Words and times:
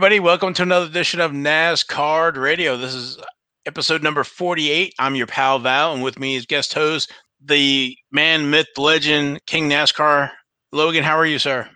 Everybody, 0.00 0.20
welcome 0.20 0.54
to 0.54 0.62
another 0.62 0.86
edition 0.86 1.20
of 1.20 1.32
NASCAR 1.32 2.34
Radio. 2.34 2.78
This 2.78 2.94
is 2.94 3.18
episode 3.66 4.02
number 4.02 4.24
48. 4.24 4.94
I'm 4.98 5.14
your 5.14 5.26
pal 5.26 5.58
Val, 5.58 5.92
and 5.92 6.02
with 6.02 6.18
me 6.18 6.36
is 6.36 6.46
guest 6.46 6.72
host, 6.72 7.12
the 7.44 7.94
man, 8.10 8.48
myth, 8.48 8.68
legend, 8.78 9.44
King 9.44 9.68
NASCAR. 9.68 10.30
Logan, 10.72 11.04
how 11.04 11.18
are 11.18 11.26
you, 11.26 11.38
sir? 11.38 11.68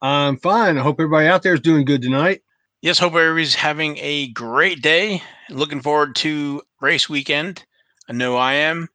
I'm 0.00 0.36
fine. 0.36 0.78
I 0.78 0.80
hope 0.80 1.00
everybody 1.00 1.26
out 1.26 1.42
there 1.42 1.54
is 1.54 1.60
doing 1.60 1.84
good 1.84 2.02
tonight. 2.02 2.42
Yes, 2.82 3.00
hope 3.00 3.14
everybody's 3.14 3.56
having 3.56 3.98
a 3.98 4.28
great 4.28 4.80
day. 4.80 5.20
Looking 5.50 5.82
forward 5.82 6.14
to 6.16 6.62
race 6.80 7.08
weekend. 7.08 7.64
I 8.08 8.12
know 8.12 8.36
I 8.36 8.52
am. 8.52 8.86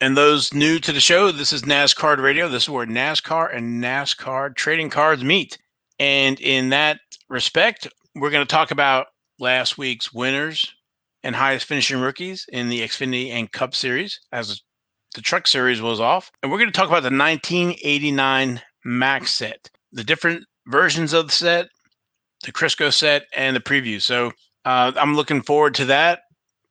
And 0.00 0.16
those 0.16 0.52
new 0.52 0.80
to 0.80 0.90
the 0.90 0.98
show, 0.98 1.30
this 1.30 1.52
is 1.52 1.62
NASCAR 1.62 2.20
Radio. 2.20 2.48
This 2.48 2.64
is 2.64 2.68
where 2.68 2.84
NASCAR 2.84 3.56
and 3.56 3.80
NASCAR 3.80 4.56
trading 4.56 4.90
cards 4.90 5.22
meet. 5.22 5.56
And 6.00 6.40
in 6.40 6.70
that 6.70 6.98
respect, 7.32 7.88
we're 8.14 8.30
going 8.30 8.46
to 8.46 8.54
talk 8.54 8.70
about 8.70 9.06
last 9.40 9.78
week's 9.78 10.12
winners 10.12 10.72
and 11.24 11.34
highest 11.34 11.66
finishing 11.66 11.98
rookies 11.98 12.44
in 12.52 12.68
the 12.68 12.80
Xfinity 12.80 13.30
and 13.30 13.50
Cup 13.50 13.74
series 13.74 14.20
as 14.32 14.60
the 15.14 15.22
truck 15.22 15.46
series 15.46 15.80
was 15.80 15.98
off. 15.98 16.30
And 16.42 16.52
we're 16.52 16.58
going 16.58 16.70
to 16.70 16.76
talk 16.76 16.88
about 16.88 17.02
the 17.02 17.16
1989 17.16 18.60
Max 18.84 19.32
set, 19.32 19.70
the 19.92 20.04
different 20.04 20.44
versions 20.66 21.12
of 21.12 21.26
the 21.26 21.32
set, 21.32 21.68
the 22.44 22.52
Crisco 22.52 22.92
set, 22.92 23.22
and 23.34 23.56
the 23.56 23.60
preview. 23.60 24.00
So 24.00 24.32
uh, 24.64 24.92
I'm 24.96 25.14
looking 25.14 25.42
forward 25.42 25.74
to 25.76 25.86
that. 25.86 26.20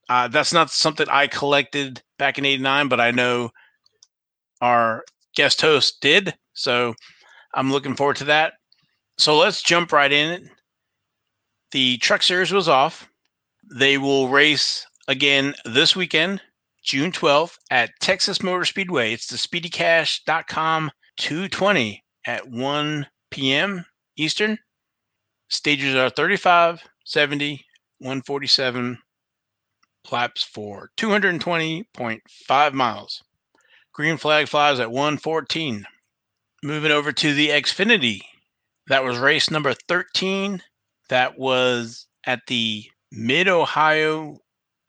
Uh, 0.09 0.27
that's 0.27 0.53
not 0.53 0.69
something 0.69 1.07
I 1.09 1.27
collected 1.27 2.01
back 2.19 2.37
in 2.37 2.45
89, 2.45 2.87
but 2.87 2.99
I 2.99 3.11
know 3.11 3.49
our 4.61 5.03
guest 5.35 5.61
host 5.61 6.01
did. 6.01 6.35
So 6.53 6.93
I'm 7.55 7.71
looking 7.71 7.95
forward 7.95 8.17
to 8.17 8.25
that. 8.25 8.53
So 9.17 9.37
let's 9.37 9.61
jump 9.61 9.91
right 9.91 10.11
in. 10.11 10.49
The 11.71 11.97
truck 11.97 12.23
series 12.23 12.51
was 12.51 12.67
off. 12.67 13.07
They 13.73 13.97
will 13.97 14.29
race 14.29 14.85
again 15.07 15.53
this 15.63 15.95
weekend, 15.95 16.41
June 16.83 17.11
12th 17.11 17.57
at 17.69 17.91
Texas 18.01 18.41
Motor 18.41 18.65
Speedway. 18.65 19.13
It's 19.13 19.27
the 19.27 19.37
speedycash.com 19.37 20.91
220 21.17 22.03
at 22.25 22.49
1 22.49 23.07
p.m. 23.29 23.85
Eastern. 24.17 24.57
Stages 25.49 25.95
are 25.95 26.09
35, 26.09 26.81
70, 27.05 27.63
147 27.99 28.97
laps 30.11 30.43
for 30.43 30.89
220.5 30.97 32.73
miles. 32.73 33.23
Green 33.93 34.17
flag 34.17 34.47
flies 34.47 34.79
at 34.79 34.91
114. 34.91 35.85
Moving 36.63 36.91
over 36.91 37.11
to 37.11 37.33
the 37.33 37.49
Xfinity 37.49 38.21
that 38.87 39.03
was 39.03 39.17
race 39.17 39.51
number 39.51 39.73
13. 39.87 40.61
That 41.09 41.37
was 41.37 42.07
at 42.25 42.41
the 42.47 42.85
Mid 43.11 43.47
Ohio 43.47 44.37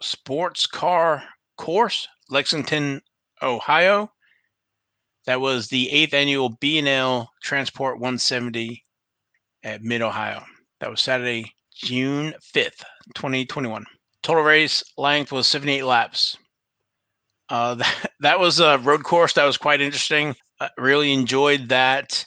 Sports 0.01 0.67
Car 0.67 1.23
Course, 1.57 2.09
Lexington, 2.31 3.01
Ohio. 3.43 4.11
That 5.27 5.41
was 5.41 5.69
the 5.69 5.91
eighth 5.91 6.15
annual 6.15 6.51
B&L 6.61 7.31
Transport 7.43 7.97
170 7.97 8.85
at 9.63 9.83
Mid 9.83 10.03
Ohio. 10.03 10.43
That 10.81 10.91
was 10.91 11.01
Saturday, 11.01 11.53
June 11.75 12.35
5th, 12.55 12.83
2021. 13.15 13.85
Total 14.23 14.43
race 14.43 14.83
length 14.97 15.31
was 15.33 15.47
78 15.47 15.85
laps. 15.85 16.37
Uh, 17.49 17.75
that, 17.77 18.11
that 18.21 18.41
was 18.41 18.61
a 18.61 18.79
road 18.79 19.05
course 19.05 19.35
that 19.35 19.45
was 19.45 19.57
quite 19.57 19.81
interesting. 19.81 20.35
I 20.61 20.71
really 20.79 21.13
enjoyed 21.13 21.69
that. 21.69 22.25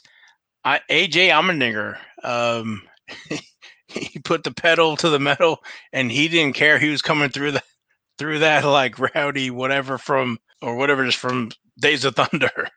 I, 0.66 0.80
AJ 0.90 1.28
Allmendinger, 1.28 1.96
um, 2.24 2.82
he 3.86 4.18
put 4.18 4.42
the 4.42 4.50
pedal 4.50 4.96
to 4.96 5.08
the 5.08 5.20
metal, 5.20 5.58
and 5.92 6.10
he 6.10 6.26
didn't 6.26 6.56
care. 6.56 6.80
He 6.80 6.90
was 6.90 7.02
coming 7.02 7.30
through 7.30 7.52
the 7.52 7.62
through 8.18 8.40
that 8.40 8.64
like 8.64 8.98
rowdy 9.14 9.50
whatever 9.50 9.96
from 9.96 10.38
or 10.60 10.74
whatever 10.74 11.04
is 11.04 11.14
from 11.14 11.52
Days 11.80 12.04
of 12.04 12.16
Thunder, 12.16 12.68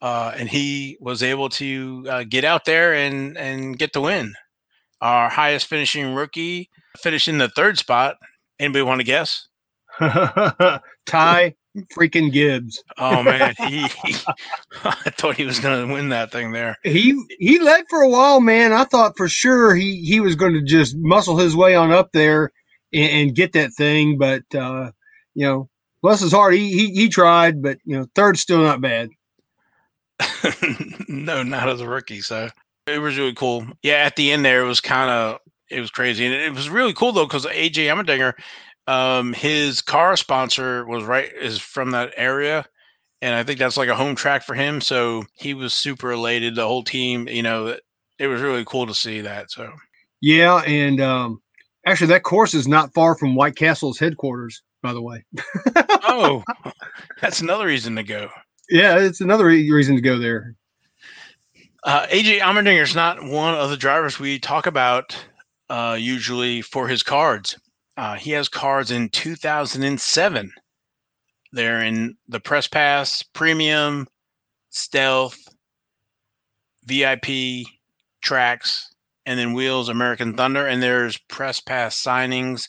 uh, 0.00 0.32
and 0.34 0.48
he 0.48 0.96
was 0.98 1.22
able 1.22 1.50
to 1.50 2.06
uh, 2.08 2.24
get 2.24 2.44
out 2.44 2.64
there 2.64 2.94
and 2.94 3.36
and 3.36 3.78
get 3.78 3.92
the 3.92 4.00
win. 4.00 4.32
Our 5.02 5.28
highest 5.28 5.66
finishing 5.66 6.14
rookie 6.14 6.70
finishing 6.96 7.36
the 7.36 7.50
third 7.50 7.76
spot. 7.76 8.16
Anybody 8.58 8.82
want 8.82 9.00
to 9.00 9.04
guess? 9.04 9.46
Ty 11.06 11.54
freaking 11.84 12.32
Gibbs. 12.32 12.82
Oh 12.98 13.22
man, 13.22 13.54
he, 13.68 13.86
he 14.04 14.16
I 14.84 15.10
thought 15.10 15.36
he 15.36 15.44
was 15.44 15.60
going 15.60 15.86
to 15.86 15.92
win 15.92 16.08
that 16.10 16.32
thing 16.32 16.52
there. 16.52 16.76
He 16.82 17.20
he 17.38 17.58
led 17.58 17.84
for 17.88 18.02
a 18.02 18.08
while, 18.08 18.40
man. 18.40 18.72
I 18.72 18.84
thought 18.84 19.16
for 19.16 19.28
sure 19.28 19.74
he 19.74 20.04
he 20.04 20.20
was 20.20 20.34
going 20.34 20.54
to 20.54 20.62
just 20.62 20.96
muscle 20.96 21.36
his 21.36 21.56
way 21.56 21.74
on 21.74 21.92
up 21.92 22.12
there 22.12 22.52
and, 22.92 23.10
and 23.10 23.34
get 23.34 23.52
that 23.52 23.72
thing, 23.74 24.18
but 24.18 24.42
uh, 24.54 24.90
you 25.34 25.46
know, 25.46 25.68
bless 26.02 26.20
his 26.20 26.32
heart, 26.32 26.54
he, 26.54 26.72
he 26.72 26.92
he 26.92 27.08
tried, 27.08 27.62
but 27.62 27.78
you 27.84 27.96
know, 27.98 28.06
third's 28.14 28.40
still 28.40 28.62
not 28.62 28.80
bad. 28.80 29.10
no, 31.08 31.42
not 31.42 31.68
as 31.68 31.80
a 31.80 31.88
rookie. 31.88 32.20
So 32.20 32.48
it 32.86 32.98
was 32.98 33.18
really 33.18 33.34
cool. 33.34 33.66
Yeah, 33.82 33.96
at 33.96 34.16
the 34.16 34.32
end 34.32 34.44
there, 34.44 34.62
it 34.62 34.66
was 34.66 34.80
kind 34.80 35.10
of 35.10 35.40
it 35.70 35.80
was 35.80 35.90
crazy, 35.90 36.24
and 36.24 36.34
it 36.34 36.54
was 36.54 36.70
really 36.70 36.94
cool 36.94 37.12
though 37.12 37.26
because 37.26 37.46
AJ 37.46 37.86
Allmendinger 37.86 38.34
um, 38.86 39.32
his 39.32 39.80
car 39.80 40.16
sponsor 40.16 40.84
was 40.86 41.04
right 41.04 41.30
is 41.32 41.58
from 41.58 41.90
that 41.90 42.12
area, 42.16 42.64
and 43.20 43.34
I 43.34 43.42
think 43.42 43.58
that's 43.58 43.76
like 43.76 43.88
a 43.88 43.94
home 43.94 44.14
track 44.14 44.42
for 44.44 44.54
him. 44.54 44.80
So 44.80 45.24
he 45.34 45.54
was 45.54 45.72
super 45.72 46.12
elated. 46.12 46.54
The 46.54 46.66
whole 46.66 46.84
team, 46.84 47.28
you 47.28 47.42
know, 47.42 47.76
it 48.18 48.26
was 48.26 48.40
really 48.40 48.64
cool 48.64 48.86
to 48.86 48.94
see 48.94 49.20
that. 49.22 49.50
So 49.50 49.72
yeah, 50.20 50.62
and 50.66 51.00
um, 51.00 51.42
actually, 51.86 52.08
that 52.08 52.22
course 52.22 52.54
is 52.54 52.68
not 52.68 52.94
far 52.94 53.16
from 53.16 53.34
White 53.34 53.56
Castle's 53.56 53.98
headquarters, 53.98 54.62
by 54.82 54.92
the 54.92 55.02
way. 55.02 55.24
oh, 56.04 56.42
that's 57.20 57.40
another 57.40 57.66
reason 57.66 57.96
to 57.96 58.02
go. 58.02 58.28
Yeah, 58.68 58.98
it's 58.98 59.20
another 59.20 59.46
reason 59.46 59.94
to 59.94 60.00
go 60.02 60.18
there. 60.18 60.54
Uh, 61.84 62.06
AJ 62.08 62.82
is 62.82 62.94
not 62.96 63.22
one 63.22 63.54
of 63.54 63.70
the 63.70 63.76
drivers 63.76 64.18
we 64.18 64.40
talk 64.40 64.66
about 64.66 65.16
uh, 65.70 65.96
usually 65.98 66.60
for 66.62 66.88
his 66.88 67.02
cards. 67.04 67.56
Uh, 67.96 68.14
he 68.14 68.32
has 68.32 68.48
cards 68.48 68.90
in 68.90 69.08
2007. 69.08 70.52
They're 71.52 71.82
in 71.82 72.16
the 72.28 72.40
Press 72.40 72.66
Pass, 72.66 73.22
Premium, 73.22 74.06
Stealth, 74.70 75.38
VIP, 76.84 77.66
Tracks, 78.22 78.92
and 79.24 79.38
then 79.38 79.54
Wheels, 79.54 79.88
American 79.88 80.34
Thunder. 80.34 80.66
And 80.66 80.82
there's 80.82 81.16
Press 81.28 81.60
Pass 81.60 82.02
signings. 82.02 82.68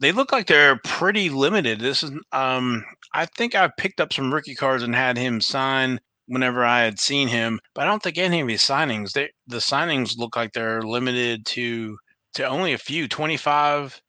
They 0.00 0.12
look 0.12 0.32
like 0.32 0.46
they're 0.46 0.80
pretty 0.84 1.30
limited. 1.30 1.80
This 1.80 2.02
is, 2.02 2.10
um, 2.32 2.84
I 3.14 3.26
think 3.26 3.54
I 3.54 3.70
picked 3.78 4.00
up 4.00 4.12
some 4.12 4.34
rookie 4.34 4.54
cards 4.54 4.82
and 4.82 4.94
had 4.94 5.16
him 5.16 5.40
sign 5.40 6.00
whenever 6.26 6.64
I 6.64 6.80
had 6.80 6.98
seen 6.98 7.28
him, 7.28 7.60
but 7.74 7.82
I 7.82 7.84
don't 7.84 8.02
think 8.02 8.18
any 8.18 8.40
of 8.40 8.48
his 8.48 8.62
signings. 8.62 9.12
They, 9.12 9.30
the 9.46 9.58
signings 9.58 10.18
look 10.18 10.36
like 10.36 10.52
they're 10.52 10.82
limited 10.82 11.46
to 11.46 11.96
to 12.34 12.44
only 12.46 12.72
a 12.72 12.78
few, 12.78 13.08
25 13.08 14.00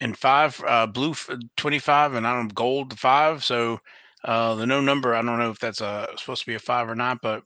and 0.00 0.16
five, 0.16 0.62
uh, 0.66 0.86
blue 0.86 1.14
25, 1.56 2.14
and 2.14 2.26
I 2.26 2.34
don't 2.34 2.54
gold 2.54 2.98
five. 2.98 3.44
So 3.44 3.80
uh, 4.24 4.54
the 4.54 4.66
no 4.66 4.80
number, 4.80 5.14
I 5.14 5.22
don't 5.22 5.38
know 5.38 5.50
if 5.50 5.58
that's 5.58 5.80
a, 5.80 6.08
supposed 6.16 6.42
to 6.42 6.50
be 6.50 6.54
a 6.54 6.58
five 6.58 6.88
or 6.88 6.94
not, 6.94 7.18
but 7.22 7.42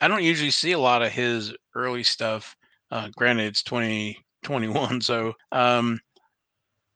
I 0.00 0.08
don't 0.08 0.22
usually 0.22 0.50
see 0.50 0.72
a 0.72 0.78
lot 0.78 1.02
of 1.02 1.12
his 1.12 1.54
early 1.74 2.02
stuff. 2.02 2.56
Uh, 2.90 3.08
granted, 3.16 3.46
it's 3.46 3.62
2021. 3.62 5.00
So, 5.00 5.34
um, 5.52 6.00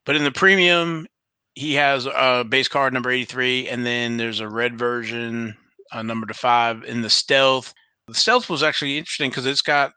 but 0.05 0.17
in 0.17 0.25
the 0.25 0.33
premium, 0.33 1.07
he 1.55 1.75
has 1.75 2.07
a 2.07 2.45
base 2.49 2.69
card 2.69 2.93
number 2.93 3.11
83, 3.11 3.69
and 3.69 3.85
then 3.85 4.17
there's 4.17 4.41
a 4.41 4.49
red 4.49 4.79
version, 4.79 5.57
uh, 5.93 6.03
number 6.03 6.27
to 6.27 6.35
five. 6.35 6.85
In 6.85 7.03
the 7.03 7.11
stealth, 7.11 7.75
the 8.07 8.15
stealth 8.15 8.49
was 8.49 8.63
actually 8.63 8.99
interesting 8.99 9.31
because 9.31 9.47
it's 9.47 9.63
got 9.63 9.93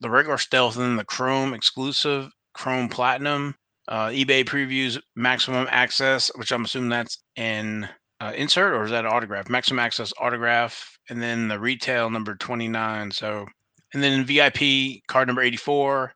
the 0.00 0.10
regular 0.10 0.38
stealth 0.38 0.76
and 0.76 0.84
then 0.84 0.96
the 0.96 1.04
chrome 1.04 1.54
exclusive 1.54 2.30
chrome 2.54 2.88
platinum 2.88 3.54
uh, 3.88 4.08
eBay 4.08 4.44
previews 4.44 5.00
maximum 5.16 5.66
access, 5.70 6.30
which 6.36 6.52
I'm 6.52 6.64
assuming 6.64 6.90
that's 6.90 7.18
an 7.36 7.88
uh, 8.20 8.32
insert 8.36 8.74
or 8.74 8.84
is 8.84 8.90
that 8.90 9.06
autograph? 9.06 9.48
Maximum 9.48 9.80
access 9.80 10.12
autograph, 10.20 10.98
and 11.10 11.20
then 11.20 11.48
the 11.48 11.58
retail 11.58 12.08
number 12.10 12.34
29. 12.36 13.10
So, 13.10 13.46
and 13.92 14.02
then 14.02 14.24
VIP 14.24 15.02
card 15.08 15.26
number 15.26 15.42
84. 15.42 16.14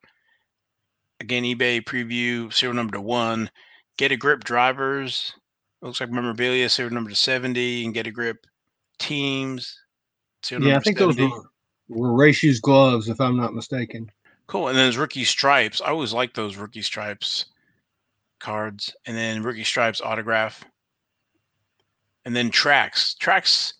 Again, 1.20 1.42
eBay 1.42 1.82
preview 1.82 2.52
serial 2.52 2.74
number 2.74 2.92
to 2.92 3.00
one. 3.00 3.50
Get 3.96 4.12
a 4.12 4.16
grip 4.16 4.44
drivers. 4.44 5.32
Looks 5.82 6.00
like 6.00 6.10
memorabilia 6.10 6.68
serial 6.68 6.94
number 6.94 7.10
to 7.10 7.16
70, 7.16 7.84
and 7.84 7.94
get 7.94 8.06
a 8.06 8.10
grip 8.10 8.46
teams. 8.98 9.78
Yeah, 10.50 10.76
I 10.76 10.80
think 10.80 10.98
70. 10.98 11.16
those 11.16 11.30
were, 11.88 12.12
were 12.12 12.32
shoes 12.32 12.60
gloves, 12.60 13.08
if 13.08 13.20
I'm 13.20 13.36
not 13.36 13.54
mistaken. 13.54 14.10
Cool. 14.46 14.68
And 14.68 14.76
then 14.76 14.84
there's 14.84 14.98
rookie 14.98 15.24
stripes. 15.24 15.80
I 15.80 15.88
always 15.88 16.12
like 16.12 16.34
those 16.34 16.56
rookie 16.56 16.82
stripes 16.82 17.46
cards, 18.38 18.94
and 19.06 19.16
then 19.16 19.42
rookie 19.42 19.64
stripes 19.64 20.00
autograph, 20.00 20.64
and 22.24 22.34
then 22.34 22.50
tracks. 22.50 23.14
Tracks. 23.14 23.74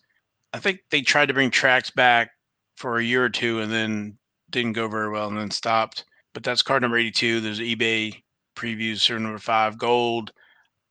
I 0.53 0.59
think 0.59 0.79
they 0.89 1.01
tried 1.01 1.27
to 1.27 1.33
bring 1.33 1.51
tracks 1.51 1.91
back 1.91 2.31
for 2.75 2.97
a 2.97 3.03
year 3.03 3.23
or 3.25 3.29
two, 3.29 3.59
and 3.61 3.71
then 3.71 4.17
didn't 4.49 4.73
go 4.73 4.87
very 4.87 5.09
well, 5.09 5.27
and 5.27 5.37
then 5.37 5.51
stopped. 5.51 6.05
but 6.33 6.43
that's 6.43 6.61
card 6.61 6.81
number 6.83 6.97
82. 6.97 7.41
There's 7.41 7.59
eBay 7.59 8.21
previews, 8.55 8.99
serial 9.01 9.23
number 9.23 9.39
five, 9.39 9.77
gold, 9.77 10.31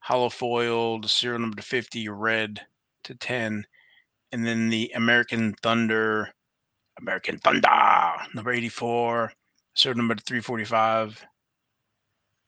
hollow 0.00 0.28
foiled, 0.28 1.08
serial 1.08 1.40
number 1.40 1.62
50, 1.62 2.08
red 2.08 2.60
to 3.04 3.14
10. 3.14 3.64
And 4.32 4.46
then 4.46 4.68
the 4.68 4.90
American 4.94 5.54
Thunder, 5.62 6.32
American 7.00 7.38
Thunder, 7.38 7.68
number 8.34 8.50
84, 8.52 9.32
serial 9.74 9.96
number 9.96 10.14
345. 10.16 11.26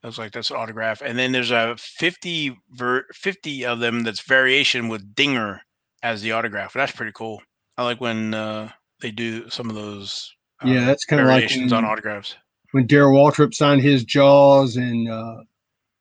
Looks 0.03 0.19
like 0.19 0.33
that's 0.33 0.51
an 0.51 0.57
autograph. 0.57 1.03
And 1.03 1.19
then 1.19 1.33
there's 1.33 1.51
a 1.51 1.75
50 1.77 2.57
ver- 2.73 3.07
50 3.13 3.67
of 3.67 3.81
them 3.81 4.05
that's 4.05 4.21
variation 4.21 4.89
with 4.89 5.15
Dinger 5.15 5.61
as 6.03 6.23
the 6.23 6.33
autograph. 6.33 6.73
That's 6.73 6.93
pretty 6.93 7.13
cool. 7.13 7.43
I 7.77 7.85
like 7.85 8.01
when 8.01 8.33
uh, 8.35 8.71
they 9.01 9.11
do 9.11 9.51
some 9.51 9.69
of 9.69 9.77
those 9.77 10.33
uh, 10.65 10.69
yeah, 10.69 10.85
that's 10.85 11.05
kind 11.05 11.23
of 11.23 11.29
like 11.29 11.51
when, 11.51 11.73
on 11.73 11.85
autographs. 11.85 12.37
When 12.73 12.87
Darrell 12.87 13.17
Waltrip 13.17 13.55
signed 13.55 13.81
his 13.81 14.05
Jaws 14.05 14.77
and 14.77 15.09
uh, 15.09 15.43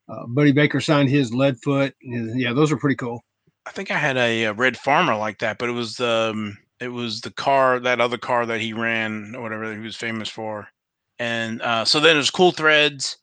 uh, 0.10 0.26
Buddy 0.28 0.52
Baker 0.52 0.82
signed 0.82 1.10
his 1.10 1.32
Leadfoot. 1.32 1.94
Yeah, 2.02 2.54
those 2.54 2.72
are 2.72 2.78
pretty 2.78 2.96
cool. 2.96 3.24
I 3.66 3.72
think 3.72 3.92
I 3.92 3.98
had 3.98 4.18
a, 4.18 4.46
a 4.46 4.54
red 4.54 4.78
farmer 4.78 5.16
like 5.16 5.40
that, 5.40 5.58
but 5.58 5.70
it 5.70 5.74
was 5.74 5.96
the 5.96 6.32
um, 6.34 6.58
it 6.80 6.90
was 6.90 7.22
the 7.22 7.32
car 7.32 7.80
that 7.80 8.00
other 8.00 8.18
car 8.18 8.46
that 8.46 8.62
he 8.62 8.74
ran 8.74 9.36
or 9.36 9.42
whatever 9.42 9.74
he 9.74 9.80
was 9.80 9.96
famous 9.96 10.30
for. 10.30 10.68
And 11.20 11.62
uh, 11.62 11.86
so 11.86 12.00
then 12.00 12.16
there's 12.16 12.30
cool 12.30 12.52
threads 12.52 13.18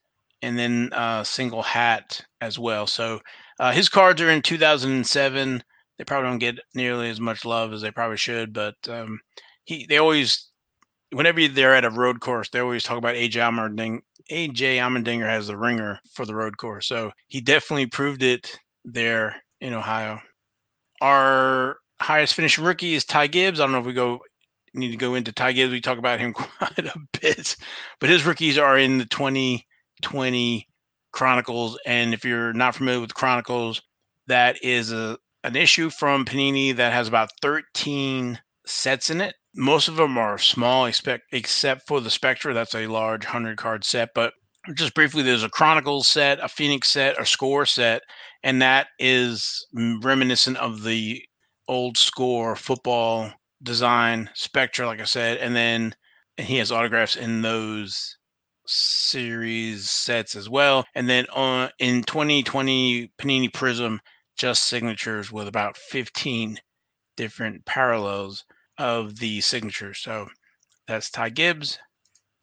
and 0.44 0.58
then 0.58 0.90
uh, 0.92 1.24
single 1.24 1.62
hat 1.62 2.20
as 2.40 2.58
well. 2.58 2.86
So 2.86 3.20
uh, 3.58 3.72
his 3.72 3.88
cards 3.88 4.20
are 4.20 4.30
in 4.30 4.42
2007. 4.42 5.64
They 5.96 6.04
probably 6.04 6.28
don't 6.28 6.38
get 6.38 6.58
nearly 6.74 7.08
as 7.08 7.20
much 7.20 7.44
love 7.44 7.72
as 7.72 7.80
they 7.80 7.90
probably 7.90 8.18
should, 8.18 8.52
but 8.52 8.74
um, 8.88 9.20
he 9.64 9.86
they 9.88 9.98
always 9.98 10.50
whenever 11.12 11.46
they're 11.48 11.74
at 11.74 11.84
a 11.84 11.90
road 11.90 12.20
course, 12.20 12.50
they 12.50 12.60
always 12.60 12.82
talk 12.82 12.98
about 12.98 13.14
AJ 13.14 13.32
Allmendinger. 13.32 14.00
AJ 14.30 14.76
Allmendinger 14.76 15.28
has 15.28 15.46
the 15.46 15.56
ringer 15.56 15.98
for 16.12 16.26
the 16.26 16.34
road 16.34 16.56
course, 16.58 16.86
so 16.86 17.12
he 17.28 17.40
definitely 17.40 17.86
proved 17.86 18.22
it 18.22 18.58
there 18.84 19.36
in 19.60 19.72
Ohio. 19.72 20.20
Our 21.00 21.78
highest 22.00 22.34
finishing 22.34 22.64
rookie 22.64 22.94
is 22.94 23.04
Ty 23.04 23.28
Gibbs. 23.28 23.60
I 23.60 23.64
don't 23.64 23.72
know 23.72 23.80
if 23.80 23.86
we 23.86 23.92
go 23.92 24.20
need 24.74 24.90
to 24.90 24.96
go 24.96 25.14
into 25.14 25.32
Ty 25.32 25.52
Gibbs. 25.52 25.72
We 25.72 25.80
talk 25.80 25.98
about 25.98 26.20
him 26.20 26.32
quite 26.34 26.78
a 26.78 26.98
bit, 27.20 27.56
but 28.00 28.10
his 28.10 28.26
rookies 28.26 28.58
are 28.58 28.76
in 28.76 28.98
the 28.98 29.06
2020 30.04 30.68
Chronicles. 31.12 31.78
And 31.86 32.12
if 32.14 32.24
you're 32.24 32.52
not 32.52 32.74
familiar 32.74 33.00
with 33.00 33.14
Chronicles, 33.14 33.82
that 34.26 34.62
is 34.62 34.92
a 34.92 35.18
an 35.42 35.56
issue 35.56 35.90
from 35.90 36.24
Panini 36.24 36.74
that 36.74 36.92
has 36.92 37.06
about 37.06 37.28
13 37.42 38.40
sets 38.66 39.10
in 39.10 39.20
it. 39.20 39.34
Most 39.54 39.88
of 39.88 39.96
them 39.96 40.16
are 40.16 40.38
small, 40.38 40.86
except 40.86 41.22
except 41.32 41.86
for 41.86 42.00
the 42.00 42.10
Spectra. 42.10 42.54
That's 42.54 42.74
a 42.74 42.86
large 42.86 43.24
100 43.24 43.56
card 43.56 43.84
set. 43.84 44.10
But 44.14 44.32
just 44.74 44.94
briefly, 44.94 45.22
there's 45.22 45.42
a 45.44 45.50
Chronicles 45.50 46.08
set, 46.08 46.42
a 46.42 46.48
Phoenix 46.48 46.88
set, 46.88 47.20
a 47.20 47.26
Score 47.26 47.66
set, 47.66 48.02
and 48.42 48.62
that 48.62 48.88
is 48.98 49.64
reminiscent 49.74 50.56
of 50.56 50.82
the 50.82 51.22
old 51.68 51.96
Score 51.96 52.56
football 52.56 53.30
design 53.62 54.30
Spectra, 54.34 54.86
like 54.86 55.00
I 55.00 55.04
said. 55.04 55.36
And 55.38 55.54
then 55.54 55.94
and 56.36 56.46
he 56.46 56.56
has 56.56 56.72
autographs 56.72 57.16
in 57.16 57.42
those 57.42 58.16
series 58.66 59.90
sets 59.90 60.36
as 60.36 60.48
well. 60.48 60.84
And 60.94 61.08
then 61.08 61.26
on 61.32 61.70
in 61.78 62.02
2020 62.04 63.12
Panini 63.18 63.52
Prism 63.52 64.00
just 64.36 64.64
signatures 64.64 65.30
with 65.30 65.48
about 65.48 65.76
15 65.76 66.58
different 67.16 67.64
parallels 67.64 68.44
of 68.78 69.18
the 69.18 69.40
signature. 69.40 69.94
So 69.94 70.28
that's 70.88 71.10
Ty 71.10 71.30
Gibbs. 71.30 71.78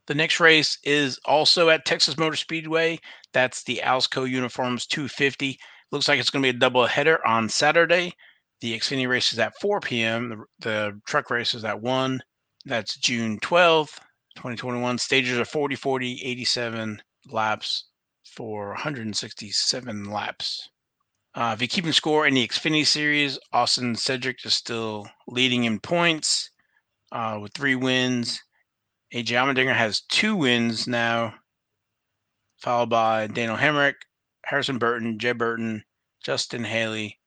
The 0.06 0.14
next 0.14 0.40
race 0.40 0.78
is 0.82 1.18
also 1.24 1.68
at 1.68 1.84
Texas 1.84 2.18
Motor 2.18 2.36
Speedway. 2.36 2.98
That's 3.32 3.62
the 3.62 3.80
Alsco 3.84 4.28
Uniforms 4.28 4.86
250. 4.86 5.58
Looks 5.92 6.08
like 6.08 6.18
it's 6.18 6.30
going 6.30 6.42
to 6.42 6.52
be 6.52 6.56
a 6.56 6.58
double 6.58 6.86
header 6.86 7.24
on 7.26 7.48
Saturday. 7.48 8.14
The 8.60 8.76
Xfinity 8.78 9.08
race 9.08 9.32
is 9.32 9.38
at 9.38 9.58
4 9.60 9.80
p.m. 9.80 10.28
The, 10.28 10.44
the 10.60 11.00
truck 11.06 11.30
race 11.30 11.54
is 11.54 11.64
at 11.64 11.80
1. 11.80 12.22
That's 12.64 12.96
June 12.96 13.38
12th, 13.40 13.98
2021. 14.36 14.98
Stages 14.98 15.38
are 15.38 15.44
40, 15.44 15.76
40, 15.76 16.22
87 16.24 17.02
laps 17.30 17.84
for 18.24 18.68
167 18.68 20.04
laps. 20.10 20.68
Uh, 21.34 21.52
if 21.54 21.62
you 21.62 21.68
keep 21.68 21.76
keeping 21.76 21.92
score 21.92 22.26
in 22.26 22.34
the 22.34 22.46
Xfinity 22.46 22.86
Series, 22.86 23.38
Austin 23.52 23.94
Cindric 23.94 24.44
is 24.44 24.54
still 24.54 25.08
leading 25.26 25.64
in 25.64 25.80
points 25.80 26.50
uh, 27.10 27.38
with 27.40 27.52
three 27.54 27.74
wins. 27.74 28.42
AJ 29.14 29.26
Allmendinger 29.28 29.74
has 29.74 30.02
two 30.02 30.36
wins 30.36 30.86
now, 30.86 31.34
followed 32.58 32.90
by 32.90 33.26
Daniel 33.28 33.56
Hemric, 33.56 33.94
Harrison 34.44 34.78
Burton, 34.78 35.18
Jeb 35.18 35.38
Burton, 35.38 35.84
Justin 36.22 36.64
Haley, 36.64 37.18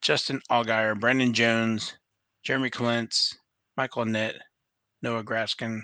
Justin 0.00 0.40
Allgaier, 0.50 0.98
Brandon 0.98 1.32
Jones, 1.32 1.94
Jeremy 2.42 2.70
Clements, 2.70 3.36
Michael 3.76 4.04
Annett, 4.04 4.38
Noah 5.02 5.22
Gragson, 5.22 5.82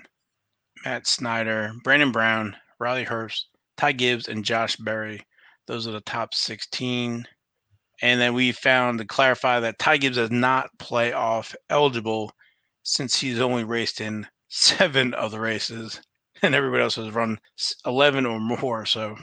Matt 0.85 1.07
Snyder, 1.07 1.73
Brandon 1.83 2.11
Brown, 2.11 2.55
Riley 2.79 3.05
Herbst, 3.05 3.45
Ty 3.77 3.93
Gibbs, 3.93 4.27
and 4.27 4.45
Josh 4.45 4.75
Berry. 4.75 5.25
Those 5.67 5.87
are 5.87 5.91
the 5.91 6.01
top 6.01 6.33
16. 6.33 7.27
And 8.01 8.21
then 8.21 8.33
we 8.33 8.51
found 8.51 8.99
to 8.99 9.05
clarify 9.05 9.59
that 9.59 9.79
Ty 9.79 9.97
Gibbs 9.97 10.17
is 10.17 10.31
not 10.31 10.69
playoff 10.77 11.55
eligible 11.69 12.31
since 12.83 13.19
he's 13.19 13.39
only 13.39 13.63
raced 13.63 14.01
in 14.01 14.27
seven 14.49 15.13
of 15.13 15.31
the 15.31 15.39
races, 15.39 16.01
and 16.41 16.55
everybody 16.55 16.83
else 16.83 16.95
has 16.95 17.13
run 17.13 17.37
eleven 17.85 18.25
or 18.25 18.39
more. 18.39 18.85
So, 18.85 19.17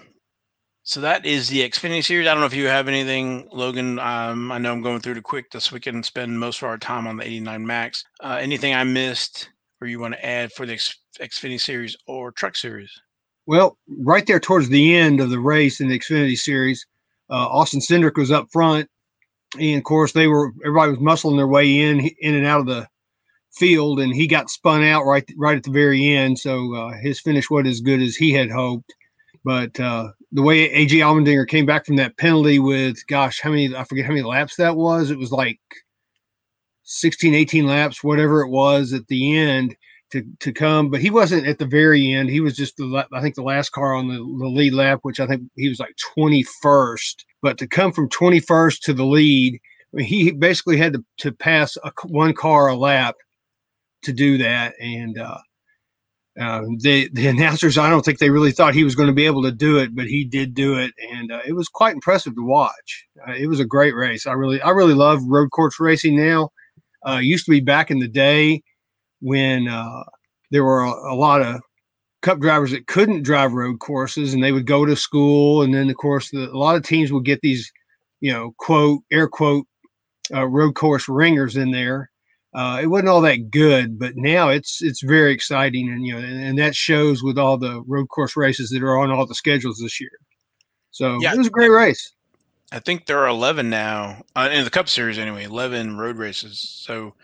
so 0.82 1.00
that 1.00 1.24
is 1.24 1.48
the 1.48 1.68
Xfinity 1.68 2.04
Series. 2.04 2.26
I 2.26 2.32
don't 2.32 2.40
know 2.40 2.46
if 2.46 2.54
you 2.54 2.66
have 2.66 2.88
anything, 2.88 3.48
Logan. 3.50 3.98
Um, 3.98 4.52
I 4.52 4.58
know 4.58 4.72
I'm 4.72 4.82
going 4.82 5.00
through 5.00 5.14
it 5.14 5.22
quick 5.22 5.50
this 5.50 5.72
we 5.72 5.80
can 5.80 6.02
spend 6.02 6.38
most 6.38 6.58
of 6.62 6.68
our 6.68 6.78
time 6.78 7.06
on 7.06 7.16
the 7.16 7.24
89 7.24 7.66
Max. 7.66 8.04
Uh, 8.20 8.38
anything 8.40 8.74
I 8.74 8.84
missed, 8.84 9.48
or 9.84 9.86
you 9.86 10.00
want 10.00 10.14
to 10.14 10.26
add 10.26 10.50
for 10.52 10.64
the 10.64 10.74
Xfinity 11.20 11.60
Series 11.60 11.94
or 12.06 12.32
Truck 12.32 12.56
Series? 12.56 12.90
Well, 13.46 13.76
right 13.98 14.26
there 14.26 14.40
towards 14.40 14.70
the 14.70 14.96
end 14.96 15.20
of 15.20 15.28
the 15.28 15.38
race 15.38 15.80
in 15.80 15.88
the 15.88 15.98
Xfinity 15.98 16.38
Series, 16.38 16.86
uh, 17.28 17.46
Austin 17.48 17.80
Cindric 17.80 18.16
was 18.16 18.30
up 18.30 18.48
front, 18.50 18.88
and 19.60 19.76
of 19.76 19.84
course 19.84 20.12
they 20.12 20.26
were 20.26 20.52
everybody 20.64 20.92
was 20.92 21.00
muscling 21.00 21.36
their 21.36 21.46
way 21.46 21.80
in 21.80 22.00
in 22.20 22.34
and 22.34 22.46
out 22.46 22.60
of 22.60 22.66
the 22.66 22.88
field, 23.52 24.00
and 24.00 24.14
he 24.14 24.26
got 24.26 24.48
spun 24.48 24.82
out 24.82 25.04
right 25.04 25.30
right 25.36 25.58
at 25.58 25.62
the 25.62 25.70
very 25.70 26.08
end. 26.08 26.38
So 26.38 26.74
uh, 26.74 26.92
his 27.02 27.20
finish 27.20 27.50
wasn't 27.50 27.68
as 27.68 27.80
good 27.80 28.00
as 28.00 28.16
he 28.16 28.32
had 28.32 28.50
hoped. 28.50 28.94
But 29.44 29.78
uh, 29.78 30.08
the 30.32 30.40
way 30.40 30.70
AJ 30.70 31.00
Allmendinger 31.00 31.46
came 31.46 31.66
back 31.66 31.84
from 31.84 31.96
that 31.96 32.16
penalty 32.16 32.58
with, 32.58 33.06
gosh, 33.08 33.40
how 33.42 33.50
many, 33.50 33.76
I 33.76 33.84
forget 33.84 34.06
how 34.06 34.12
many 34.12 34.22
laps 34.22 34.56
that 34.56 34.74
was. 34.74 35.10
It 35.10 35.18
was 35.18 35.32
like 35.32 35.60
16, 36.84 37.34
18 37.34 37.66
laps, 37.66 38.04
whatever 38.04 38.42
it 38.42 38.50
was 38.50 38.92
at 38.92 39.06
the 39.08 39.36
end 39.36 39.76
to 40.12 40.22
to 40.40 40.52
come, 40.52 40.90
but 40.90 41.00
he 41.00 41.10
wasn't 41.10 41.46
at 41.46 41.58
the 41.58 41.66
very 41.66 42.12
end. 42.12 42.30
He 42.30 42.40
was 42.40 42.56
just 42.56 42.76
the 42.76 43.06
I 43.12 43.20
think 43.20 43.34
the 43.34 43.42
last 43.42 43.70
car 43.70 43.94
on 43.94 44.08
the, 44.08 44.16
the 44.16 44.48
lead 44.48 44.72
lap, 44.74 45.00
which 45.02 45.18
I 45.18 45.26
think 45.26 45.42
he 45.56 45.68
was 45.68 45.80
like 45.80 45.96
21st. 46.16 47.24
But 47.42 47.58
to 47.58 47.66
come 47.66 47.92
from 47.92 48.08
21st 48.08 48.80
to 48.82 48.94
the 48.94 49.04
lead, 49.04 49.60
I 49.92 49.96
mean, 49.96 50.06
he 50.06 50.30
basically 50.30 50.76
had 50.76 50.92
to, 50.94 51.04
to 51.18 51.32
pass 51.32 51.76
a, 51.82 51.90
one 52.06 52.32
car 52.32 52.68
a 52.68 52.74
lap 52.74 53.16
to 54.04 54.12
do 54.12 54.38
that. 54.38 54.74
And 54.80 55.18
uh, 55.18 55.38
uh, 56.40 56.62
the 56.78 57.08
the 57.12 57.26
announcers, 57.34 57.78
I 57.78 57.90
don't 57.90 58.04
think 58.04 58.18
they 58.18 58.30
really 58.30 58.52
thought 58.52 58.74
he 58.74 58.84
was 58.84 58.94
going 58.94 59.08
to 59.08 59.14
be 59.14 59.26
able 59.26 59.42
to 59.42 59.52
do 59.52 59.78
it, 59.78 59.94
but 59.94 60.06
he 60.06 60.24
did 60.24 60.54
do 60.54 60.78
it, 60.78 60.92
and 61.12 61.32
uh, 61.32 61.40
it 61.46 61.52
was 61.52 61.68
quite 61.68 61.94
impressive 61.94 62.34
to 62.36 62.44
watch. 62.44 63.06
Uh, 63.26 63.32
it 63.32 63.48
was 63.48 63.60
a 63.60 63.64
great 63.64 63.94
race. 63.94 64.26
I 64.26 64.32
really 64.32 64.60
I 64.60 64.70
really 64.70 64.94
love 64.94 65.20
road 65.26 65.50
course 65.50 65.80
racing 65.80 66.16
now. 66.16 66.50
Uh, 67.06 67.18
used 67.18 67.44
to 67.44 67.50
be 67.50 67.60
back 67.60 67.90
in 67.90 67.98
the 67.98 68.08
day 68.08 68.62
when 69.20 69.68
uh, 69.68 70.04
there 70.50 70.64
were 70.64 70.80
a, 70.80 71.12
a, 71.12 71.14
lot 71.14 71.42
of 71.42 71.60
cup 72.22 72.40
drivers 72.40 72.70
that 72.70 72.86
couldn't 72.86 73.22
drive 73.22 73.52
road 73.52 73.78
courses 73.80 74.32
and 74.32 74.42
they 74.42 74.52
would 74.52 74.66
go 74.66 74.84
to 74.84 74.96
school. 74.96 75.62
And 75.62 75.74
then 75.74 75.90
of 75.90 75.96
course 75.96 76.30
the, 76.30 76.50
a 76.50 76.56
lot 76.56 76.76
of 76.76 76.82
teams 76.82 77.12
would 77.12 77.24
get 77.24 77.40
these 77.42 77.70
you 78.20 78.32
know 78.32 78.54
quote 78.58 79.02
air 79.12 79.28
quote 79.28 79.66
uh, 80.32 80.46
road 80.46 80.74
course 80.74 81.08
ringers 81.08 81.56
in 81.56 81.70
there. 81.70 82.10
Uh, 82.54 82.78
it 82.80 82.86
wasn't 82.86 83.08
all 83.08 83.20
that 83.20 83.50
good 83.50 83.98
but 83.98 84.12
now 84.14 84.48
it's 84.48 84.80
it's 84.80 85.02
very 85.02 85.32
exciting 85.32 85.88
and 85.88 86.06
you 86.06 86.12
know 86.12 86.20
and, 86.20 86.44
and, 86.44 86.56
that 86.56 86.72
shows 86.72 87.20
with 87.20 87.36
all 87.36 87.58
the 87.58 87.82
road 87.88 88.06
course 88.06 88.36
races 88.36 88.70
that 88.70 88.80
are 88.80 88.96
on 88.96 89.10
all 89.10 89.26
the 89.26 89.34
schedules 89.34 89.78
this 89.78 90.00
year. 90.00 90.12
So 90.92 91.18
yeah, 91.20 91.32
it 91.32 91.38
was 91.38 91.48
a 91.48 91.50
great 91.50 91.70
race 91.70 92.14
i 92.72 92.78
think 92.78 93.06
there 93.06 93.18
are 93.18 93.28
11 93.28 93.70
now 93.70 94.22
uh, 94.36 94.48
in 94.52 94.64
the 94.64 94.70
cup 94.70 94.88
series 94.88 95.18
anyway 95.18 95.44
11 95.44 95.96
road 95.96 96.16
races 96.16 96.60
so 96.60 97.14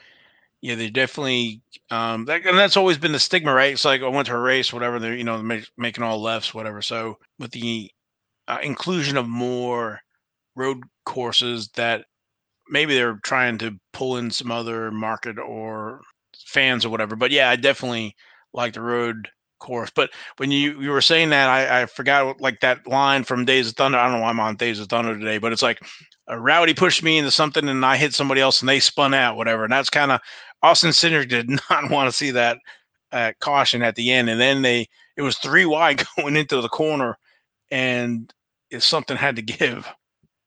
yeah, 0.63 0.75
they 0.75 0.91
definitely. 0.91 1.63
Um, 1.91 2.27
that, 2.27 2.45
and 2.47 2.59
that's 2.59 2.77
always 2.77 2.99
been 2.99 3.13
the 3.13 3.19
stigma, 3.19 3.53
right? 3.53 3.73
It's 3.73 3.85
like 3.85 4.03
I 4.03 4.09
went 4.09 4.27
to 4.29 4.35
a 4.35 4.39
race, 4.39 4.73
whatever. 4.73 4.99
They're 4.99 5.15
you 5.15 5.25
know 5.25 5.43
make, 5.43 5.69
making 5.77 6.05
all 6.05 6.21
lefts, 6.21 6.55
whatever. 6.55 6.83
So 6.83 7.19
with 7.39 7.53
the 7.53 7.91
uh, 8.49 8.59
inclusion 8.63 9.17
of 9.17 9.29
more 9.29 10.01
road 10.55 10.83
courses 11.07 11.69
that 11.77 12.05
maybe 12.69 12.95
they're 12.95 13.21
trying 13.25 13.59
to 13.59 13.79
pull 13.93 14.17
in 14.19 14.31
some 14.31 14.53
other 14.53 14.91
market 14.91 15.39
or 15.39 16.03
fans 16.47 16.85
or 16.85 16.91
whatever. 16.91 17.17
But 17.17 17.31
yeah, 17.31 17.51
I 17.51 17.57
definitely 17.57 18.15
like 18.53 18.75
the 18.75 18.83
road 18.83 19.31
course. 19.61 19.91
But 19.95 20.11
when 20.39 20.51
you 20.51 20.81
you 20.81 20.91
were 20.91 21.01
saying 21.01 21.31
that, 21.31 21.49
I, 21.49 21.83
I 21.83 21.87
forgot 21.87 22.41
like 22.41 22.61
that 22.61 22.87
line 22.87 23.25
from 23.25 23.45
Days 23.45 23.69
of 23.69 23.77
Thunder. 23.77 23.99
I 23.99 24.05
don't 24.05 24.17
know 24.17 24.23
why 24.23 24.31
I'm 24.31 24.41
on 24.41 24.57
Days 24.57 24.81
of 24.81 24.89
Thunder 24.89 25.17
today, 25.17 25.39
but 25.39 25.53
it's 25.53 25.63
like 25.63 25.81
a 26.27 26.39
rowdy 26.39 26.75
pushed 26.75 27.03
me 27.03 27.19
into 27.19 27.31
something 27.31 27.69
and 27.69 27.87
I 27.87 27.97
hit 27.97 28.15
somebody 28.15 28.41
else 28.41 28.61
and 28.61 28.69
they 28.69 28.81
spun 28.81 29.15
out, 29.15 29.37
whatever. 29.37 29.65
And 29.65 29.73
that's 29.73 29.91
kind 29.91 30.11
of 30.11 30.21
Austin 30.63 30.91
Cindric 30.91 31.29
did 31.29 31.49
not 31.71 31.91
want 31.91 32.11
to 32.11 32.17
see 32.17 32.33
that 32.33 32.59
uh, 33.13 33.33
caution 33.41 33.83
at 33.83 33.97
the 33.97 34.13
end. 34.13 34.29
And 34.29 34.41
then 34.41 34.63
they 34.63 34.89
it 35.17 35.23
was 35.23 35.39
three 35.39 35.67
wide 35.67 36.03
going 36.17 36.37
into 36.37 36.61
the 36.61 36.69
corner, 36.69 37.19
and 37.71 38.33
if 38.71 38.83
something 38.83 39.17
had 39.17 39.37
to 39.37 39.43
give. 39.43 39.89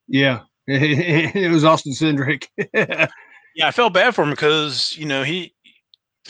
Yeah, 0.08 0.42
it 0.68 1.52
was 1.52 1.64
Austin 1.64 1.94
Cindric. 1.94 2.48
yeah, 2.74 3.68
I 3.68 3.72
felt 3.72 3.94
bad 3.94 4.16
for 4.16 4.24
him 4.24 4.32
because 4.32 4.96
you 4.98 5.06
know 5.06 5.24
he 5.24 5.54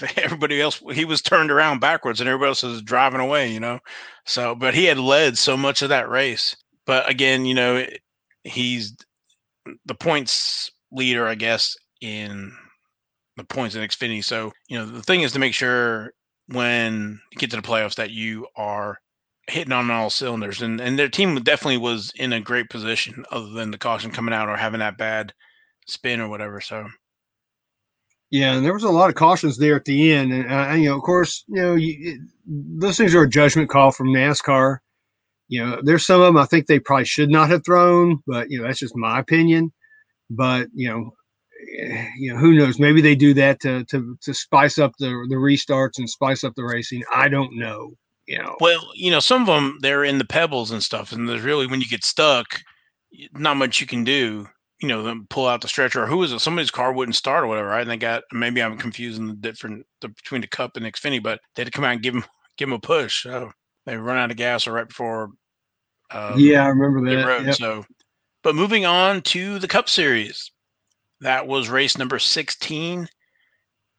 everybody 0.17 0.61
else 0.61 0.81
he 0.91 1.05
was 1.05 1.21
turned 1.21 1.51
around 1.51 1.79
backwards 1.79 2.19
and 2.19 2.27
everybody 2.27 2.49
else 2.49 2.63
was 2.63 2.81
driving 2.81 3.21
away 3.21 3.51
you 3.51 3.59
know? 3.59 3.79
So 4.25 4.55
but 4.55 4.73
he 4.73 4.85
had 4.85 4.97
led 4.97 5.37
so 5.37 5.57
much 5.57 5.81
of 5.81 5.89
that 5.89 6.09
race. 6.09 6.55
But 6.85 7.09
again 7.09 7.45
you 7.45 7.53
know 7.53 7.85
he's 8.43 8.95
the 9.85 9.95
points 9.95 10.69
leader 10.91 11.25
i 11.25 11.35
guess 11.35 11.75
in 12.01 12.51
the 13.37 13.43
points 13.43 13.75
in 13.75 13.81
xfinity. 13.81 14.23
So 14.23 14.51
you 14.67 14.77
know 14.77 14.85
the 14.85 15.01
thing 15.01 15.21
is 15.21 15.31
to 15.33 15.39
make 15.39 15.53
sure 15.53 16.11
when 16.47 17.19
you 17.31 17.37
get 17.37 17.49
to 17.51 17.55
the 17.55 17.61
playoffs 17.61 17.95
that 17.95 18.11
you 18.11 18.47
are 18.55 18.99
hitting 19.47 19.73
on 19.73 19.91
all 19.91 20.09
cylinders. 20.09 20.61
And 20.61 20.79
and 20.79 20.97
their 20.97 21.09
team 21.09 21.35
definitely 21.41 21.77
was 21.77 22.11
in 22.15 22.33
a 22.33 22.41
great 22.41 22.69
position 22.69 23.25
other 23.31 23.49
than 23.49 23.71
the 23.71 23.77
caution 23.77 24.11
coming 24.11 24.33
out 24.33 24.49
or 24.49 24.57
having 24.57 24.79
that 24.79 24.97
bad 24.97 25.33
spin 25.87 26.19
or 26.19 26.29
whatever. 26.29 26.61
So 26.61 26.87
yeah, 28.33 28.55
and 28.55 28.65
there 28.65 28.73
was 28.73 28.83
a 28.83 28.89
lot 28.89 29.09
of 29.09 29.15
cautions 29.15 29.59
there 29.59 29.75
at 29.75 29.85
the 29.85 30.11
end, 30.11 30.33
and 30.33 30.51
uh, 30.51 30.73
you 30.73 30.89
know, 30.89 30.95
of 30.97 31.03
course, 31.03 31.43
you 31.47 31.61
know, 31.61 31.75
you, 31.75 31.95
it, 31.99 32.19
those 32.79 32.97
things 32.97 33.13
are 33.13 33.21
a 33.21 33.29
judgment 33.29 33.69
call 33.69 33.91
from 33.91 34.07
NASCAR. 34.07 34.79
You 35.49 35.63
know, 35.63 35.81
there's 35.83 36.07
some 36.07 36.19
of 36.19 36.25
them 36.25 36.37
I 36.37 36.45
think 36.45 36.65
they 36.65 36.79
probably 36.79 37.05
should 37.05 37.29
not 37.29 37.51
have 37.51 37.63
thrown, 37.63 38.23
but 38.25 38.49
you 38.49 38.59
know, 38.59 38.65
that's 38.65 38.79
just 38.79 38.95
my 38.95 39.19
opinion. 39.19 39.71
But 40.31 40.65
you 40.73 40.89
know, 40.89 41.11
eh, 41.79 42.07
you 42.17 42.33
know, 42.33 42.39
who 42.39 42.55
knows? 42.55 42.79
Maybe 42.79 43.01
they 43.01 43.13
do 43.13 43.35
that 43.35 43.59
to 43.59 43.85
to 43.85 44.17
to 44.23 44.33
spice 44.33 44.79
up 44.79 44.93
the 44.97 45.09
the 45.29 45.35
restarts 45.35 45.99
and 45.99 46.09
spice 46.09 46.43
up 46.43 46.55
the 46.55 46.63
racing. 46.63 47.03
I 47.13 47.29
don't 47.29 47.55
know. 47.55 47.91
You 48.25 48.39
know. 48.39 48.55
Well, 48.59 48.81
you 48.95 49.11
know, 49.11 49.19
some 49.19 49.43
of 49.43 49.47
them 49.47 49.77
they're 49.81 50.03
in 50.03 50.17
the 50.17 50.25
pebbles 50.25 50.71
and 50.71 50.81
stuff, 50.81 51.11
and 51.11 51.29
there's 51.29 51.43
really 51.43 51.67
when 51.67 51.81
you 51.81 51.87
get 51.87 52.03
stuck, 52.03 52.47
not 53.33 53.57
much 53.57 53.79
you 53.79 53.85
can 53.85 54.03
do 54.03 54.47
you 54.83 54.89
know, 54.89 55.01
them 55.01 55.25
pull 55.29 55.47
out 55.47 55.61
the 55.61 55.69
stretcher. 55.69 56.03
Or 56.03 56.07
who 56.07 56.21
is 56.23 56.33
it? 56.33 56.39
Somebody's 56.39 56.69
car 56.69 56.91
wouldn't 56.91 57.15
start 57.15 57.45
or 57.45 57.47
whatever. 57.47 57.69
Right? 57.69 57.83
And 57.83 57.89
they 57.89 57.95
got 57.95 58.23
maybe 58.33 58.61
I'm 58.61 58.77
confusing 58.77 59.27
the 59.27 59.33
different 59.33 59.85
the, 60.01 60.09
between 60.09 60.41
the 60.41 60.47
Cup 60.47 60.75
and 60.75 60.85
Xfinity, 60.85 61.23
but 61.23 61.39
they 61.55 61.61
had 61.61 61.67
to 61.67 61.71
come 61.71 61.85
out 61.85 61.93
and 61.93 62.01
give 62.01 62.13
them 62.13 62.25
give 62.57 62.67
them 62.67 62.75
a 62.75 62.79
push. 62.79 63.23
So 63.23 63.49
they 63.85 63.95
run 63.95 64.17
out 64.17 64.29
of 64.29 64.35
gas 64.35 64.67
or 64.67 64.73
right 64.73 64.87
before. 64.87 65.29
Um, 66.11 66.37
yeah, 66.37 66.65
I 66.65 66.67
remember 66.67 67.09
that. 67.09 67.25
Road, 67.25 67.45
yep. 67.45 67.55
So, 67.55 67.85
but 68.43 68.55
moving 68.55 68.85
on 68.85 69.21
to 69.21 69.57
the 69.57 69.69
Cup 69.69 69.87
Series, 69.87 70.51
that 71.21 71.47
was 71.47 71.69
race 71.69 71.97
number 71.97 72.19
16, 72.19 73.07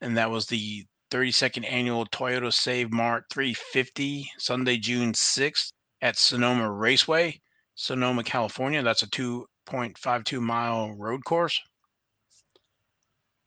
and 0.02 0.16
that 0.18 0.30
was 0.30 0.44
the 0.44 0.84
32nd 1.10 1.64
annual 1.66 2.04
Toyota 2.06 2.52
Save 2.52 2.92
Mart 2.92 3.24
350 3.32 4.30
Sunday, 4.36 4.76
June 4.76 5.14
6th 5.14 5.72
at 6.02 6.18
Sonoma 6.18 6.70
Raceway, 6.70 7.40
Sonoma, 7.74 8.22
California. 8.22 8.82
That's 8.82 9.02
a 9.02 9.08
two 9.08 9.46
0.52 9.66 10.40
mile 10.40 10.92
road 10.92 11.24
course. 11.24 11.60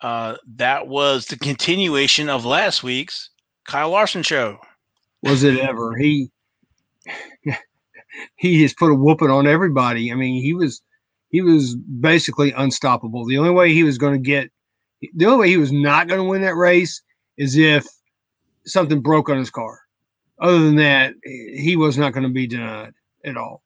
Uh, 0.01 0.35
that 0.55 0.87
was 0.87 1.25
the 1.25 1.37
continuation 1.37 2.29
of 2.29 2.45
last 2.45 2.83
week's 2.83 3.31
Kyle 3.65 3.89
Larson 3.89 4.23
show. 4.23 4.57
Was 5.23 5.43
it 5.43 5.59
ever? 5.59 5.95
He 5.97 6.31
he 8.35 8.61
just 8.61 8.77
put 8.77 8.91
a 8.91 8.95
whooping 8.95 9.29
on 9.29 9.47
everybody. 9.47 10.11
I 10.11 10.15
mean, 10.15 10.41
he 10.41 10.53
was 10.53 10.81
he 11.29 11.41
was 11.41 11.75
basically 11.75 12.51
unstoppable. 12.51 13.25
The 13.25 13.37
only 13.37 13.51
way 13.51 13.73
he 13.73 13.83
was 13.83 13.97
going 13.97 14.13
to 14.13 14.19
get 14.19 14.51
the 15.15 15.25
only 15.25 15.39
way 15.39 15.49
he 15.49 15.57
was 15.57 15.71
not 15.71 16.07
going 16.07 16.19
to 16.19 16.27
win 16.27 16.41
that 16.41 16.55
race 16.55 17.01
is 17.37 17.57
if 17.57 17.85
something 18.65 19.01
broke 19.01 19.29
on 19.29 19.37
his 19.37 19.49
car. 19.49 19.79
Other 20.39 20.59
than 20.59 20.75
that, 20.75 21.13
he 21.23 21.75
was 21.75 21.97
not 21.97 22.13
going 22.13 22.23
to 22.23 22.29
be 22.29 22.47
denied 22.47 22.93
at 23.25 23.37
all. 23.37 23.63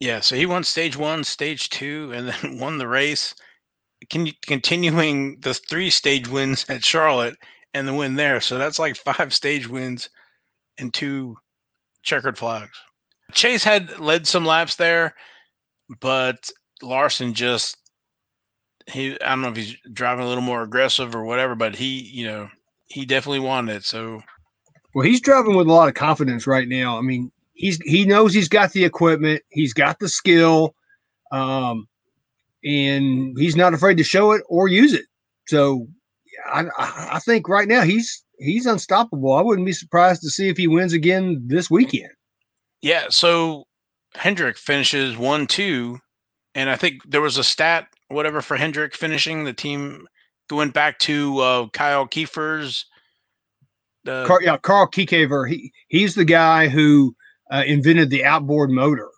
Yeah, 0.00 0.20
so 0.20 0.34
he 0.34 0.46
won 0.46 0.64
stage 0.64 0.96
one, 0.96 1.24
stage 1.24 1.68
two, 1.68 2.10
and 2.14 2.28
then 2.28 2.58
won 2.58 2.78
the 2.78 2.88
race. 2.88 3.34
Can 4.08 4.28
continuing 4.46 5.38
the 5.40 5.52
three 5.52 5.90
stage 5.90 6.26
wins 6.26 6.64
at 6.70 6.82
Charlotte 6.82 7.36
and 7.74 7.86
the 7.86 7.94
win 7.94 8.16
there. 8.16 8.40
So 8.40 8.56
that's 8.58 8.78
like 8.78 8.96
five 8.96 9.32
stage 9.34 9.68
wins 9.68 10.08
and 10.78 10.92
two 10.92 11.36
checkered 12.02 12.38
flags. 12.38 12.78
Chase 13.32 13.62
had 13.62 14.00
led 14.00 14.26
some 14.26 14.44
laps 14.44 14.76
there, 14.76 15.14
but 16.00 16.50
Larson 16.82 17.34
just 17.34 17.76
he 18.86 19.20
I 19.20 19.28
don't 19.30 19.42
know 19.42 19.50
if 19.50 19.56
he's 19.56 19.76
driving 19.92 20.24
a 20.24 20.28
little 20.28 20.42
more 20.42 20.62
aggressive 20.62 21.14
or 21.14 21.24
whatever, 21.24 21.54
but 21.54 21.76
he, 21.76 22.00
you 22.00 22.26
know, 22.26 22.48
he 22.86 23.04
definitely 23.04 23.40
wanted 23.40 23.76
it. 23.76 23.84
So 23.84 24.22
well, 24.94 25.06
he's 25.06 25.20
driving 25.20 25.54
with 25.54 25.68
a 25.68 25.72
lot 25.72 25.88
of 25.88 25.94
confidence 25.94 26.46
right 26.46 26.66
now. 26.66 26.98
I 26.98 27.02
mean, 27.02 27.30
he's 27.60 27.78
he 27.84 28.06
knows 28.06 28.32
he's 28.32 28.48
got 28.48 28.72
the 28.72 28.84
equipment, 28.84 29.42
he's 29.50 29.74
got 29.74 29.98
the 29.98 30.08
skill, 30.08 30.74
um, 31.30 31.86
and 32.64 33.36
he's 33.38 33.54
not 33.54 33.74
afraid 33.74 33.98
to 33.98 34.04
show 34.04 34.32
it 34.32 34.42
or 34.48 34.66
use 34.66 34.94
it. 34.94 35.04
So 35.46 35.86
I, 36.50 36.64
I 36.78 37.18
think 37.20 37.48
right 37.48 37.68
now 37.68 37.82
he's 37.82 38.24
he's 38.38 38.66
unstoppable. 38.66 39.34
I 39.34 39.42
wouldn't 39.42 39.66
be 39.66 39.72
surprised 39.72 40.22
to 40.22 40.30
see 40.30 40.48
if 40.48 40.56
he 40.56 40.66
wins 40.66 40.94
again 40.94 41.42
this 41.46 41.70
weekend. 41.70 42.10
Yeah. 42.80 43.06
So 43.10 43.66
Hendrick 44.14 44.56
finishes 44.56 45.18
one 45.18 45.46
two, 45.46 45.98
and 46.54 46.70
I 46.70 46.76
think 46.76 47.02
there 47.06 47.20
was 47.20 47.36
a 47.36 47.44
stat 47.44 47.88
whatever 48.08 48.40
for 48.40 48.56
Hendrick 48.56 48.96
finishing 48.96 49.44
the 49.44 49.52
team 49.52 50.06
going 50.48 50.70
back 50.70 50.98
to 51.00 51.38
uh, 51.38 51.68
Kyle 51.68 52.06
Kiekhaefer's. 52.06 52.86
Uh, 54.08 54.26
Carl, 54.26 54.42
yeah, 54.42 54.56
Carl 54.56 54.88
Kiekhaefer. 54.88 55.46
He 55.46 55.72
he's 55.88 56.14
the 56.14 56.24
guy 56.24 56.68
who 56.68 57.14
uh, 57.50 57.64
invented 57.66 58.10
the 58.10 58.24
outboard 58.24 58.70
motor. 58.70 59.08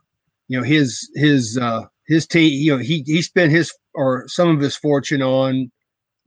You 0.49 0.59
know, 0.59 0.65
his 0.65 1.11
his 1.15 1.59
uh, 1.59 1.83
his 2.07 2.27
team. 2.27 2.53
You 2.53 2.73
know, 2.73 2.79
he 2.79 3.03
he 3.07 3.23
spent 3.23 3.53
his 3.53 3.73
or 3.95 4.27
some 4.29 4.49
of 4.49 4.61
his 4.61 4.77
fortune 4.77 5.23
on 5.23 5.71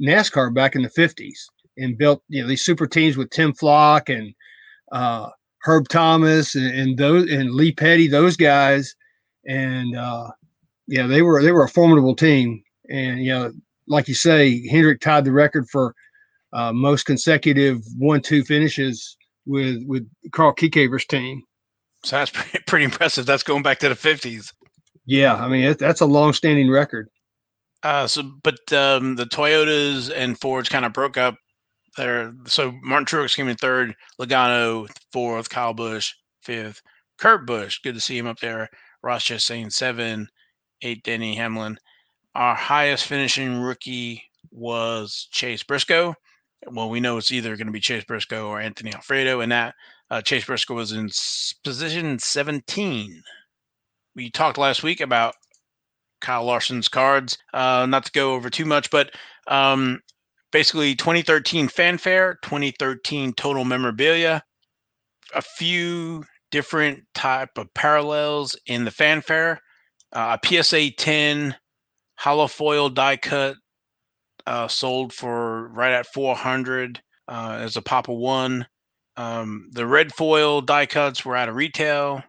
NASCAR 0.01 0.53
back 0.53 0.75
in 0.75 0.81
the 0.81 0.89
fifties 0.89 1.47
and 1.77 1.97
built 1.97 2.23
you 2.29 2.41
know 2.41 2.47
these 2.47 2.63
super 2.63 2.87
teams 2.87 3.17
with 3.17 3.29
Tim 3.29 3.53
Flock 3.53 4.09
and 4.09 4.33
uh, 4.91 5.29
Herb 5.63 5.87
Thomas 5.87 6.55
and, 6.55 6.67
and, 6.67 6.97
those 6.97 7.29
and 7.29 7.51
Lee 7.51 7.71
Petty, 7.71 8.07
those 8.07 8.37
guys, 8.37 8.95
and 9.47 9.97
uh, 9.97 10.29
yeah, 10.87 11.07
they 11.07 11.21
were 11.21 11.41
they 11.41 11.51
were 11.51 11.63
a 11.63 11.69
formidable 11.69 12.15
team. 12.15 12.63
And 12.89 13.19
you 13.19 13.31
know, 13.31 13.51
like 13.87 14.07
you 14.07 14.13
say, 14.13 14.67
Hendrick 14.67 15.01
tied 15.01 15.25
the 15.25 15.31
record 15.31 15.67
for 15.69 15.95
uh, 16.53 16.71
most 16.71 17.05
consecutive 17.05 17.81
one-two 17.97 18.43
finishes 18.43 19.17
with 19.45 19.83
with 19.85 20.07
Carl 20.31 20.53
Kiekhaefer's 20.53 21.05
team. 21.05 21.41
So 22.05 22.17
that's 22.17 22.31
pretty, 22.33 22.59
pretty 22.67 22.85
impressive. 22.85 23.25
That's 23.25 23.43
going 23.43 23.63
back 23.63 23.79
to 23.79 23.89
the 23.89 23.95
50s. 23.95 24.53
Yeah, 25.05 25.35
I 25.35 25.47
mean 25.47 25.63
it, 25.63 25.79
that's 25.79 26.01
a 26.01 26.05
long-standing 26.05 26.69
record. 26.69 27.09
Uh, 27.83 28.07
so, 28.07 28.23
but 28.41 28.73
um, 28.73 29.15
the 29.15 29.25
Toyotas 29.25 30.11
and 30.15 30.39
Fords 30.39 30.69
kind 30.69 30.85
of 30.85 30.93
broke 30.93 31.17
up 31.17 31.35
there. 31.97 32.33
So 32.47 32.73
Martin 32.81 33.05
Truex 33.05 33.35
came 33.35 33.47
in 33.47 33.57
third, 33.57 33.93
Logano 34.19 34.87
fourth, 35.11 35.49
Kyle 35.49 35.73
Busch 35.73 36.13
fifth, 36.41 36.81
Kurt 37.19 37.45
Busch. 37.45 37.79
Good 37.83 37.93
to 37.93 38.01
see 38.01 38.17
him 38.17 38.25
up 38.25 38.39
there. 38.39 38.69
Ross 39.03 39.23
Chastain 39.23 39.71
seven, 39.71 40.27
eight, 40.81 41.03
Denny 41.03 41.35
Hamlin. 41.35 41.77
Our 42.33 42.55
highest 42.55 43.05
finishing 43.05 43.59
rookie 43.59 44.23
was 44.51 45.27
Chase 45.31 45.63
Briscoe. 45.63 46.15
Well, 46.67 46.89
we 46.89 46.99
know 46.99 47.17
it's 47.17 47.31
either 47.31 47.55
going 47.55 47.67
to 47.67 47.73
be 47.73 47.79
Chase 47.79 48.03
Briscoe 48.03 48.47
or 48.47 48.59
Anthony 48.59 48.93
Alfredo, 48.93 49.41
and 49.41 49.51
that 49.51 49.75
uh, 50.09 50.21
Chase 50.21 50.45
Briscoe 50.45 50.75
was 50.75 50.91
in 50.91 51.09
position 51.63 52.19
17. 52.19 53.23
We 54.15 54.29
talked 54.29 54.57
last 54.57 54.83
week 54.83 55.01
about 55.01 55.35
Kyle 56.21 56.43
Larson's 56.43 56.87
cards. 56.87 57.37
Uh, 57.53 57.85
not 57.87 58.05
to 58.05 58.11
go 58.11 58.33
over 58.33 58.49
too 58.49 58.65
much, 58.65 58.89
but 58.89 59.11
um, 59.47 59.99
basically 60.51 60.95
2013 60.95 61.67
fanfare, 61.67 62.39
2013 62.43 63.33
total 63.33 63.65
memorabilia, 63.65 64.43
a 65.33 65.41
few 65.41 66.23
different 66.51 67.03
type 67.13 67.49
of 67.57 67.73
parallels 67.73 68.57
in 68.67 68.85
the 68.85 68.91
fanfare. 68.91 69.59
Uh, 70.13 70.37
a 70.41 70.63
PSA 70.63 70.91
10 70.91 71.55
hollow 72.15 72.47
foil 72.47 72.89
die 72.89 73.17
cut 73.17 73.55
uh, 74.47 74.67
sold 74.67 75.11
for 75.11 75.67
right 75.69 75.91
at 75.91 76.07
400 76.07 77.01
uh, 77.27 77.57
as 77.59 77.75
a 77.75 77.81
Papa 77.81 78.13
One. 78.13 78.65
Um, 79.17 79.69
the 79.71 79.87
red 79.87 80.13
foil 80.13 80.61
die 80.61 80.85
cuts 80.85 81.23
were 81.23 81.35
out 81.35 81.49
of 81.49 81.55
retail. 81.55 82.23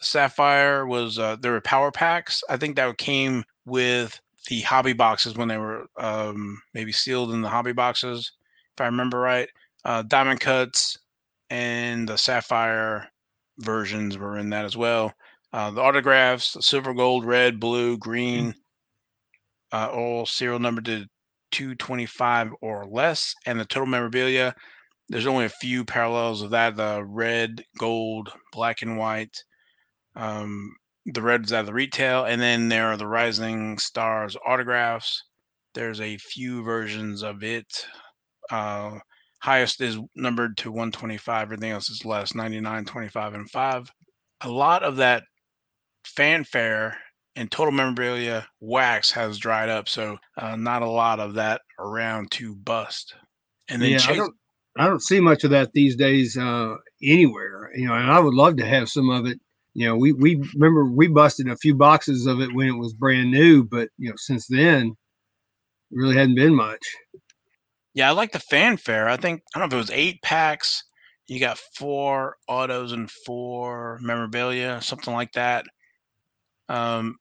Sapphire 0.00 0.86
was 0.86 1.18
uh, 1.18 1.36
there 1.36 1.52
were 1.52 1.60
power 1.60 1.90
packs. 1.90 2.42
I 2.48 2.56
think 2.56 2.76
that 2.76 2.98
came 2.98 3.44
with 3.66 4.20
the 4.48 4.60
hobby 4.60 4.92
boxes 4.92 5.36
when 5.36 5.48
they 5.48 5.58
were 5.58 5.86
um, 5.96 6.60
maybe 6.74 6.92
sealed 6.92 7.32
in 7.32 7.40
the 7.40 7.48
hobby 7.48 7.72
boxes, 7.72 8.32
if 8.74 8.80
I 8.80 8.86
remember 8.86 9.18
right. 9.18 9.48
Uh, 9.84 10.02
diamond 10.02 10.40
cuts 10.40 10.98
and 11.50 12.08
the 12.08 12.16
sapphire 12.16 13.08
versions 13.58 14.18
were 14.18 14.38
in 14.38 14.50
that 14.50 14.64
as 14.64 14.76
well. 14.76 15.12
Uh, 15.52 15.70
the 15.70 15.80
autographs, 15.80 16.56
silver, 16.66 16.92
gold, 16.92 17.24
red, 17.24 17.60
blue, 17.60 17.96
green, 17.96 18.54
uh, 19.72 19.88
all 19.92 20.26
serial 20.26 20.58
numbered 20.58 20.84
to 20.86 21.06
225 21.52 22.52
or 22.60 22.84
less, 22.86 23.34
and 23.46 23.60
the 23.60 23.64
total 23.64 23.86
memorabilia. 23.86 24.54
There's 25.08 25.26
only 25.26 25.44
a 25.44 25.50
few 25.50 25.84
parallels 25.84 26.42
of 26.42 26.50
that: 26.50 26.76
the 26.76 27.04
red, 27.04 27.64
gold, 27.78 28.32
black 28.52 28.82
and 28.82 28.96
white. 28.98 29.36
Um, 30.16 30.76
the 31.06 31.22
red's 31.22 31.48
is 31.48 31.52
out 31.52 31.60
of 31.60 31.66
the 31.66 31.74
retail, 31.74 32.24
and 32.24 32.40
then 32.40 32.68
there 32.68 32.88
are 32.88 32.96
the 32.96 33.06
Rising 33.06 33.78
Stars 33.78 34.36
autographs. 34.46 35.22
There's 35.74 36.00
a 36.00 36.16
few 36.18 36.62
versions 36.62 37.22
of 37.22 37.42
it. 37.42 37.86
Uh, 38.50 38.98
highest 39.42 39.80
is 39.80 39.98
numbered 40.14 40.56
to 40.58 40.70
125. 40.70 41.42
Everything 41.42 41.70
else 41.70 41.90
is 41.90 42.04
less 42.04 42.34
99, 42.34 42.84
25, 42.84 43.34
and 43.34 43.50
5. 43.50 43.90
A 44.42 44.48
lot 44.48 44.82
of 44.82 44.96
that 44.96 45.24
fanfare 46.04 46.96
and 47.36 47.50
total 47.50 47.72
memorabilia 47.72 48.46
wax 48.60 49.10
has 49.10 49.38
dried 49.38 49.68
up. 49.68 49.88
So, 49.88 50.16
uh, 50.38 50.56
not 50.56 50.82
a 50.82 50.88
lot 50.88 51.20
of 51.20 51.34
that 51.34 51.60
around 51.78 52.30
to 52.32 52.54
bust. 52.54 53.14
And 53.68 53.82
then 53.82 53.92
yeah, 53.92 53.98
Chase- 53.98 54.30
I, 54.76 54.86
don't, 54.86 55.02
see 55.02 55.20
much 55.20 55.44
of 55.44 55.50
that 55.50 55.72
these 55.72 55.96
days 55.96 56.36
uh, 56.36 56.74
anywhere. 57.02 57.70
You 57.74 57.86
know, 57.86 57.94
and 57.94 58.10
I 58.10 58.18
would 58.18 58.34
love 58.34 58.56
to 58.56 58.66
have 58.66 58.88
some 58.88 59.10
of 59.10 59.26
it 59.26 59.38
you 59.74 59.88
know, 59.88 59.96
we 59.96 60.12
we 60.12 60.40
remember 60.54 60.84
we 60.84 61.08
busted 61.08 61.48
a 61.48 61.56
few 61.56 61.74
boxes 61.74 62.26
of 62.26 62.40
it 62.40 62.54
when 62.54 62.68
it 62.68 62.78
was 62.78 62.94
brand 62.94 63.32
new, 63.32 63.64
but 63.64 63.88
you 63.98 64.08
know, 64.08 64.14
since 64.16 64.46
then, 64.46 64.96
really 65.90 66.16
hadn't 66.16 66.36
been 66.36 66.54
much. 66.54 66.80
Yeah, 67.92 68.08
I 68.08 68.12
like 68.12 68.32
the 68.32 68.38
fanfare. 68.38 69.08
I 69.08 69.16
think 69.16 69.42
I 69.54 69.58
don't 69.58 69.68
know 69.68 69.76
if 69.76 69.80
it 69.80 69.90
was 69.90 69.98
eight 69.98 70.22
packs. 70.22 70.84
You 71.26 71.40
got 71.40 71.58
four 71.76 72.36
autos 72.46 72.92
and 72.92 73.10
four 73.10 73.98
memorabilia, 74.00 74.80
something 74.80 75.12
like 75.12 75.32
that. 75.32 75.64
Um, 76.68 77.16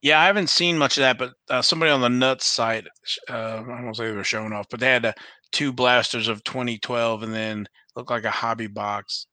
yeah, 0.00 0.20
I 0.20 0.26
haven't 0.26 0.50
seen 0.50 0.78
much 0.78 0.96
of 0.96 1.02
that, 1.02 1.18
but 1.18 1.34
uh, 1.48 1.62
somebody 1.62 1.92
on 1.92 2.00
the 2.00 2.08
Nuts 2.08 2.46
site, 2.46 2.86
uh, 3.30 3.62
I 3.62 3.80
don't 3.80 3.94
say 3.94 4.06
they 4.06 4.16
were 4.16 4.24
showing 4.24 4.52
off, 4.52 4.66
but 4.70 4.80
they 4.80 4.86
had 4.86 5.04
uh, 5.04 5.12
two 5.52 5.72
blasters 5.72 6.28
of 6.28 6.44
2012 6.44 7.22
and 7.22 7.34
then 7.34 7.68
looked 7.94 8.10
like 8.10 8.24
a 8.24 8.30
hobby 8.30 8.66
box 8.66 9.26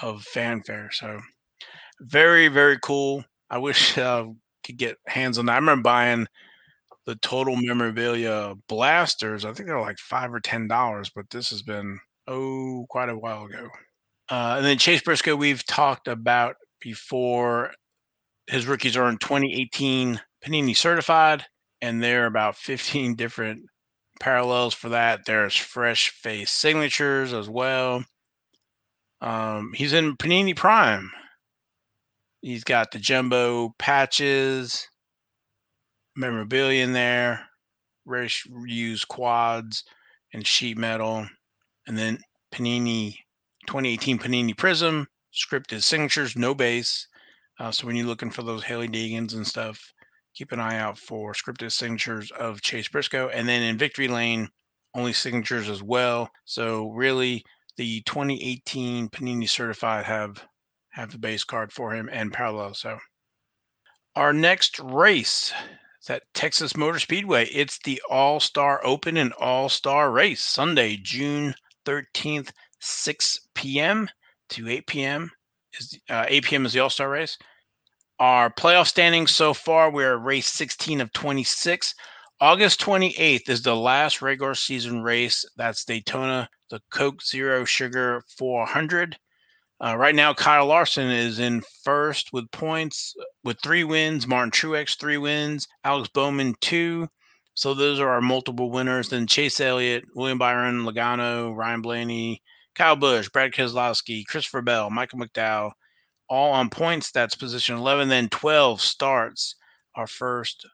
of 0.00 0.22
fanfare. 0.22 0.90
So 0.92 1.20
very 2.00 2.48
very 2.48 2.78
cool. 2.82 3.24
I 3.50 3.58
wish 3.58 3.96
uh, 3.98 4.26
could 4.64 4.76
get 4.76 4.98
hands 5.06 5.38
on 5.38 5.46
that. 5.46 5.52
I 5.52 5.56
remember 5.56 5.82
buying 5.82 6.26
the 7.06 7.16
total 7.16 7.56
memorabilia 7.56 8.54
blasters. 8.68 9.44
I 9.44 9.52
think 9.52 9.66
they're 9.66 9.80
like 9.80 9.98
five 9.98 10.32
or 10.32 10.40
ten 10.40 10.68
dollars, 10.68 11.10
but 11.14 11.30
this 11.30 11.50
has 11.50 11.62
been 11.62 11.98
oh 12.26 12.86
quite 12.90 13.08
a 13.08 13.16
while 13.16 13.44
ago. 13.44 13.68
Uh, 14.30 14.56
and 14.58 14.66
then 14.66 14.76
Chase 14.76 15.00
Briscoe, 15.00 15.36
we've 15.36 15.64
talked 15.66 16.08
about 16.08 16.56
before. 16.80 17.72
His 18.46 18.66
rookies 18.66 18.96
are 18.96 19.08
in 19.08 19.18
2018 19.18 20.20
Panini 20.44 20.76
certified, 20.76 21.44
and 21.80 22.02
there 22.02 22.24
are 22.24 22.26
about 22.26 22.56
15 22.56 23.14
different 23.14 23.62
parallels 24.20 24.74
for 24.74 24.90
that. 24.90 25.26
There's 25.26 25.56
fresh 25.56 26.10
face 26.10 26.52
signatures 26.52 27.32
as 27.32 27.48
well. 27.48 28.04
Um, 29.20 29.72
he's 29.74 29.92
in 29.92 30.16
Panini 30.16 30.54
Prime, 30.54 31.10
He's 32.40 32.62
got 32.62 32.92
the 32.92 33.00
jumbo 33.00 33.74
patches, 33.78 34.88
memorabilia 36.14 36.84
in 36.84 36.92
there, 36.92 37.48
rare 38.04 38.28
used 38.64 39.08
quads 39.08 39.84
and 40.32 40.46
sheet 40.46 40.78
metal, 40.78 41.26
and 41.86 41.98
then 41.98 42.20
Panini 42.52 43.16
2018 43.66 44.18
Panini 44.18 44.56
Prism 44.56 45.08
scripted 45.34 45.82
signatures, 45.82 46.36
no 46.36 46.54
base. 46.54 47.08
Uh, 47.58 47.72
so 47.72 47.86
when 47.86 47.96
you're 47.96 48.06
looking 48.06 48.30
for 48.30 48.42
those 48.42 48.62
Hailie 48.62 48.88
Deegans 48.88 49.34
and 49.34 49.46
stuff, 49.46 49.92
keep 50.38 50.52
an 50.52 50.60
eye 50.60 50.78
out 50.78 50.96
for 50.96 51.32
scripted 51.32 51.72
signatures 51.72 52.30
of 52.30 52.62
Chase 52.62 52.86
Briscoe. 52.86 53.28
And 53.28 53.48
then 53.48 53.60
in 53.62 53.76
Victory 53.76 54.06
Lane, 54.06 54.48
only 54.94 55.12
signatures 55.12 55.68
as 55.68 55.82
well. 55.82 56.30
So 56.44 56.90
really, 56.90 57.44
the 57.76 58.02
2018 58.02 59.08
Panini 59.08 59.48
Certified 59.48 60.04
have 60.04 60.44
have 60.90 61.10
the 61.10 61.18
base 61.18 61.42
card 61.42 61.72
for 61.72 61.92
him 61.92 62.08
and 62.12 62.32
parallel. 62.32 62.74
So 62.74 62.98
our 64.14 64.32
next 64.32 64.78
race 64.78 65.52
is 66.08 66.20
Texas 66.34 66.76
Motor 66.76 67.00
Speedway. 67.00 67.46
It's 67.46 67.78
the 67.84 68.00
All 68.08 68.38
Star 68.38 68.80
Open 68.84 69.16
and 69.16 69.32
All 69.34 69.68
Star 69.68 70.12
Race 70.12 70.42
Sunday, 70.42 70.98
June 71.02 71.52
13th, 71.84 72.50
6 72.80 73.40
p.m. 73.54 74.08
to 74.50 74.68
8 74.68 74.86
p.m. 74.86 75.30
is 75.78 75.98
uh, 76.08 76.26
8 76.28 76.44
p.m. 76.44 76.66
is 76.66 76.72
the 76.72 76.80
All 76.80 76.90
Star 76.90 77.10
race. 77.10 77.36
Our 78.20 78.50
playoff 78.50 78.88
standings 78.88 79.30
so 79.30 79.54
far, 79.54 79.92
we're 79.92 80.16
race 80.16 80.48
16 80.48 81.00
of 81.00 81.12
26. 81.12 81.94
August 82.40 82.80
28th 82.80 83.48
is 83.48 83.62
the 83.62 83.76
last 83.76 84.22
regular 84.22 84.56
season 84.56 85.02
race. 85.02 85.44
That's 85.56 85.84
Daytona, 85.84 86.48
the 86.68 86.80
Coke 86.90 87.22
Zero 87.22 87.64
Sugar 87.64 88.22
400. 88.36 89.16
Uh, 89.80 89.96
right 89.96 90.16
now, 90.16 90.34
Kyle 90.34 90.66
Larson 90.66 91.08
is 91.08 91.38
in 91.38 91.62
first 91.84 92.32
with 92.32 92.50
points 92.50 93.14
with 93.44 93.56
three 93.62 93.84
wins. 93.84 94.26
Martin 94.26 94.50
Truex 94.50 94.98
three 94.98 95.18
wins. 95.18 95.68
Alex 95.84 96.08
Bowman 96.12 96.56
two. 96.60 97.06
So 97.54 97.72
those 97.72 98.00
are 98.00 98.08
our 98.08 98.20
multiple 98.20 98.72
winners. 98.72 99.08
Then 99.08 99.28
Chase 99.28 99.60
Elliott, 99.60 100.04
William 100.16 100.38
Byron, 100.38 100.84
Logano, 100.84 101.54
Ryan 101.54 101.82
Blaney, 101.82 102.42
Kyle 102.74 102.96
Busch, 102.96 103.28
Brad 103.28 103.52
Keselowski, 103.52 104.26
Christopher 104.26 104.62
Bell, 104.62 104.90
Michael 104.90 105.20
McDowell, 105.20 105.72
all 106.28 106.52
on 106.52 106.70
points. 106.70 107.10
That's 107.10 107.34
position 107.34 107.76
11. 107.76 108.08
Then 108.08 108.28
12 108.28 108.80
starts 108.80 109.56
our 109.94 110.06
first 110.06 110.66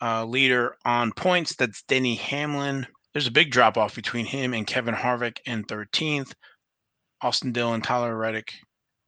uh, 0.00 0.24
leader 0.24 0.76
on 0.84 1.12
points. 1.12 1.56
That's 1.56 1.82
Denny 1.84 2.14
Hamlin. 2.16 2.86
There's 3.12 3.26
a 3.26 3.32
big 3.32 3.50
drop 3.50 3.76
off 3.76 3.94
between 3.94 4.26
him 4.26 4.54
and 4.54 4.66
Kevin 4.66 4.94
Harvick 4.94 5.38
in 5.46 5.64
13th. 5.64 6.32
Austin 7.22 7.52
Dillon, 7.52 7.80
Tyler 7.80 8.14
Reddick, 8.14 8.52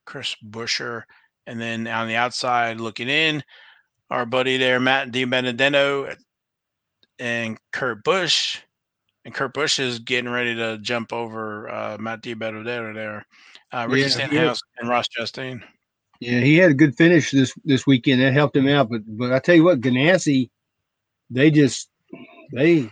Chris 0.07 0.35
Buescher, 0.43 1.03
and 1.47 1.61
then 1.61 1.87
on 1.87 2.09
the 2.09 2.17
outside 2.17 2.81
looking 2.81 3.09
in, 3.09 3.43
our 4.11 4.25
buddy 4.25 4.57
there, 4.57 4.81
Matt 4.81 5.11
DiBenedetto 5.11 6.17
and 7.19 7.59
Kurt 7.73 8.03
Busch. 8.05 8.61
And 9.27 9.35
Kurt 9.35 9.55
Busch 9.55 9.81
is 9.81 9.99
getting 9.99 10.31
ready 10.31 10.55
to 10.55 10.79
jump 10.79 11.13
over 11.13 11.69
uh, 11.69 11.97
Matt 11.99 12.23
DiBenedetto 12.23 12.95
there. 12.95 13.27
Uh, 13.73 13.89
Ricky 13.91 14.03
yeah, 14.03 14.09
Stenhouse 14.09 14.61
and 14.79 14.89
Ross 14.89 15.07
Chastain. 15.09 15.65
Yeah, 16.21 16.39
he 16.39 16.57
had 16.59 16.71
a 16.71 16.75
good 16.75 16.97
finish 16.97 17.33
this 17.33 17.53
this 17.65 17.89
weekend. 17.89 18.23
That 18.23 18.35
helped 18.35 18.57
him 18.57 18.69
out. 18.69 18.89
But 18.89 19.01
but 19.05 19.33
I 19.33 19.41
tell 19.41 19.57
you 19.57 19.65
what, 19.65 19.81
Ganassi, 19.81 20.49
they 21.29 21.51
just 21.51 21.91
they 22.53 22.89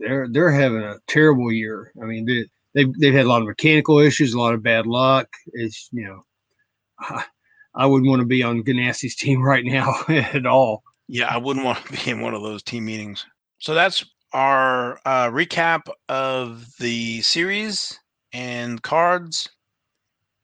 they're 0.00 0.26
they're 0.26 0.50
having 0.50 0.80
a 0.80 0.96
terrible 1.06 1.52
year. 1.52 1.92
I 2.02 2.06
mean, 2.06 2.24
they, 2.24 2.46
they've 2.72 2.98
they've 2.98 3.14
had 3.14 3.26
a 3.26 3.28
lot 3.28 3.42
of 3.42 3.48
mechanical 3.48 3.98
issues, 3.98 4.32
a 4.32 4.40
lot 4.40 4.54
of 4.54 4.62
bad 4.62 4.86
luck. 4.86 5.28
It's 5.52 5.90
you 5.92 6.06
know, 6.06 6.24
I, 6.98 7.24
I 7.74 7.84
wouldn't 7.84 8.08
want 8.08 8.20
to 8.20 8.26
be 8.26 8.42
on 8.42 8.64
Ganassi's 8.64 9.16
team 9.16 9.42
right 9.42 9.66
now 9.66 9.94
at 10.08 10.46
all. 10.46 10.82
Yeah, 11.08 11.26
I 11.26 11.36
wouldn't 11.36 11.66
want 11.66 11.84
to 11.84 11.92
be 12.04 12.10
in 12.10 12.22
one 12.22 12.32
of 12.32 12.40
those 12.40 12.62
team 12.62 12.86
meetings. 12.86 13.26
So 13.58 13.74
that's 13.74 14.02
our 14.34 14.98
uh, 15.06 15.30
recap 15.30 15.82
of 16.08 16.66
the 16.80 17.22
series 17.22 17.98
and 18.32 18.82
cards. 18.82 19.48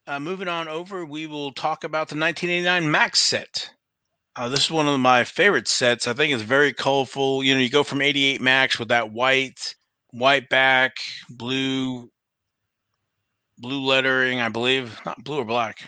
Uh, 0.06 0.20
moving 0.20 0.48
on 0.48 0.68
over, 0.68 1.04
we 1.04 1.26
will 1.26 1.52
talk 1.52 1.84
about 1.84 2.08
the 2.08 2.16
1989 2.16 2.90
Max 2.90 3.20
set. 3.20 3.68
Uh, 4.36 4.48
this 4.48 4.64
is 4.64 4.70
one 4.70 4.86
of 4.86 4.98
my 5.00 5.24
favorite 5.24 5.68
sets. 5.68 6.06
I 6.06 6.14
think 6.14 6.32
it's 6.32 6.42
very 6.42 6.72
colorful. 6.72 7.42
You 7.42 7.54
know, 7.54 7.60
you 7.60 7.68
go 7.68 7.82
from 7.82 8.00
88 8.00 8.40
Max 8.40 8.78
with 8.78 8.88
that 8.88 9.12
white, 9.12 9.74
white 10.12 10.48
back, 10.48 10.92
blue 11.28 12.08
blue 13.58 13.84
lettering, 13.84 14.40
I 14.40 14.48
believe, 14.48 14.98
not 15.04 15.22
blue 15.22 15.40
or 15.40 15.44
black. 15.44 15.80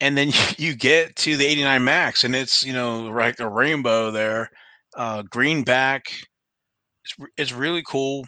And 0.00 0.18
then 0.18 0.32
you 0.58 0.74
get 0.74 1.16
to 1.16 1.36
the 1.36 1.46
89 1.46 1.84
Max, 1.84 2.24
and 2.24 2.34
it's 2.34 2.64
you 2.64 2.72
know 2.72 3.04
like 3.04 3.38
a 3.38 3.48
rainbow 3.48 4.10
there, 4.10 4.50
uh, 4.96 5.22
green 5.22 5.62
back. 5.62 6.12
It's 7.04 7.30
it's 7.36 7.52
really 7.52 7.82
cool. 7.86 8.26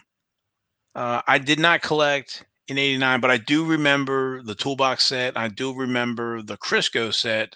Uh, 0.95 1.21
I 1.27 1.37
did 1.37 1.59
not 1.59 1.81
collect 1.81 2.43
in 2.67 2.77
89, 2.77 3.21
but 3.21 3.31
I 3.31 3.37
do 3.37 3.65
remember 3.65 4.41
the 4.43 4.55
toolbox 4.55 5.05
set. 5.05 5.37
I 5.37 5.47
do 5.47 5.73
remember 5.73 6.41
the 6.41 6.57
Crisco 6.57 7.13
set. 7.13 7.55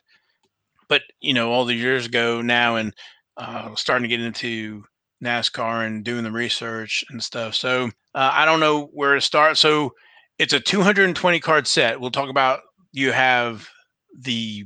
But 0.88 1.02
you 1.22 1.34
know, 1.34 1.52
all 1.52 1.66
the 1.66 1.74
years 1.74 2.06
ago 2.06 2.42
now, 2.42 2.76
and 2.76 2.94
uh, 3.38 3.76
starting 3.76 4.04
to 4.04 4.16
get 4.16 4.26
into 4.26 4.84
NASCAR 5.24 5.86
and 5.86 6.04
doing 6.04 6.24
the 6.24 6.32
research 6.32 7.04
and 7.10 7.24
stuff. 7.24 7.56
So 7.56 7.86
uh, 8.16 8.32
I 8.34 8.46
don't 8.46 8.60
know 8.60 8.86
where 8.94 9.16
to 9.16 9.22
start. 9.22 9.58
So 9.58 9.94
it's 10.40 10.54
a 10.54 10.60
220 10.60 11.40
card 11.40 11.68
set. 11.68 12.00
We'll 12.00 12.12
talk 12.12 12.30
about 12.30 12.62
you 12.92 13.12
have 13.12 13.68
the 14.20 14.66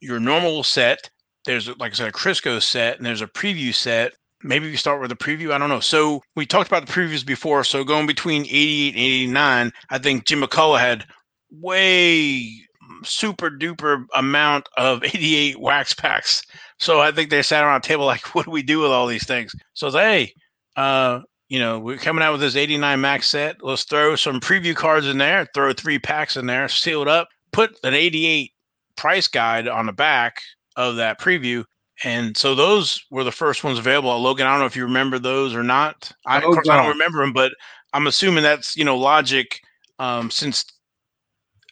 your 0.00 0.20
normal 0.20 0.62
set. 0.62 1.10
There's 1.44 1.68
like 1.78 1.92
I 1.92 1.94
said, 1.94 2.08
a 2.08 2.12
Crisco 2.12 2.62
set, 2.62 2.96
and 2.96 3.06
there's 3.06 3.22
a 3.22 3.26
preview 3.26 3.74
set. 3.74 4.12
Maybe 4.42 4.70
we 4.70 4.76
start 4.76 5.00
with 5.00 5.10
a 5.10 5.16
preview. 5.16 5.52
I 5.52 5.58
don't 5.58 5.68
know. 5.68 5.80
So 5.80 6.22
we 6.36 6.46
talked 6.46 6.68
about 6.68 6.86
the 6.86 6.92
previews 6.92 7.26
before. 7.26 7.64
So 7.64 7.82
going 7.84 8.06
between 8.06 8.42
88 8.42 8.94
and 8.94 9.02
89, 9.02 9.72
I 9.90 9.98
think 9.98 10.26
Jim 10.26 10.42
McCullough 10.42 10.78
had 10.78 11.04
way 11.50 12.68
super 13.04 13.50
duper 13.50 14.04
amount 14.14 14.68
of 14.76 15.02
88 15.04 15.60
wax 15.60 15.94
packs. 15.94 16.42
So 16.78 17.00
I 17.00 17.10
think 17.10 17.30
they 17.30 17.42
sat 17.42 17.64
around 17.64 17.84
a 17.84 17.88
table 17.88 18.06
like, 18.06 18.22
what 18.34 18.44
do 18.44 18.50
we 18.50 18.62
do 18.62 18.80
with 18.80 18.90
all 18.90 19.06
these 19.06 19.26
things? 19.26 19.52
So 19.74 19.90
they, 19.90 20.32
uh, 20.76 21.20
you 21.48 21.58
know, 21.58 21.78
we're 21.78 21.96
coming 21.96 22.22
out 22.22 22.32
with 22.32 22.40
this 22.40 22.56
89 22.56 23.00
max 23.00 23.28
set. 23.28 23.56
Let's 23.62 23.84
throw 23.84 24.16
some 24.16 24.40
preview 24.40 24.76
cards 24.76 25.06
in 25.06 25.18
there, 25.18 25.46
throw 25.54 25.72
three 25.72 25.98
packs 25.98 26.36
in 26.36 26.46
there, 26.46 26.68
seal 26.68 27.02
it 27.02 27.08
up, 27.08 27.28
put 27.52 27.78
an 27.84 27.94
88 27.94 28.52
price 28.96 29.28
guide 29.28 29.66
on 29.66 29.86
the 29.86 29.92
back 29.92 30.42
of 30.76 30.96
that 30.96 31.20
preview. 31.20 31.64
And 32.04 32.36
so 32.36 32.54
those 32.54 33.04
were 33.10 33.24
the 33.24 33.32
first 33.32 33.64
ones 33.64 33.78
available. 33.78 34.16
Logan, 34.20 34.46
I 34.46 34.50
don't 34.50 34.60
know 34.60 34.66
if 34.66 34.76
you 34.76 34.84
remember 34.84 35.18
those 35.18 35.54
or 35.54 35.62
not. 35.64 36.12
I, 36.26 36.40
oh, 36.40 36.48
of 36.48 36.54
course, 36.54 36.68
I 36.68 36.76
don't 36.76 36.90
remember 36.92 37.20
them, 37.20 37.32
but 37.32 37.52
I'm 37.92 38.06
assuming 38.06 38.42
that's 38.42 38.76
you 38.76 38.84
know 38.84 38.96
logic 38.96 39.60
um, 39.98 40.30
since 40.30 40.64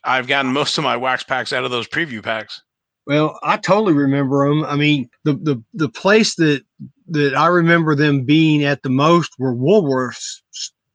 I've 0.04 0.26
gotten 0.26 0.52
most 0.52 0.78
of 0.78 0.84
my 0.84 0.96
wax 0.96 1.22
packs 1.22 1.52
out 1.52 1.64
of 1.64 1.70
those 1.70 1.88
preview 1.88 2.22
packs. 2.22 2.60
Well, 3.06 3.38
I 3.44 3.56
totally 3.56 3.92
remember 3.92 4.48
them. 4.48 4.64
I 4.64 4.74
mean, 4.74 5.08
the 5.24 5.34
the 5.34 5.62
the 5.74 5.88
place 5.88 6.34
that 6.36 6.62
that 7.08 7.36
I 7.36 7.46
remember 7.46 7.94
them 7.94 8.24
being 8.24 8.64
at 8.64 8.82
the 8.82 8.90
most 8.90 9.32
were 9.38 9.54
Woolworths. 9.54 10.40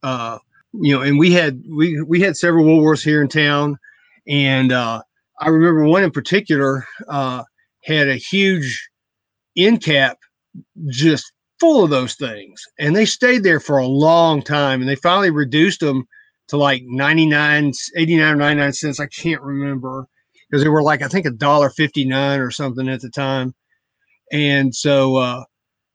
Uh, 0.02 0.38
you 0.74 0.94
know, 0.94 1.02
and 1.02 1.18
we 1.18 1.32
had 1.32 1.62
we 1.70 2.02
we 2.02 2.20
had 2.20 2.36
several 2.36 2.66
Woolworths 2.66 3.02
here 3.02 3.22
in 3.22 3.28
town, 3.28 3.78
and 4.28 4.72
uh, 4.72 5.02
I 5.40 5.48
remember 5.48 5.84
one 5.84 6.04
in 6.04 6.10
particular 6.10 6.86
uh, 7.08 7.44
had 7.84 8.08
a 8.08 8.16
huge 8.16 8.90
end 9.56 9.82
cap 9.82 10.18
just 10.88 11.32
full 11.60 11.84
of 11.84 11.90
those 11.90 12.14
things, 12.14 12.62
and 12.78 12.94
they 12.94 13.04
stayed 13.04 13.42
there 13.42 13.60
for 13.60 13.78
a 13.78 13.86
long 13.86 14.42
time, 14.42 14.80
and 14.80 14.88
they 14.88 14.96
finally 14.96 15.30
reduced 15.30 15.80
them 15.80 16.06
to 16.48 16.56
like 16.56 16.82
99, 16.84 17.72
89 17.96 18.34
or 18.34 18.36
99 18.36 18.72
cents. 18.72 19.00
I 19.00 19.06
can't 19.06 19.40
remember 19.40 20.06
because 20.52 20.62
they 20.62 20.68
were 20.68 20.82
like, 20.82 21.00
I 21.00 21.08
think 21.08 21.24
a 21.24 21.30
dollar 21.30 21.70
59 21.70 22.40
or 22.40 22.50
something 22.50 22.88
at 22.88 23.00
the 23.00 23.08
time. 23.08 23.54
And 24.32 24.74
so, 24.74 25.16
uh, 25.16 25.44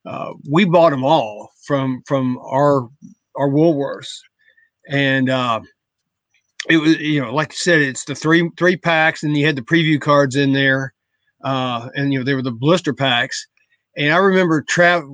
uh, 0.06 0.34
we 0.50 0.66
bought 0.66 0.90
them 0.90 1.04
all 1.04 1.52
from, 1.64 2.02
from 2.08 2.40
our, 2.40 2.90
our 3.36 3.50
Woolworths. 3.50 4.18
And, 4.90 5.30
uh, 5.30 5.60
it 6.70 6.78
was, 6.78 6.98
you 6.98 7.22
know, 7.22 7.34
like 7.34 7.52
I 7.52 7.56
said, 7.56 7.82
it's 7.82 8.06
the 8.06 8.16
three, 8.16 8.50
three 8.58 8.78
packs 8.78 9.22
and 9.22 9.38
you 9.38 9.46
had 9.46 9.56
the 9.56 9.62
preview 9.62 10.02
cards 10.02 10.36
in 10.36 10.54
there. 10.54 10.94
Uh, 11.48 11.90
and, 11.96 12.12
you 12.12 12.20
know, 12.20 12.26
they 12.26 12.34
were 12.34 12.42
the 12.42 12.52
blister 12.52 12.94
packs. 12.94 13.48
And 13.96 14.14
I 14.14 14.18
remember 14.18 14.64
tra- 14.68 15.08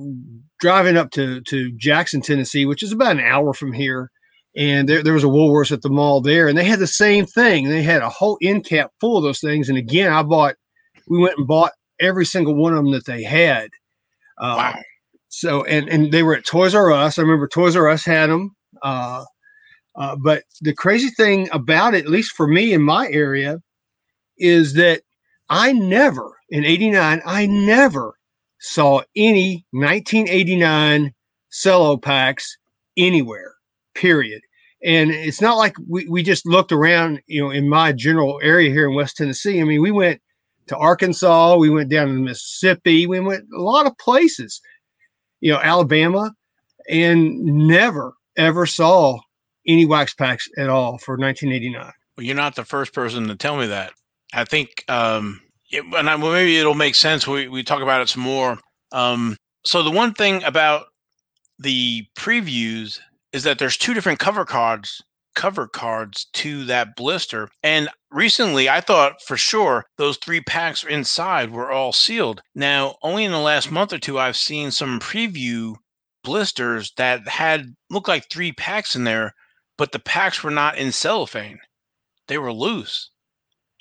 driving 0.60 0.96
up 0.96 1.10
to, 1.12 1.40
to 1.42 1.72
Jackson, 1.76 2.20
Tennessee, 2.20 2.66
which 2.66 2.82
is 2.82 2.92
about 2.92 3.16
an 3.16 3.20
hour 3.20 3.54
from 3.54 3.72
here 3.72 4.10
and 4.56 4.88
there, 4.88 5.02
there 5.02 5.14
was 5.14 5.24
a 5.24 5.28
Woolworths 5.28 5.72
at 5.72 5.82
the 5.82 5.88
mall 5.88 6.20
there, 6.20 6.46
and 6.46 6.56
they 6.56 6.64
had 6.64 6.78
the 6.78 6.86
same 6.86 7.26
thing. 7.26 7.68
They 7.68 7.82
had 7.82 8.02
a 8.02 8.08
whole 8.08 8.38
end 8.40 8.64
cap 8.64 8.92
full 9.00 9.16
of 9.16 9.24
those 9.24 9.40
things. 9.40 9.68
And 9.68 9.76
again, 9.76 10.12
I 10.12 10.22
bought, 10.22 10.54
we 11.08 11.18
went 11.18 11.38
and 11.38 11.46
bought 11.46 11.72
every 12.00 12.24
single 12.24 12.54
one 12.54 12.72
of 12.72 12.84
them 12.84 12.92
that 12.92 13.06
they 13.06 13.22
had. 13.22 13.70
Uh, 14.38 14.54
wow. 14.74 14.82
So, 15.28 15.64
and 15.64 15.88
and 15.88 16.12
they 16.12 16.22
were 16.22 16.36
at 16.36 16.46
Toys 16.46 16.74
R 16.74 16.92
Us. 16.92 17.18
I 17.18 17.22
remember 17.22 17.48
Toys 17.48 17.74
R 17.74 17.88
Us 17.88 18.04
had 18.04 18.30
them. 18.30 18.54
Uh, 18.82 19.24
uh, 19.96 20.16
but 20.22 20.44
the 20.60 20.72
crazy 20.72 21.10
thing 21.10 21.48
about 21.52 21.94
it, 21.94 22.04
at 22.04 22.10
least 22.10 22.32
for 22.36 22.46
me 22.46 22.72
in 22.72 22.82
my 22.82 23.08
area, 23.08 23.58
is 24.38 24.74
that 24.74 25.02
I 25.48 25.72
never 25.72 26.38
in 26.50 26.64
'89, 26.64 27.22
I 27.24 27.46
never 27.46 28.14
saw 28.60 29.02
any 29.14 29.64
1989 29.72 31.12
cello 31.50 31.96
packs 31.96 32.56
anywhere 32.96 33.54
period. 33.94 34.42
And 34.84 35.10
it's 35.10 35.40
not 35.40 35.56
like 35.56 35.74
we, 35.88 36.06
we 36.08 36.22
just 36.22 36.46
looked 36.46 36.72
around, 36.72 37.20
you 37.26 37.42
know, 37.42 37.50
in 37.50 37.68
my 37.68 37.92
general 37.92 38.38
area 38.42 38.70
here 38.70 38.88
in 38.88 38.94
West 38.94 39.16
Tennessee. 39.16 39.60
I 39.60 39.64
mean, 39.64 39.80
we 39.80 39.90
went 39.90 40.20
to 40.66 40.76
Arkansas, 40.76 41.56
we 41.56 41.70
went 41.70 41.90
down 41.90 42.08
to 42.08 42.12
Mississippi, 42.14 43.06
we 43.06 43.20
went 43.20 43.44
a 43.54 43.60
lot 43.60 43.86
of 43.86 43.96
places, 43.98 44.60
you 45.40 45.52
know, 45.52 45.58
Alabama, 45.58 46.32
and 46.88 47.42
never 47.44 48.14
ever 48.36 48.66
saw 48.66 49.18
any 49.66 49.86
wax 49.86 50.12
packs 50.14 50.48
at 50.58 50.68
all 50.68 50.98
for 50.98 51.16
1989. 51.16 51.92
Well, 52.16 52.26
you're 52.26 52.36
not 52.36 52.54
the 52.54 52.64
first 52.64 52.92
person 52.92 53.28
to 53.28 53.36
tell 53.36 53.56
me 53.56 53.66
that. 53.66 53.92
I 54.34 54.44
think, 54.44 54.84
um, 54.88 55.40
it, 55.70 55.84
and 55.96 56.10
I, 56.10 56.16
well, 56.16 56.32
maybe 56.32 56.58
it'll 56.58 56.74
make 56.74 56.94
sense. 56.94 57.26
We 57.26 57.48
we 57.48 57.62
talk 57.62 57.82
about 57.82 58.00
it 58.00 58.08
some 58.08 58.22
more. 58.22 58.58
Um, 58.92 59.36
so 59.64 59.82
the 59.82 59.90
one 59.90 60.14
thing 60.14 60.42
about 60.44 60.86
the 61.58 62.06
previews 62.16 63.00
is 63.32 63.44
that 63.44 63.58
there's 63.58 63.76
two 63.76 63.94
different 63.94 64.18
cover 64.18 64.44
cards 64.44 65.02
cover 65.34 65.66
cards 65.66 66.26
to 66.32 66.64
that 66.64 66.96
blister. 66.96 67.48
And 67.62 67.88
recently, 68.10 68.68
I 68.68 68.80
thought 68.80 69.20
for 69.22 69.36
sure 69.36 69.84
those 69.98 70.16
three 70.16 70.40
packs 70.40 70.84
inside 70.84 71.50
were 71.50 71.70
all 71.70 71.92
sealed. 71.92 72.42
Now, 72.54 72.96
only 73.02 73.24
in 73.24 73.32
the 73.32 73.38
last 73.38 73.70
month 73.70 73.92
or 73.92 73.98
two, 73.98 74.18
I've 74.18 74.36
seen 74.36 74.70
some 74.70 75.00
preview 75.00 75.74
blisters 76.22 76.92
that 76.96 77.28
had 77.28 77.74
looked 77.90 78.08
like 78.08 78.30
three 78.30 78.52
packs 78.52 78.96
in 78.96 79.04
there, 79.04 79.34
but 79.76 79.92
the 79.92 79.98
packs 79.98 80.42
were 80.42 80.50
not 80.50 80.78
in 80.78 80.92
cellophane; 80.92 81.58
they 82.28 82.38
were 82.38 82.52
loose. 82.52 83.10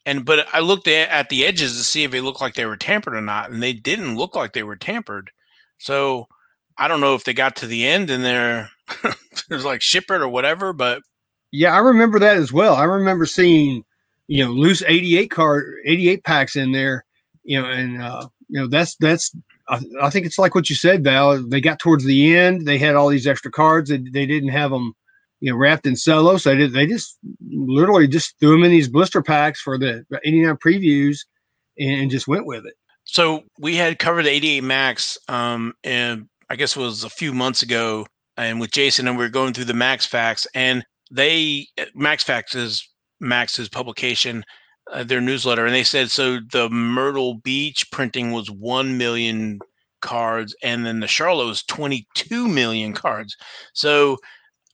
And 0.06 0.26
but 0.26 0.48
I 0.54 0.60
looked 0.60 0.88
at, 0.88 1.10
at 1.10 1.30
the 1.30 1.46
edges 1.46 1.78
to 1.78 1.84
see 1.84 2.04
if 2.04 2.12
they 2.12 2.22
looked 2.22 2.42
like 2.42 2.56
they 2.56 2.66
were 2.66 2.78
tampered 2.78 3.16
or 3.16 3.22
not, 3.22 3.52
and 3.52 3.64
they 3.64 3.74
didn't 3.74 4.18
look 4.18 4.36
like 4.36 4.54
they 4.54 4.64
were 4.64 4.76
tampered. 4.76 5.32
So 5.78 6.28
I 6.78 6.88
don't 6.88 7.02
know 7.02 7.16
if 7.16 7.24
they 7.24 7.34
got 7.34 7.56
to 7.58 7.68
the 7.68 7.86
end 7.86 8.10
and 8.10 8.24
they're 8.24 8.70
there's 9.50 9.66
like 9.66 9.82
ship 9.82 10.06
it 10.10 10.22
or 10.22 10.28
whatever, 10.28 10.74
but 10.74 11.02
yeah, 11.52 11.74
I 11.74 11.80
remember 11.80 12.20
that 12.20 12.38
as 12.38 12.52
well. 12.52 12.76
I 12.76 12.84
remember 12.84 13.26
seeing, 13.26 13.84
you 14.28 14.44
know, 14.44 14.52
loose 14.52 14.84
88 14.86 15.30
card 15.30 15.76
88 15.86 16.24
packs 16.24 16.56
in 16.56 16.72
there, 16.72 17.06
you 17.44 17.62
know, 17.62 17.68
and 17.70 18.02
uh, 18.02 18.28
you 18.50 18.60
know, 18.60 18.68
that's 18.68 18.96
that's 18.98 19.36
I, 19.70 19.80
I, 20.02 20.10
think 20.10 20.26
it's 20.26 20.40
like 20.40 20.56
what 20.56 20.70
you 20.70 20.76
said, 20.76 21.04
Val. 21.04 21.42
They 21.48 21.62
got 21.62 21.80
towards 21.80 22.04
the 22.06 22.36
end, 22.36 22.66
they 22.66 22.78
had 22.78 22.96
all 22.96 23.10
these 23.10 23.28
extra 23.28 23.52
cards 23.52 23.90
and 23.90 24.12
they 24.14 24.26
didn't 24.26 24.50
have 24.50 24.72
them, 24.72 24.94
you 25.44 25.52
know, 25.52 25.58
wrapped 25.58 25.86
in 25.86 25.94
cello. 25.94 26.38
So 26.38 26.52
they, 26.52 26.56
did, 26.56 26.72
they 26.72 26.88
just 26.88 27.18
literally 27.52 28.08
just 28.08 28.40
threw 28.40 28.52
them 28.52 28.64
in 28.64 28.72
these 28.72 28.88
blister 28.88 29.22
packs 29.22 29.60
for 29.60 29.78
the 29.78 30.06
89 30.24 30.56
previews 30.56 31.18
and, 31.78 32.04
and 32.04 32.12
just 32.12 32.30
went 32.30 32.46
with 32.46 32.66
it. 32.66 32.76
So 33.04 33.44
we 33.60 33.76
had 33.76 34.00
covered 34.00 34.24
the 34.24 34.30
88 34.30 34.64
Max, 34.64 35.18
um, 35.28 35.74
and 35.84 36.30
I 36.50 36.56
guess 36.56 36.78
it 36.78 36.80
was 36.80 37.04
a 37.04 37.10
few 37.10 37.34
months 37.34 37.62
ago, 37.62 38.08
and 38.38 38.62
with 38.62 38.72
Jason, 38.72 39.06
and 39.06 39.18
we 39.18 39.26
were 39.26 39.30
going 39.30 39.52
through 39.52 39.66
the 39.66 39.74
Max 39.74 40.06
Facts, 40.06 40.48
and 40.56 40.86
they 41.12 41.68
Max 41.94 42.24
Facts 42.24 42.56
is 42.56 42.88
Max's 43.20 43.68
publication, 43.68 44.46
uh, 44.94 45.04
their 45.04 45.20
newsletter, 45.20 45.66
and 45.66 45.76
they 45.76 45.84
said 45.84 46.10
so 46.10 46.40
the 46.54 46.70
Myrtle 46.70 47.34
Beach 47.44 47.86
printing 47.92 48.32
was 48.32 48.50
one 48.50 48.98
million 48.98 49.60
cards, 50.02 50.56
and 50.64 50.86
then 50.86 51.02
the 51.02 51.08
Charlotte 51.08 51.48
was 51.48 51.64
twenty 51.64 52.08
two 52.16 52.48
million 52.48 52.94
cards. 52.94 53.36
So 53.74 54.18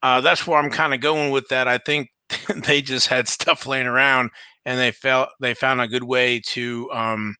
uh, 0.03 0.21
that's 0.21 0.45
where 0.47 0.59
I'm 0.59 0.71
kind 0.71 0.93
of 0.93 1.01
going 1.01 1.31
with 1.31 1.47
that. 1.49 1.67
I 1.67 1.77
think 1.77 2.09
they 2.65 2.81
just 2.81 3.07
had 3.07 3.27
stuff 3.27 3.65
laying 3.65 3.87
around, 3.87 4.31
and 4.65 4.79
they 4.79 4.91
felt 4.91 5.29
they 5.39 5.53
found 5.53 5.81
a 5.81 5.87
good 5.87 6.03
way 6.03 6.39
to 6.47 6.91
um, 6.91 7.35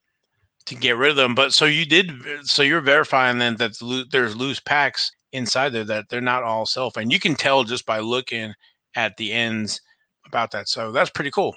to 0.66 0.76
get 0.76 0.98
rid 0.98 1.12
of 1.12 1.18
them. 1.18 1.36
But 1.36 1.54
so 1.54 1.66
you 1.66 1.86
did, 1.86 2.12
so 2.44 2.62
you're 2.64 2.82
verifying 2.82 3.40
then 3.40 3.56
that 3.58 3.74
there's 4.12 4.36
loose 4.36 4.60
packs 4.60 5.12
inside 5.32 5.70
there 5.70 5.84
that 5.86 6.10
they're 6.10 6.22
not 6.22 6.44
all 6.44 6.66
self, 6.66 6.98
and 6.98 7.12
You 7.12 7.20
can 7.20 7.36
tell 7.36 7.64
just 7.64 7.86
by 7.86 8.00
looking 8.00 8.54
at 8.96 9.18
the 9.18 9.32
ends 9.32 9.82
about 10.26 10.52
that. 10.52 10.68
So 10.68 10.92
that's 10.92 11.10
pretty 11.10 11.32
cool. 11.32 11.56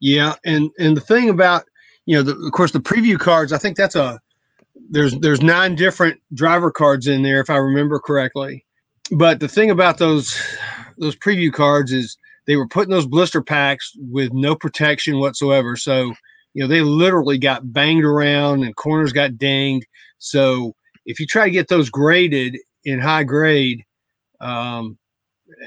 Yeah, 0.00 0.34
and 0.44 0.70
and 0.78 0.96
the 0.96 1.00
thing 1.00 1.28
about 1.28 1.64
you 2.06 2.16
know, 2.16 2.22
the, 2.22 2.36
of 2.46 2.52
course, 2.52 2.72
the 2.72 2.80
preview 2.80 3.18
cards. 3.18 3.52
I 3.52 3.58
think 3.58 3.76
that's 3.76 3.96
a 3.96 4.18
there's 4.90 5.18
there's 5.18 5.42
nine 5.42 5.74
different 5.74 6.20
driver 6.34 6.70
cards 6.70 7.06
in 7.06 7.22
there 7.22 7.40
if 7.40 7.50
I 7.50 7.56
remember 7.56 7.98
correctly. 8.00 8.64
But 9.10 9.40
the 9.40 9.48
thing 9.48 9.70
about 9.70 9.98
those 9.98 10.38
those 10.98 11.16
preview 11.16 11.52
cards 11.52 11.92
is 11.92 12.16
they 12.46 12.56
were 12.56 12.68
putting 12.68 12.90
those 12.90 13.06
blister 13.06 13.42
packs 13.42 13.92
with 13.96 14.32
no 14.32 14.54
protection 14.54 15.18
whatsoever. 15.18 15.76
So 15.76 16.14
you 16.54 16.62
know 16.62 16.66
they 16.66 16.82
literally 16.82 17.38
got 17.38 17.72
banged 17.72 18.04
around 18.04 18.64
and 18.64 18.76
corners 18.76 19.12
got 19.12 19.38
dinged. 19.38 19.86
So 20.18 20.74
if 21.06 21.18
you 21.20 21.26
try 21.26 21.44
to 21.44 21.50
get 21.50 21.68
those 21.68 21.90
graded 21.90 22.58
in 22.84 23.00
high 23.00 23.24
grade, 23.24 23.82
um, 24.40 24.98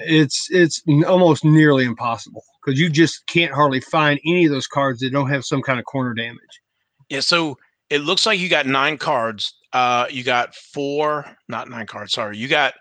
it's 0.06 0.47
it's 0.51 0.82
almost 1.08 1.43
nearly 1.43 1.86
impossible 1.86 2.43
because 2.63 2.80
you 2.80 2.89
just 2.89 3.25
can't 3.27 3.54
hardly 3.54 3.80
find 3.80 4.19
any 4.25 4.45
of 4.45 4.51
those 4.51 4.67
cards 4.67 4.99
that 4.99 5.12
don't 5.12 5.30
have 5.30 5.45
some 5.45 5.62
kind 5.62 5.80
of 5.80 5.86
corner 5.86 6.13
damage. 6.13 6.62
Yeah, 7.10 7.21
so 7.21 7.58
it 7.89 7.99
looks 7.99 8.25
like 8.25 8.39
you 8.39 8.49
got 8.49 8.65
nine 8.65 8.97
cards. 8.97 9.54
Uh, 9.73 10.06
you 10.10 10.23
got 10.23 10.54
four, 10.56 11.25
not 11.47 11.69
nine 11.69 11.88
cards. 11.88 12.13
Sorry, 12.13 12.38
you 12.38 12.47
got 12.47 12.73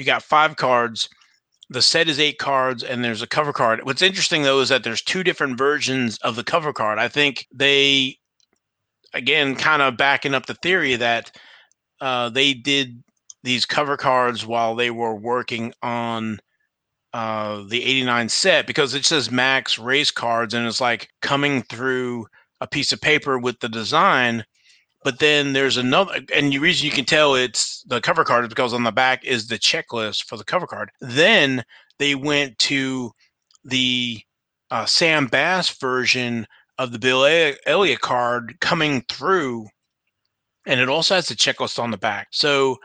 you 0.00 0.06
got 0.06 0.22
five 0.22 0.56
cards. 0.56 1.10
The 1.68 1.82
set 1.82 2.08
is 2.08 2.18
eight 2.18 2.38
cards, 2.38 2.82
and 2.82 3.04
there's 3.04 3.20
a 3.20 3.26
cover 3.26 3.52
card. 3.52 3.84
What's 3.84 4.00
interesting 4.00 4.42
though 4.42 4.60
is 4.60 4.70
that 4.70 4.82
there's 4.82 5.02
two 5.02 5.22
different 5.22 5.58
versions 5.58 6.16
of 6.22 6.34
the 6.34 6.42
cover 6.42 6.72
card. 6.72 6.98
I 6.98 7.06
think 7.06 7.46
they, 7.54 8.16
again, 9.12 9.54
kind 9.54 9.82
of 9.82 9.98
backing 9.98 10.34
up 10.34 10.46
the 10.46 10.54
theory 10.54 10.96
that 10.96 11.30
uh, 12.00 12.30
they 12.30 12.54
did 12.54 13.02
these 13.42 13.66
cover 13.66 13.98
cards 13.98 14.46
while 14.46 14.74
they 14.74 14.90
were 14.90 15.14
working 15.14 15.74
on 15.82 16.40
uh, 17.12 17.62
the 17.68 17.84
89 17.84 18.30
set 18.30 18.66
because 18.66 18.94
it 18.94 19.04
says 19.04 19.30
Max 19.30 19.78
race 19.78 20.10
cards 20.10 20.54
and 20.54 20.66
it's 20.66 20.80
like 20.80 21.10
coming 21.20 21.62
through 21.62 22.26
a 22.62 22.66
piece 22.66 22.90
of 22.90 23.02
paper 23.02 23.38
with 23.38 23.60
the 23.60 23.68
design. 23.68 24.46
But 25.02 25.18
then 25.18 25.54
there's 25.54 25.78
another, 25.78 26.20
and 26.34 26.52
the 26.52 26.58
reason 26.58 26.84
you 26.84 26.92
can 26.92 27.06
tell 27.06 27.34
it's 27.34 27.82
the 27.84 28.00
cover 28.00 28.24
card 28.24 28.44
is 28.44 28.48
because 28.50 28.74
on 28.74 28.82
the 28.82 28.92
back 28.92 29.24
is 29.24 29.48
the 29.48 29.58
checklist 29.58 30.24
for 30.24 30.36
the 30.36 30.44
cover 30.44 30.66
card. 30.66 30.90
Then 31.00 31.64
they 31.98 32.14
went 32.14 32.58
to 32.60 33.12
the 33.64 34.20
uh, 34.70 34.84
Sam 34.84 35.26
Bass 35.26 35.70
version 35.70 36.46
of 36.78 36.92
the 36.92 36.98
Bill 36.98 37.24
Elliott 37.66 38.00
card 38.00 38.58
coming 38.60 39.02
through, 39.08 39.68
and 40.66 40.80
it 40.80 40.88
also 40.88 41.14
has 41.14 41.28
the 41.28 41.34
checklist 41.34 41.78
on 41.78 41.90
the 41.90 41.98
back. 41.98 42.28
So 42.32 42.78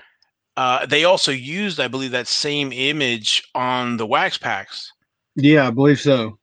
uh, 0.57 0.85
they 0.85 1.03
also 1.03 1.31
used, 1.31 1.79
I 1.79 1.87
believe, 1.87 2.11
that 2.11 2.27
same 2.27 2.71
image 2.71 3.43
on 3.53 3.97
the 3.97 4.05
wax 4.05 4.37
packs. 4.37 4.91
Yeah, 5.35 5.67
I 5.67 5.71
believe 5.71 5.99
so. 5.99 6.37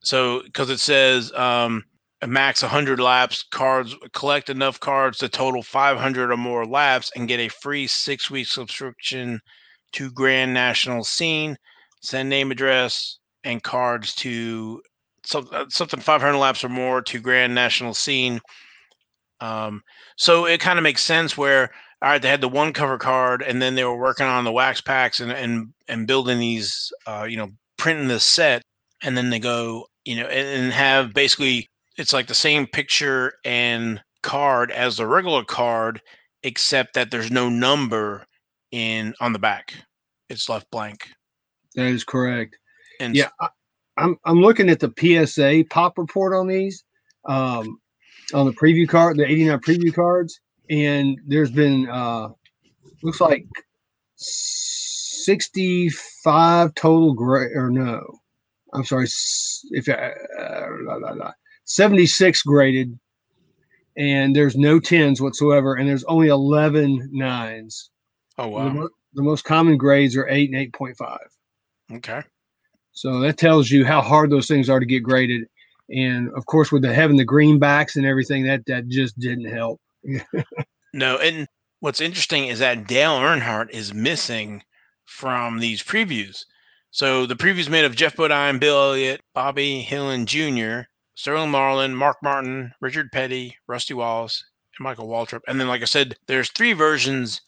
So 0.00 0.42
because 0.44 0.70
it 0.70 0.78
says 0.78 1.32
um, 1.32 1.84
max 2.26 2.62
100 2.62 3.00
laps, 3.00 3.42
cards 3.42 3.94
collect 4.12 4.50
enough 4.50 4.80
cards 4.80 5.18
to 5.18 5.28
total 5.28 5.62
500 5.62 6.30
or 6.30 6.36
more 6.36 6.66
laps 6.66 7.10
and 7.16 7.28
get 7.28 7.40
a 7.40 7.48
free 7.48 7.86
six 7.86 8.30
week 8.30 8.46
subscription 8.46 9.40
to 9.92 10.10
Grand 10.10 10.54
National 10.54 11.04
Scene. 11.04 11.56
Send 12.02 12.28
name, 12.28 12.50
address, 12.50 13.18
and 13.44 13.62
cards 13.62 14.14
to 14.16 14.82
some, 15.24 15.48
uh, 15.52 15.66
something 15.68 16.00
500 16.00 16.38
laps 16.38 16.62
or 16.62 16.68
more 16.68 17.02
to 17.02 17.20
Grand 17.20 17.54
National 17.54 17.94
Scene. 17.94 18.40
Um, 19.40 19.82
so 20.16 20.46
it 20.46 20.60
kind 20.60 20.78
of 20.78 20.82
makes 20.82 21.02
sense 21.02 21.36
where 21.36 21.70
all 22.02 22.10
right, 22.10 22.20
they 22.20 22.28
had 22.28 22.42
the 22.42 22.48
one 22.48 22.72
cover 22.72 22.98
card, 22.98 23.42
and 23.42 23.60
then 23.60 23.74
they 23.74 23.84
were 23.84 23.96
working 23.96 24.26
on 24.26 24.44
the 24.44 24.52
wax 24.52 24.80
packs 24.80 25.20
and 25.20 25.32
and 25.32 25.72
and 25.88 26.06
building 26.06 26.38
these, 26.38 26.92
uh, 27.06 27.26
you 27.28 27.36
know, 27.36 27.50
printing 27.78 28.08
the 28.08 28.20
set, 28.20 28.62
and 29.02 29.16
then 29.16 29.30
they 29.30 29.38
go, 29.38 29.86
you 30.04 30.16
know, 30.16 30.26
and, 30.26 30.46
and 30.48 30.72
have 30.72 31.14
basically 31.14 31.68
it's 31.96 32.12
like 32.12 32.26
the 32.26 32.34
same 32.34 32.66
picture 32.66 33.34
and 33.44 34.02
card 34.22 34.70
as 34.70 34.96
the 34.96 35.06
regular 35.06 35.44
card, 35.44 36.00
except 36.42 36.94
that 36.94 37.10
there's 37.10 37.30
no 37.30 37.48
number 37.48 38.26
in 38.72 39.14
on 39.20 39.32
the 39.32 39.38
back; 39.38 39.74
it's 40.28 40.48
left 40.48 40.70
blank. 40.70 41.08
That 41.74 41.86
is 41.86 42.04
correct. 42.04 42.56
And 43.00 43.14
yeah, 43.14 43.28
I, 43.40 43.48
I'm 43.96 44.16
I'm 44.24 44.40
looking 44.40 44.70
at 44.70 44.80
the 44.80 44.92
PSA 44.98 45.64
pop 45.70 45.98
report 45.98 46.34
on 46.34 46.46
these, 46.46 46.84
um, 47.26 47.78
on 48.34 48.46
the 48.46 48.52
preview 48.52 48.88
card, 48.88 49.16
the 49.16 49.26
89 49.26 49.60
preview 49.60 49.94
cards 49.94 50.40
and 50.70 51.20
there's 51.26 51.50
been 51.50 51.86
uh 51.88 52.28
looks 53.02 53.20
like 53.20 53.44
65 54.16 56.74
total 56.74 57.12
grade 57.14 57.52
or 57.54 57.70
no 57.70 58.02
i'm 58.74 58.84
sorry 58.84 59.06
if 59.70 59.88
uh, 59.88 60.10
blah, 60.84 60.98
blah, 60.98 61.14
blah, 61.14 61.32
76 61.66 62.42
graded 62.42 62.98
and 63.96 64.34
there's 64.34 64.56
no 64.56 64.80
10s 64.80 65.20
whatsoever 65.20 65.74
and 65.74 65.88
there's 65.88 66.04
only 66.04 66.28
11 66.28 67.10
nines. 67.12 67.90
Oh 68.38 68.48
wow 68.48 68.64
the, 68.64 68.74
mo- 68.74 68.88
the 69.14 69.22
most 69.22 69.44
common 69.44 69.76
grades 69.76 70.16
are 70.16 70.28
8 70.28 70.50
and 70.52 70.72
8.5 70.72 71.18
okay. 71.96 72.22
So 72.92 73.20
that 73.20 73.36
tells 73.36 73.70
you 73.70 73.84
how 73.84 74.00
hard 74.00 74.30
those 74.30 74.48
things 74.48 74.70
are 74.70 74.80
to 74.80 74.86
get 74.86 75.02
graded. 75.02 75.46
And 75.90 76.30
of 76.34 76.46
course 76.46 76.72
with 76.72 76.82
the 76.82 76.94
having 76.94 77.18
the 77.18 77.26
greenbacks 77.26 77.96
and 77.96 78.06
everything 78.06 78.44
that 78.46 78.64
that 78.66 78.88
just 78.88 79.18
didn't 79.18 79.46
help. 79.52 79.80
No, 80.96 81.18
and 81.18 81.46
what's 81.80 82.00
interesting 82.00 82.46
is 82.48 82.60
that 82.60 82.86
Dale 82.86 83.18
Earnhardt 83.18 83.68
is 83.70 83.92
missing 83.92 84.62
from 85.04 85.58
these 85.58 85.82
previews. 85.82 86.44
So 86.90 87.26
the 87.26 87.36
previews 87.36 87.68
made 87.68 87.84
of 87.84 87.94
Geoff 87.94 88.16
Bodine, 88.16 88.58
Bill 88.58 88.92
Elliott, 88.92 89.20
Bobby 89.34 89.82
Hillin 89.82 90.24
Jr., 90.24 90.88
Sterling 91.16 91.50
Marlin, 91.50 91.96
Mark 91.96 92.18
Martin, 92.22 92.74
Richard 92.82 93.10
Petty, 93.10 93.56
Rusty 93.66 93.94
Wallace, 93.94 94.44
and 94.78 94.84
Michael 94.84 95.08
Waltrip. 95.08 95.40
And 95.48 95.58
then, 95.58 95.66
like 95.66 95.80
I 95.80 95.86
said, 95.86 96.14
there's 96.26 96.50
three 96.50 96.74
versions 96.74 97.40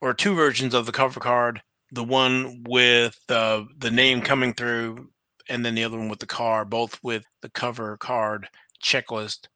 or 0.00 0.12
two 0.12 0.34
versions 0.34 0.74
of 0.74 0.84
the 0.84 0.92
cover 0.92 1.20
card. 1.20 1.62
The 1.92 2.02
one 2.02 2.64
with 2.68 3.16
the 3.28 3.68
the 3.78 3.90
name 3.92 4.20
coming 4.20 4.52
through, 4.52 5.10
and 5.48 5.64
then 5.64 5.76
the 5.76 5.84
other 5.84 5.96
one 5.96 6.08
with 6.08 6.18
the 6.18 6.26
car, 6.26 6.64
both 6.64 6.98
with 7.04 7.24
the 7.40 7.50
cover 7.50 7.96
card 7.98 8.48
checklist 8.82 9.46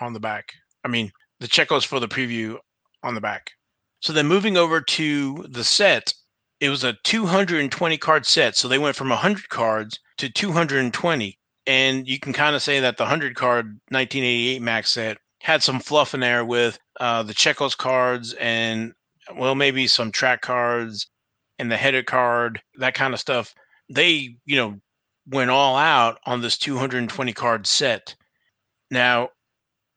on 0.00 0.12
the 0.12 0.20
back. 0.20 0.54
I 0.84 0.88
mean, 0.88 1.10
the 1.40 1.48
checklist 1.48 1.86
for 1.86 1.98
the 1.98 2.06
preview 2.06 2.58
on 3.02 3.16
the 3.16 3.20
back. 3.20 3.50
So 3.98 4.12
then 4.12 4.28
moving 4.28 4.56
over 4.56 4.80
to 4.80 5.46
the 5.48 5.64
set, 5.64 6.14
it 6.60 6.68
was 6.68 6.84
a 6.84 6.96
220 7.02 7.98
card 7.98 8.24
set. 8.24 8.56
So 8.56 8.68
they 8.68 8.78
went 8.78 8.94
from 8.94 9.08
100 9.08 9.48
cards 9.48 9.98
to 10.18 10.30
220. 10.30 11.39
And 11.70 12.08
you 12.08 12.18
can 12.18 12.32
kind 12.32 12.56
of 12.56 12.62
say 12.62 12.80
that 12.80 12.96
the 12.96 13.04
100 13.04 13.36
card 13.36 13.66
1988 13.90 14.60
max 14.60 14.90
set 14.90 15.18
had 15.40 15.62
some 15.62 15.78
fluff 15.78 16.14
in 16.14 16.18
there 16.18 16.44
with 16.44 16.80
uh, 16.98 17.22
the 17.22 17.32
checklist 17.32 17.76
cards 17.76 18.34
and, 18.40 18.92
well, 19.36 19.54
maybe 19.54 19.86
some 19.86 20.10
track 20.10 20.40
cards 20.40 21.08
and 21.60 21.70
the 21.70 21.76
header 21.76 22.02
card, 22.02 22.60
that 22.78 22.94
kind 22.94 23.14
of 23.14 23.20
stuff. 23.20 23.54
They, 23.88 24.34
you 24.46 24.56
know, 24.56 24.80
went 25.28 25.52
all 25.52 25.76
out 25.76 26.18
on 26.26 26.40
this 26.40 26.58
220 26.58 27.32
card 27.34 27.68
set. 27.68 28.16
Now, 28.90 29.28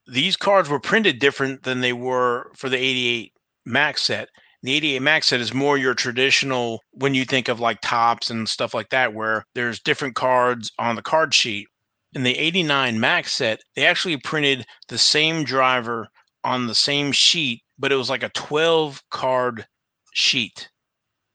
these 0.06 0.36
cards 0.36 0.68
were 0.68 0.78
printed 0.78 1.18
different 1.18 1.64
than 1.64 1.80
they 1.80 1.92
were 1.92 2.52
for 2.54 2.68
the 2.68 2.78
88 2.78 3.32
max 3.66 4.02
set. 4.02 4.28
The 4.64 4.72
88 4.76 5.02
max 5.02 5.26
set 5.26 5.42
is 5.42 5.52
more 5.52 5.76
your 5.76 5.92
traditional 5.92 6.80
when 6.92 7.12
you 7.12 7.26
think 7.26 7.48
of 7.48 7.60
like 7.60 7.82
Topps 7.82 8.30
and 8.30 8.48
stuff 8.48 8.72
like 8.72 8.88
that, 8.88 9.12
where 9.12 9.44
there's 9.54 9.78
different 9.78 10.14
cards 10.14 10.72
on 10.78 10.96
the 10.96 11.02
card 11.02 11.34
sheet. 11.34 11.68
In 12.14 12.22
the 12.22 12.38
89 12.38 12.98
max 12.98 13.34
set, 13.34 13.60
they 13.76 13.84
actually 13.84 14.16
printed 14.16 14.64
the 14.88 14.96
same 14.96 15.44
driver 15.44 16.08
on 16.44 16.66
the 16.66 16.74
same 16.74 17.12
sheet, 17.12 17.60
but 17.78 17.92
it 17.92 17.96
was 17.96 18.08
like 18.08 18.22
a 18.22 18.30
12 18.30 19.02
card 19.10 19.66
sheet. 20.14 20.70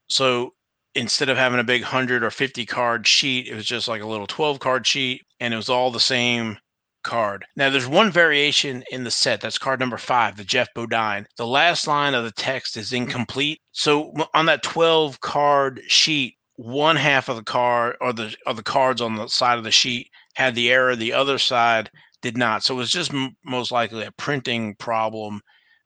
So 0.08 0.56
instead 0.96 1.30
of 1.30 1.38
having 1.38 1.60
a 1.60 1.64
big 1.64 1.84
100 1.84 2.24
or 2.24 2.32
50 2.32 2.66
card 2.66 3.06
sheet, 3.06 3.48
it 3.48 3.54
was 3.54 3.66
just 3.68 3.88
like 3.88 4.02
a 4.02 4.08
little 4.08 4.26
12 4.26 4.58
card 4.60 4.88
sheet 4.88 5.22
and 5.40 5.54
it 5.54 5.58
was 5.58 5.70
all 5.70 5.92
the 5.92 6.00
same 6.00 6.58
card. 7.04 7.46
Now, 7.56 7.70
there's 7.70 7.88
one 7.88 8.12
variation 8.12 8.84
in 8.92 9.04
the 9.04 9.12
set. 9.12 9.42
That's 9.42 9.58
card 9.58 9.80
number 9.80 9.98
five, 9.98 10.38
the 10.38 10.44
Geoff 10.44 10.68
Bodine. 10.76 11.28
The 11.38 11.48
last 11.48 11.88
line 11.88 12.14
of 12.14 12.24
the 12.24 12.32
text 12.32 12.78
is 12.78 12.94
incomplete. 12.94 13.62
So 13.72 14.14
on 14.34 14.46
that 14.48 14.64
12 14.64 15.22
card 15.22 15.82
sheet, 15.88 16.36
one 16.56 16.98
half 16.98 17.30
of 17.30 17.38
the 17.38 17.44
card 17.44 17.96
or 18.02 18.12
the 18.12 18.36
or 18.46 18.54
the 18.54 18.64
cards 18.64 19.00
on 19.00 19.16
the 19.16 19.28
side 19.28 19.58
of 19.58 19.64
the 19.64 19.72
sheet 19.72 20.10
had 20.36 20.56
the 20.56 20.70
error. 20.70 20.94
The 20.96 21.14
other 21.14 21.38
side 21.38 21.90
did 22.22 22.38
not. 22.38 22.64
So 22.64 22.74
it 22.74 22.78
was 22.78 22.92
just 22.92 23.14
m- 23.14 23.38
most 23.46 23.72
likely 23.72 24.04
a 24.04 24.12
printing 24.12 24.76
problem. 24.76 25.42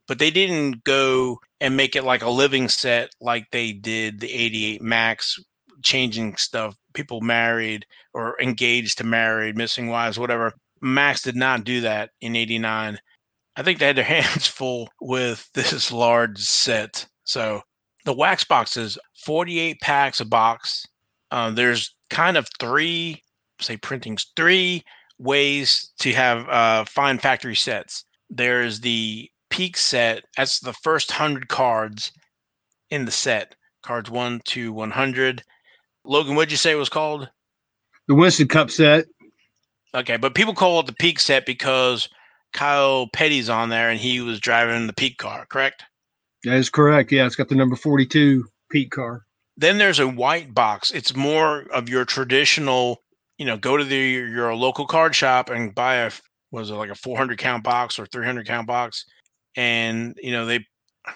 But 0.07 0.19
they 0.19 0.31
didn't 0.31 0.83
go 0.83 1.39
and 1.61 1.77
make 1.77 1.95
it 1.95 2.03
like 2.03 2.23
a 2.23 2.29
living 2.29 2.69
set 2.69 3.11
like 3.21 3.45
they 3.51 3.71
did 3.71 4.19
the 4.19 4.33
88 4.33 4.81
Max, 4.81 5.39
changing 5.83 6.35
stuff. 6.37 6.75
People 6.93 7.21
married 7.21 7.85
or 8.13 8.39
engaged 8.41 8.97
to 8.97 9.03
married, 9.03 9.55
missing 9.55 9.87
wives, 9.87 10.19
whatever 10.19 10.53
Max 10.83 11.21
did 11.21 11.35
not 11.35 11.63
do 11.63 11.81
that 11.81 12.11
in 12.21 12.35
89. 12.35 12.99
I 13.55 13.63
think 13.63 13.79
they 13.79 13.87
had 13.87 13.95
their 13.95 14.03
hands 14.21 14.47
full 14.47 14.89
with 15.01 15.49
this 15.53 15.91
large 15.91 16.39
set. 16.39 17.07
So 17.23 17.61
the 18.05 18.13
wax 18.13 18.43
boxes, 18.43 18.97
48 19.25 19.79
packs 19.81 20.19
a 20.19 20.25
box. 20.25 20.85
Uh, 21.31 21.51
there's 21.51 21.95
kind 22.09 22.37
of 22.37 22.47
three, 22.59 23.23
say 23.59 23.77
printings, 23.77 24.27
three 24.35 24.83
ways 25.19 25.91
to 25.99 26.11
have 26.13 26.47
uh, 26.49 26.85
fine 26.85 27.17
factory 27.17 27.55
sets. 27.55 28.05
There's 28.29 28.81
the 28.81 29.29
peak 29.49 29.77
set. 29.77 30.23
That's 30.35 30.59
the 30.59 30.73
first 30.73 31.11
100 31.11 31.47
cards 31.47 32.11
in 32.89 33.05
the 33.05 33.11
set. 33.11 33.55
Cards 33.83 34.09
1 34.09 34.41
to 34.45 34.73
100. 34.73 35.43
Logan, 36.05 36.35
what'd 36.35 36.51
you 36.51 36.57
say 36.57 36.71
it 36.71 36.75
was 36.75 36.89
called? 36.89 37.29
The 38.07 38.15
Winston 38.15 38.47
Cup 38.47 38.69
set. 38.69 39.05
Okay, 39.95 40.17
but 40.17 40.35
people 40.35 40.53
call 40.53 40.79
it 40.79 40.87
the 40.87 40.93
peak 40.93 41.19
set 41.19 41.45
because 41.45 42.09
Kyle 42.53 43.07
Petty's 43.13 43.49
on 43.49 43.69
there 43.69 43.89
and 43.89 43.99
he 43.99 44.21
was 44.21 44.39
driving 44.39 44.87
the 44.87 44.93
peak 44.93 45.17
car, 45.17 45.45
correct? 45.49 45.83
That 46.43 46.55
is 46.55 46.69
correct. 46.69 47.11
Yeah, 47.11 47.25
it's 47.25 47.35
got 47.35 47.49
the 47.49 47.55
number 47.55 47.75
42 47.75 48.45
peak 48.71 48.91
car. 48.91 49.23
Then 49.55 49.77
there's 49.77 49.99
a 49.99 50.07
white 50.07 50.53
box. 50.53 50.91
It's 50.91 51.15
more 51.15 51.61
of 51.71 51.89
your 51.89 52.05
traditional, 52.05 53.03
you 53.37 53.45
know, 53.45 53.57
go 53.57 53.77
to 53.77 53.83
the 53.83 53.95
your 53.95 54.55
local 54.55 54.87
card 54.87 55.15
shop 55.15 55.49
and 55.49 55.75
buy 55.75 55.95
a 55.95 56.11
was 56.51 56.69
it 56.69 56.75
like 56.75 56.89
a 56.89 56.95
400 56.95 57.37
count 57.37 57.63
box 57.63 57.97
or 57.97 58.05
300 58.05 58.45
count 58.45 58.67
box 58.67 59.05
and 59.55 60.15
you 60.21 60.31
know 60.31 60.45
they 60.45 60.65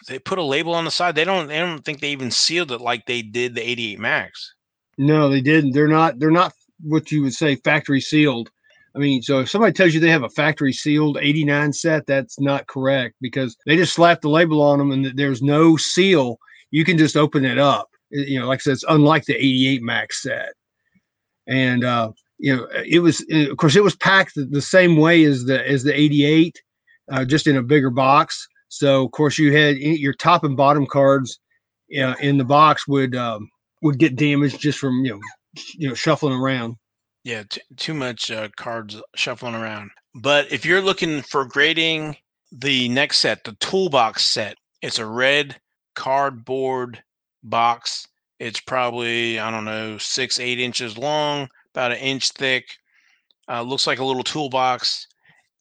they 0.07 0.19
put 0.19 0.39
a 0.39 0.43
label 0.43 0.73
on 0.73 0.85
the 0.85 0.91
side. 0.91 1.15
They 1.15 1.23
don't 1.23 1.47
they 1.47 1.59
don't 1.59 1.83
think 1.83 2.01
they 2.01 2.11
even 2.11 2.31
sealed 2.31 2.71
it 2.71 2.81
like 2.81 3.05
they 3.05 3.21
did 3.21 3.55
the 3.55 3.67
88 3.67 3.99
Max. 3.99 4.53
No, 4.97 5.29
they 5.29 5.41
didn't. 5.41 5.71
They're 5.71 5.87
not 5.87 6.19
they're 6.19 6.31
not 6.31 6.53
what 6.83 7.11
you 7.11 7.23
would 7.23 7.33
say 7.33 7.55
factory 7.55 8.01
sealed. 8.01 8.49
I 8.97 8.99
mean, 9.01 9.21
so 9.21 9.41
if 9.41 9.49
somebody 9.49 9.73
tells 9.73 9.93
you 9.93 10.01
they 10.01 10.09
have 10.09 10.23
a 10.23 10.29
factory 10.29 10.73
sealed 10.73 11.19
89 11.21 11.73
set, 11.73 12.07
that's 12.07 12.39
not 12.39 12.67
correct 12.67 13.15
because 13.21 13.55
they 13.67 13.77
just 13.77 13.93
slapped 13.93 14.23
the 14.23 14.29
label 14.29 14.61
on 14.61 14.79
them 14.79 14.91
and 14.91 15.17
there's 15.17 15.43
no 15.43 15.77
seal. 15.77 16.39
You 16.71 16.83
can 16.83 16.97
just 16.97 17.15
open 17.17 17.45
it 17.45 17.59
up. 17.59 17.89
You 18.11 18.39
know, 18.41 18.47
like 18.47 18.59
I 18.59 18.61
said, 18.61 18.73
it's 18.73 18.85
unlike 18.89 19.25
the 19.25 19.35
88 19.35 19.83
Max 19.83 20.23
set. 20.23 20.53
and 21.47 21.83
uh, 21.83 22.11
you 22.39 22.55
know 22.55 22.67
it 22.85 22.99
was 22.99 23.25
of 23.31 23.57
course 23.57 23.75
it 23.75 23.83
was 23.83 23.95
packed 23.95 24.33
the 24.35 24.61
same 24.61 24.97
way 24.97 25.23
as 25.25 25.45
the 25.45 25.67
as 25.67 25.83
the 25.83 25.93
88, 25.97 26.61
uh, 27.11 27.25
just 27.25 27.47
in 27.47 27.57
a 27.57 27.63
bigger 27.63 27.91
box. 27.91 28.47
So 28.69 29.05
of 29.05 29.11
course 29.11 29.37
you 29.37 29.55
had 29.55 29.77
your 29.77 30.13
top 30.13 30.43
and 30.43 30.57
bottom 30.57 30.87
cards 30.87 31.39
uh, 31.99 32.15
in 32.21 32.37
the 32.37 32.45
box 32.45 32.87
would 32.87 33.15
um, 33.15 33.49
would 33.83 33.99
get 33.99 34.15
damaged 34.15 34.59
just 34.59 34.79
from 34.79 35.05
you 35.05 35.13
know 35.13 35.19
you 35.75 35.89
know 35.89 35.95
shuffling 35.95 36.33
around. 36.33 36.75
Yeah, 37.27 37.43
t- 37.43 37.59
too 37.75 37.93
much 37.93 38.31
uh, 38.31 38.47
cards 38.55 38.95
shuffling 39.17 39.53
around. 39.53 39.91
But 40.15 40.49
if 40.49 40.65
you're 40.65 40.79
looking 40.79 41.21
for 41.21 41.43
grading 41.43 42.15
the 42.53 42.87
next 42.87 43.17
set, 43.17 43.43
the 43.43 43.51
toolbox 43.59 44.25
set, 44.25 44.55
it's 44.81 44.97
a 44.97 45.05
red 45.05 45.59
cardboard 45.93 47.03
box. 47.43 48.07
It's 48.39 48.61
probably, 48.61 49.39
I 49.39 49.51
don't 49.51 49.65
know, 49.65 49.97
six, 49.97 50.39
eight 50.39 50.57
inches 50.57 50.97
long, 50.97 51.49
about 51.75 51.91
an 51.91 51.97
inch 51.97 52.31
thick. 52.31 52.77
Uh, 53.49 53.61
looks 53.61 53.87
like 53.87 53.99
a 53.99 54.05
little 54.05 54.23
toolbox. 54.23 55.05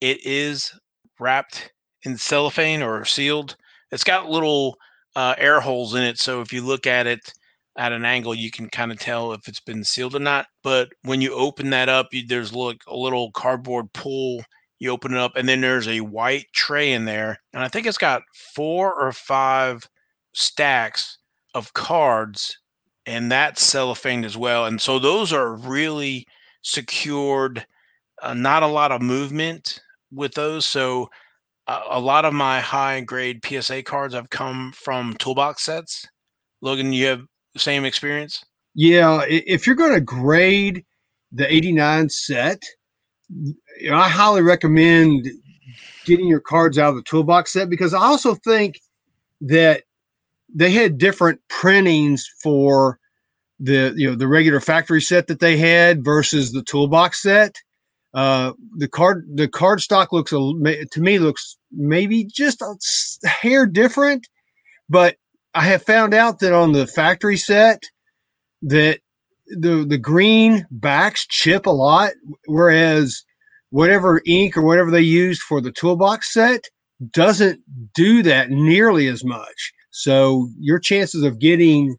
It 0.00 0.24
is 0.24 0.72
wrapped 1.18 1.72
in 2.04 2.16
cellophane 2.16 2.80
or 2.80 3.04
sealed. 3.04 3.56
It's 3.90 4.04
got 4.04 4.30
little 4.30 4.76
uh, 5.16 5.34
air 5.36 5.58
holes 5.58 5.96
in 5.96 6.04
it. 6.04 6.20
So 6.20 6.42
if 6.42 6.52
you 6.52 6.64
look 6.64 6.86
at 6.86 7.08
it 7.08 7.32
at 7.76 7.92
an 7.92 8.04
angle, 8.04 8.34
you 8.34 8.50
can 8.50 8.68
kind 8.68 8.90
of 8.90 8.98
tell 8.98 9.32
if 9.32 9.48
it's 9.48 9.60
been 9.60 9.84
sealed 9.84 10.14
or 10.14 10.20
not. 10.20 10.46
But 10.62 10.88
when 11.02 11.20
you 11.20 11.34
open 11.34 11.70
that 11.70 11.88
up, 11.88 12.08
you, 12.12 12.26
there's 12.26 12.52
like 12.52 12.80
a 12.86 12.96
little 12.96 13.30
cardboard 13.32 13.92
pull. 13.92 14.42
You 14.78 14.90
open 14.90 15.14
it 15.14 15.18
up, 15.18 15.32
and 15.36 15.48
then 15.48 15.60
there's 15.60 15.88
a 15.88 16.00
white 16.00 16.46
tray 16.52 16.92
in 16.92 17.04
there. 17.04 17.38
And 17.54 17.62
I 17.62 17.68
think 17.68 17.86
it's 17.86 17.98
got 17.98 18.22
four 18.54 18.94
or 18.94 19.12
five 19.12 19.88
stacks 20.34 21.18
of 21.54 21.72
cards, 21.72 22.58
and 23.06 23.32
that's 23.32 23.62
cellophane 23.62 24.24
as 24.24 24.36
well. 24.36 24.66
And 24.66 24.80
so 24.80 24.98
those 24.98 25.32
are 25.32 25.56
really 25.56 26.26
secured, 26.62 27.64
uh, 28.22 28.34
not 28.34 28.62
a 28.62 28.66
lot 28.66 28.92
of 28.92 29.00
movement 29.00 29.80
with 30.12 30.34
those. 30.34 30.66
So 30.66 31.08
uh, 31.66 31.82
a 31.88 32.00
lot 32.00 32.24
of 32.24 32.34
my 32.34 32.60
high 32.60 33.00
grade 33.00 33.44
PSA 33.44 33.82
cards 33.82 34.14
have 34.14 34.30
come 34.30 34.72
from 34.72 35.14
toolbox 35.14 35.62
sets. 35.62 36.06
Logan, 36.60 36.92
you 36.92 37.06
have 37.06 37.22
same 37.58 37.84
experience? 37.84 38.44
Yeah, 38.74 39.24
if 39.28 39.66
you're 39.66 39.76
going 39.76 39.94
to 39.94 40.00
grade 40.00 40.84
the 41.32 41.52
89 41.52 42.10
set, 42.10 42.62
I 43.90 44.08
highly 44.08 44.42
recommend 44.42 45.26
getting 46.04 46.26
your 46.26 46.40
cards 46.40 46.78
out 46.78 46.90
of 46.90 46.96
the 46.96 47.02
toolbox 47.02 47.52
set 47.52 47.68
because 47.68 47.94
I 47.94 48.00
also 48.00 48.34
think 48.34 48.80
that 49.40 49.82
they 50.54 50.70
had 50.70 50.98
different 50.98 51.40
printings 51.48 52.28
for 52.42 52.98
the 53.58 53.94
you 53.96 54.10
know 54.10 54.16
the 54.16 54.28
regular 54.28 54.60
factory 54.60 55.00
set 55.00 55.26
that 55.26 55.40
they 55.40 55.56
had 55.56 56.04
versus 56.04 56.52
the 56.52 56.62
toolbox 56.62 57.22
set. 57.22 57.56
Uh, 58.14 58.52
the 58.76 58.88
card 58.88 59.26
the 59.34 59.48
card 59.48 59.80
stock 59.80 60.12
looks 60.12 60.30
to 60.30 61.00
me 61.00 61.18
looks 61.18 61.56
maybe 61.72 62.24
just 62.24 62.62
a 62.62 63.28
hair 63.28 63.66
different, 63.66 64.26
but 64.88 65.16
I 65.56 65.62
have 65.62 65.82
found 65.82 66.12
out 66.12 66.40
that 66.40 66.52
on 66.52 66.72
the 66.72 66.86
factory 66.86 67.38
set 67.38 67.82
that 68.60 69.00
the 69.46 69.86
the 69.88 69.96
green 69.96 70.66
backs 70.70 71.26
chip 71.26 71.64
a 71.64 71.70
lot, 71.70 72.12
whereas 72.44 73.24
whatever 73.70 74.20
ink 74.26 74.54
or 74.58 74.62
whatever 74.62 74.90
they 74.90 75.00
used 75.00 75.40
for 75.40 75.62
the 75.62 75.72
toolbox 75.72 76.34
set 76.34 76.68
doesn't 77.10 77.62
do 77.94 78.22
that 78.22 78.50
nearly 78.50 79.08
as 79.08 79.24
much. 79.24 79.72
So 79.90 80.50
your 80.58 80.78
chances 80.78 81.22
of 81.22 81.38
getting 81.38 81.96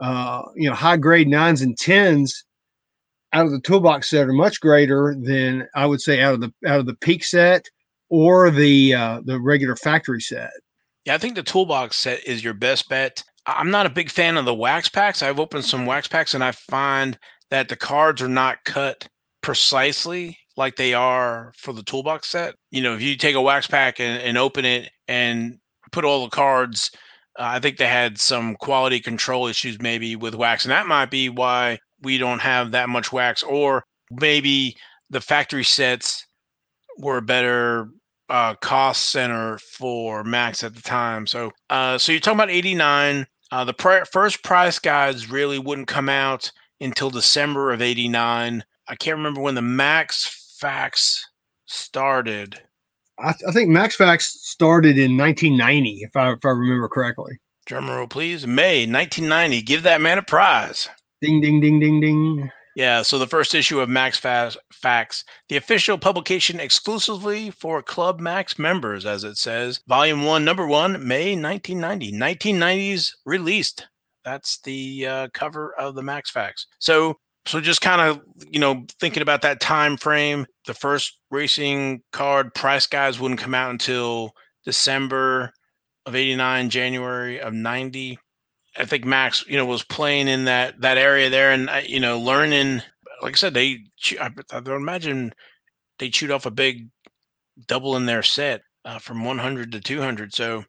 uh, 0.00 0.42
you 0.54 0.68
know 0.68 0.76
high 0.76 0.96
grade 0.96 1.26
nines 1.26 1.62
and 1.62 1.76
tens 1.76 2.44
out 3.32 3.46
of 3.46 3.50
the 3.50 3.60
toolbox 3.60 4.08
set 4.08 4.28
are 4.28 4.32
much 4.32 4.60
greater 4.60 5.16
than 5.20 5.66
I 5.74 5.86
would 5.86 6.00
say 6.00 6.20
out 6.20 6.34
of 6.34 6.40
the 6.42 6.52
out 6.64 6.78
of 6.78 6.86
the 6.86 6.94
peak 6.94 7.24
set 7.24 7.66
or 8.08 8.52
the 8.52 8.94
uh, 8.94 9.20
the 9.24 9.40
regular 9.40 9.74
factory 9.74 10.20
set. 10.20 10.52
Yeah, 11.04 11.14
I 11.14 11.18
think 11.18 11.34
the 11.34 11.42
toolbox 11.42 11.96
set 11.96 12.24
is 12.24 12.44
your 12.44 12.54
best 12.54 12.88
bet. 12.88 13.22
I'm 13.46 13.70
not 13.70 13.86
a 13.86 13.90
big 13.90 14.10
fan 14.10 14.36
of 14.36 14.44
the 14.44 14.54
wax 14.54 14.88
packs. 14.88 15.22
I've 15.22 15.40
opened 15.40 15.64
some 15.64 15.86
wax 15.86 16.06
packs 16.06 16.34
and 16.34 16.44
I 16.44 16.52
find 16.52 17.18
that 17.50 17.68
the 17.68 17.76
cards 17.76 18.20
are 18.22 18.28
not 18.28 18.64
cut 18.64 19.08
precisely 19.42 20.38
like 20.56 20.76
they 20.76 20.92
are 20.92 21.52
for 21.56 21.72
the 21.72 21.82
toolbox 21.82 22.28
set. 22.28 22.54
You 22.70 22.82
know, 22.82 22.94
if 22.94 23.02
you 23.02 23.16
take 23.16 23.34
a 23.34 23.40
wax 23.40 23.66
pack 23.66 23.98
and, 23.98 24.22
and 24.22 24.36
open 24.36 24.64
it 24.64 24.90
and 25.08 25.58
put 25.90 26.04
all 26.04 26.24
the 26.24 26.30
cards, 26.30 26.90
uh, 27.38 27.44
I 27.44 27.60
think 27.60 27.78
they 27.78 27.86
had 27.86 28.18
some 28.18 28.56
quality 28.56 29.00
control 29.00 29.46
issues 29.46 29.80
maybe 29.80 30.16
with 30.16 30.34
wax. 30.34 30.64
And 30.64 30.72
that 30.72 30.86
might 30.86 31.10
be 31.10 31.28
why 31.28 31.78
we 32.02 32.18
don't 32.18 32.40
have 32.40 32.72
that 32.72 32.88
much 32.88 33.12
wax, 33.12 33.42
or 33.42 33.84
maybe 34.10 34.76
the 35.08 35.20
factory 35.20 35.64
sets 35.64 36.26
were 36.98 37.20
better 37.20 37.88
uh, 38.30 38.54
cost 38.54 39.10
center 39.10 39.58
for 39.58 40.24
Maxx 40.24 40.62
at 40.64 40.74
the 40.74 40.82
time. 40.82 41.26
So, 41.26 41.50
uh, 41.68 41.98
so 41.98 42.12
you're 42.12 42.20
talking 42.20 42.38
about 42.38 42.50
89. 42.50 43.26
Uh, 43.52 43.64
the 43.64 43.74
pr- 43.74 44.04
first 44.10 44.42
price 44.44 44.78
guides 44.78 45.30
really 45.30 45.58
wouldn't 45.58 45.88
come 45.88 46.08
out 46.08 46.50
until 46.80 47.10
December 47.10 47.72
of 47.72 47.82
89. 47.82 48.64
I 48.88 48.94
can't 48.96 49.16
remember 49.16 49.40
when 49.40 49.56
the 49.56 49.62
Maxx 49.62 50.56
Facts 50.60 51.26
started. 51.66 52.60
I, 53.18 53.32
th- 53.32 53.44
I 53.48 53.52
think 53.52 53.68
Maxx 53.68 53.96
Facts 53.96 54.38
started 54.48 54.96
in 54.96 55.16
1990, 55.16 56.00
if 56.02 56.16
I, 56.16 56.32
if 56.32 56.44
I 56.44 56.50
remember 56.50 56.88
correctly. 56.88 57.38
Drum 57.66 57.90
roll, 57.90 58.06
please. 58.06 58.46
May 58.46 58.86
1990. 58.86 59.62
Give 59.62 59.82
that 59.82 60.00
man 60.00 60.18
a 60.18 60.22
prize. 60.22 60.88
Ding, 61.20 61.40
ding, 61.40 61.60
ding, 61.60 61.80
ding, 61.80 62.00
ding. 62.00 62.50
Yeah, 62.76 63.02
so 63.02 63.18
the 63.18 63.26
first 63.26 63.54
issue 63.54 63.80
of 63.80 63.88
Maxx 63.88 64.18
Facts, 64.18 65.24
the 65.48 65.56
official 65.56 65.98
publication 65.98 66.60
exclusively 66.60 67.50
for 67.50 67.82
Club 67.82 68.20
Maxx 68.20 68.58
members, 68.58 69.04
as 69.04 69.24
it 69.24 69.36
says, 69.36 69.80
Volume 69.88 70.24
1, 70.24 70.44
Number 70.44 70.66
1, 70.66 70.92
May 71.06 71.34
1990. 71.34 72.12
1990s 72.12 73.10
released. 73.26 73.88
That's 74.24 74.60
the 74.60 75.06
uh, 75.06 75.28
cover 75.34 75.74
of 75.78 75.94
the 75.94 76.02
Maxx 76.02 76.30
Facts. 76.30 76.66
So, 76.78 77.16
so 77.46 77.60
just 77.60 77.80
kind 77.80 78.00
of, 78.00 78.20
you 78.48 78.60
know, 78.60 78.84
thinking 79.00 79.22
about 79.22 79.42
that 79.42 79.60
time 79.60 79.96
frame, 79.96 80.46
the 80.66 80.74
first 80.74 81.18
racing 81.30 82.02
card 82.12 82.54
price 82.54 82.86
guides 82.86 83.18
wouldn't 83.18 83.40
come 83.40 83.54
out 83.54 83.70
until 83.70 84.32
December 84.64 85.52
of 86.06 86.14
89, 86.14 86.70
January 86.70 87.40
of 87.40 87.52
90. 87.52 88.18
I 88.76 88.84
think 88.84 89.04
Maxx, 89.04 89.44
you 89.48 89.56
know, 89.56 89.66
was 89.66 89.82
playing 89.82 90.28
in 90.28 90.44
that 90.44 90.80
that 90.80 90.98
area 90.98 91.28
there, 91.28 91.52
and 91.52 91.68
uh, 91.68 91.82
you 91.84 92.00
know, 92.00 92.18
learning. 92.18 92.82
Like 93.22 93.34
I 93.34 93.36
said, 93.36 93.54
they 93.54 93.80
I, 94.20 94.30
I 94.52 94.60
don't 94.60 94.80
imagine 94.80 95.32
they 95.98 96.08
chewed 96.08 96.30
off 96.30 96.46
a 96.46 96.50
big 96.50 96.88
double 97.66 97.96
in 97.96 98.06
their 98.06 98.22
set 98.22 98.62
uh, 98.84 98.98
from 98.98 99.24
100 99.24 99.72
to 99.72 99.80
200. 99.80 100.34
So, 100.34 100.64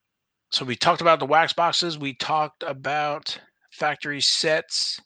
so 0.51 0.65
we 0.65 0.75
talked 0.75 1.01
about 1.01 1.19
the 1.19 1.25
wax 1.25 1.53
boxes. 1.53 1.97
We 1.97 2.13
talked 2.15 2.63
about 2.63 3.37
factory 3.71 4.21
sets. 4.21 4.99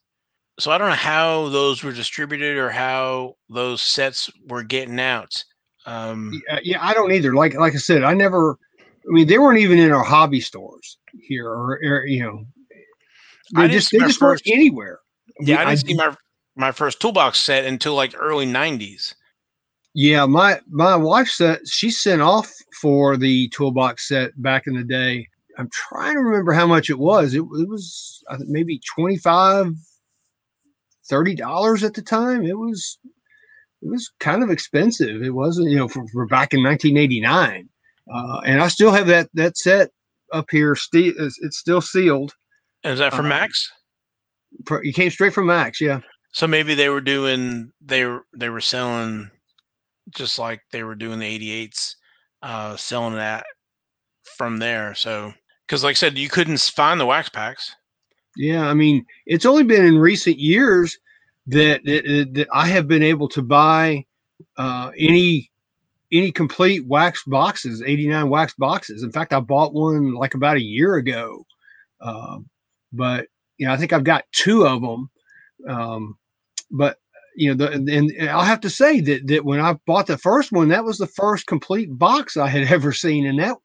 So 0.59 0.71
I 0.71 0.77
don't 0.77 0.89
know 0.89 0.95
how 0.95 1.49
those 1.49 1.83
were 1.83 1.91
distributed 1.91 2.57
or 2.57 2.69
how 2.69 3.35
those 3.49 3.81
sets 3.81 4.29
were 4.47 4.63
getting 4.63 4.99
out. 4.99 5.43
Um, 5.85 6.41
yeah, 6.49 6.59
yeah, 6.63 6.77
I 6.81 6.93
don't 6.93 7.11
either. 7.11 7.33
Like 7.33 7.53
like 7.53 7.73
I 7.73 7.77
said, 7.77 8.03
I 8.03 8.13
never. 8.13 8.57
I 9.07 9.11
mean, 9.11 9.27
they 9.27 9.37
weren't 9.37 9.59
even 9.59 9.77
in 9.77 9.91
our 9.91 10.03
hobby 10.03 10.41
stores 10.41 10.97
here, 11.21 11.47
or, 11.47 11.79
or 11.83 12.07
you 12.07 12.23
know, 12.23 12.43
they 13.53 13.67
just 13.67 13.91
they 13.91 13.99
just 13.99 14.19
first, 14.19 14.45
weren't 14.45 14.55
anywhere. 14.55 14.99
Yeah, 15.39 15.55
I 15.55 15.65
didn't 15.65 15.69
I, 15.69 15.75
see 15.75 15.93
my 15.95 16.15
my 16.55 16.71
first 16.71 16.99
toolbox 17.01 17.39
set 17.39 17.65
until 17.65 17.95
like 17.95 18.13
early 18.17 18.45
'90s. 18.45 19.15
Yeah, 19.93 20.25
my 20.25 20.59
my 20.69 20.95
wife 20.95 21.29
said 21.29 21.67
she 21.67 21.89
sent 21.89 22.21
off 22.21 22.51
for 22.81 23.17
the 23.17 23.49
toolbox 23.49 24.07
set 24.07 24.31
back 24.41 24.67
in 24.67 24.75
the 24.75 24.83
day. 24.83 25.27
I'm 25.57 25.69
trying 25.71 26.15
to 26.15 26.19
remember 26.19 26.51
how 26.51 26.67
much 26.67 26.89
it 26.89 26.99
was. 26.99 27.33
It, 27.33 27.39
it 27.39 27.69
was 27.69 28.21
maybe 28.39 28.81
25 28.93 29.73
30 31.07 31.35
dollars 31.35 31.83
at 31.83 31.93
the 31.93 32.01
time. 32.01 32.43
It 32.45 32.57
was 32.57 32.97
it 33.81 33.89
was 33.89 34.11
kind 34.19 34.43
of 34.43 34.49
expensive. 34.49 35.21
It 35.21 35.33
wasn't, 35.33 35.69
you 35.69 35.77
know, 35.77 35.87
for, 35.87 36.07
for 36.07 36.25
back 36.25 36.53
in 36.53 36.63
1989. 36.63 37.69
Uh, 38.11 38.39
and 38.45 38.61
I 38.61 38.67
still 38.67 38.91
have 38.91 39.07
that 39.07 39.29
that 39.33 39.57
set 39.57 39.91
up 40.33 40.47
here. 40.51 40.75
Still, 40.75 41.13
it's 41.17 41.57
still 41.57 41.81
sealed. 41.81 42.33
Is 42.85 42.99
that 42.99 43.13
from 43.13 43.25
uh, 43.25 43.29
Maxx? 43.29 43.71
You 44.83 44.93
came 44.93 45.09
straight 45.09 45.33
from 45.33 45.47
Maxx, 45.47 45.81
yeah. 45.81 45.99
So 46.33 46.47
maybe 46.47 46.75
they 46.75 46.89
were 46.89 47.01
doing 47.01 47.71
they 47.81 48.05
were 48.05 48.25
they 48.37 48.49
were 48.49 48.61
selling 48.61 49.29
just 50.15 50.37
like 50.37 50.61
they 50.71 50.83
were 50.83 50.95
doing 50.95 51.19
the 51.19 51.39
88s, 51.39 51.95
uh, 52.43 52.75
selling 52.75 53.15
that 53.15 53.45
from 54.37 54.57
there. 54.57 54.93
So 54.95 55.33
because 55.65 55.83
like 55.83 55.91
I 55.91 55.95
said, 55.95 56.17
you 56.17 56.29
couldn't 56.29 56.59
find 56.59 56.99
the 56.99 57.05
wax 57.05 57.29
packs. 57.29 57.75
Yeah, 58.37 58.67
I 58.67 58.73
mean, 58.73 59.05
it's 59.25 59.45
only 59.45 59.63
been 59.63 59.85
in 59.85 59.97
recent 59.97 60.37
years 60.37 60.97
that 61.47 61.83
that, 61.85 62.29
that 62.33 62.47
I 62.53 62.67
have 62.67 62.87
been 62.87 63.03
able 63.03 63.29
to 63.29 63.41
buy 63.41 64.05
uh, 64.57 64.91
any 64.97 65.51
any 66.11 66.31
complete 66.31 66.85
wax 66.85 67.23
boxes, 67.25 67.81
89 67.85 68.29
wax 68.29 68.53
boxes. 68.57 69.03
In 69.03 69.11
fact, 69.11 69.33
I 69.33 69.39
bought 69.39 69.73
one 69.73 70.13
like 70.13 70.33
about 70.33 70.57
a 70.57 70.61
year 70.61 70.95
ago. 70.95 71.45
Um, 72.01 72.47
but 72.93 73.27
you 73.57 73.67
know, 73.67 73.73
I 73.73 73.77
think 73.77 73.93
I've 73.93 74.03
got 74.03 74.25
two 74.31 74.65
of 74.65 74.81
them. 74.81 75.09
Um, 75.67 76.17
but 76.71 76.97
you 77.35 77.53
know, 77.53 77.65
the, 77.65 77.71
and 77.73 78.29
I'll 78.29 78.43
have 78.43 78.61
to 78.61 78.69
say 78.69 79.01
that 79.01 79.27
that 79.27 79.45
when 79.45 79.59
I 79.59 79.75
bought 79.85 80.07
the 80.07 80.17
first 80.17 80.51
one, 80.51 80.69
that 80.69 80.85
was 80.85 80.97
the 80.97 81.07
first 81.07 81.47
complete 81.47 81.89
box 81.97 82.37
I 82.37 82.47
had 82.47 82.67
ever 82.71 82.93
seen, 82.93 83.25
and 83.25 83.39
that, 83.39 83.57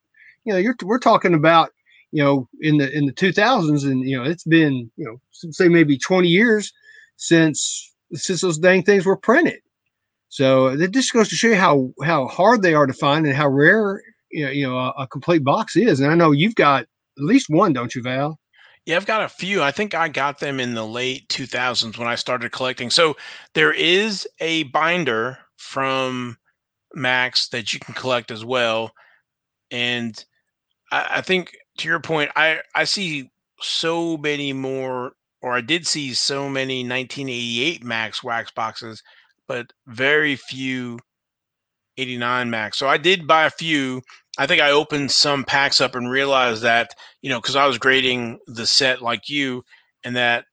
you 0.45 0.53
know, 0.53 0.59
you're 0.59 0.75
we're 0.83 0.99
talking 0.99 1.33
about, 1.33 1.71
you 2.11 2.23
know, 2.23 2.49
in 2.61 2.77
the 2.77 2.95
in 2.95 3.05
the 3.05 3.13
2000s, 3.13 3.85
and 3.85 4.07
you 4.07 4.17
know, 4.17 4.23
it's 4.23 4.43
been, 4.43 4.91
you 4.97 5.05
know, 5.05 5.17
say 5.31 5.67
maybe 5.69 5.97
20 5.97 6.27
years 6.27 6.71
since 7.17 7.93
since 8.13 8.41
those 8.41 8.57
dang 8.59 8.83
things 8.83 9.05
were 9.05 9.17
printed. 9.17 9.59
So 10.29 10.67
it 10.67 10.91
just 10.91 11.13
goes 11.13 11.29
to 11.29 11.35
show 11.35 11.49
you 11.49 11.55
how 11.55 11.93
how 12.03 12.27
hard 12.27 12.63
they 12.63 12.73
are 12.73 12.87
to 12.87 12.93
find 12.93 13.25
and 13.27 13.35
how 13.35 13.49
rare 13.49 14.01
you 14.31 14.45
know, 14.45 14.51
you 14.51 14.67
know 14.67 14.77
a, 14.77 14.89
a 14.99 15.07
complete 15.07 15.43
box 15.43 15.75
is. 15.77 15.99
And 15.99 16.11
I 16.11 16.15
know 16.15 16.31
you've 16.31 16.55
got 16.55 16.83
at 16.83 17.23
least 17.23 17.47
one, 17.49 17.73
don't 17.73 17.95
you, 17.95 18.03
Val? 18.03 18.39
Yeah, 18.85 18.95
I've 18.95 19.05
got 19.05 19.23
a 19.23 19.29
few. 19.29 19.61
I 19.61 19.71
think 19.71 19.93
I 19.93 20.07
got 20.07 20.39
them 20.39 20.59
in 20.59 20.73
the 20.73 20.85
late 20.85 21.27
2000s 21.29 21.97
when 21.97 22.07
I 22.07 22.15
started 22.15 22.51
collecting. 22.51 22.89
So 22.89 23.15
there 23.53 23.73
is 23.73 24.27
a 24.39 24.63
binder 24.63 25.37
from 25.57 26.37
Maxx 26.93 27.49
that 27.49 27.73
you 27.73 27.79
can 27.79 27.93
collect 27.93 28.31
as 28.31 28.43
well. 28.43 28.91
And 29.69 30.23
I, 30.91 31.07
I 31.17 31.21
think 31.21 31.55
to 31.77 31.87
your 31.87 31.99
point, 31.99 32.31
I, 32.35 32.61
I 32.73 32.85
see 32.85 33.29
so 33.59 34.17
many 34.17 34.51
more, 34.51 35.13
or 35.43 35.53
I 35.53 35.61
did 35.61 35.85
see 35.85 36.13
so 36.15 36.49
many 36.49 36.79
1988 36.79 37.83
Maxx 37.83 38.23
wax 38.23 38.49
boxes, 38.51 39.03
but 39.47 39.71
very 39.85 40.35
few 40.35 40.97
89 41.97 42.49
Maxx. 42.49 42.77
So 42.79 42.87
I 42.87 42.97
did 42.97 43.27
buy 43.27 43.45
a 43.45 43.51
few 43.51 44.01
I 44.41 44.47
think 44.47 44.59
I 44.59 44.71
opened 44.71 45.11
some 45.11 45.43
packs 45.43 45.79
up 45.79 45.93
and 45.93 46.09
realized 46.09 46.63
that, 46.63 46.95
you 47.21 47.29
know, 47.29 47.39
because 47.39 47.55
I 47.55 47.67
was 47.67 47.77
grading 47.77 48.39
the 48.47 48.65
set 48.65 48.99
like 48.99 49.29
you, 49.29 49.63
and 50.03 50.15
that 50.15 50.45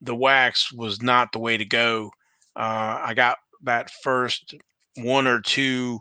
the 0.00 0.16
wax 0.16 0.72
was 0.72 1.00
not 1.00 1.30
the 1.30 1.38
way 1.38 1.56
to 1.56 1.64
go. 1.64 2.10
Uh, 2.56 2.98
I 3.00 3.14
got 3.14 3.38
that 3.62 3.92
first 4.02 4.56
one 4.96 5.28
or 5.28 5.40
two 5.40 6.00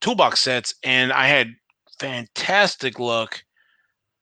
toolbox 0.00 0.40
sets, 0.40 0.76
and 0.84 1.12
I 1.12 1.26
had 1.26 1.48
fantastic 1.98 3.00
luck 3.00 3.42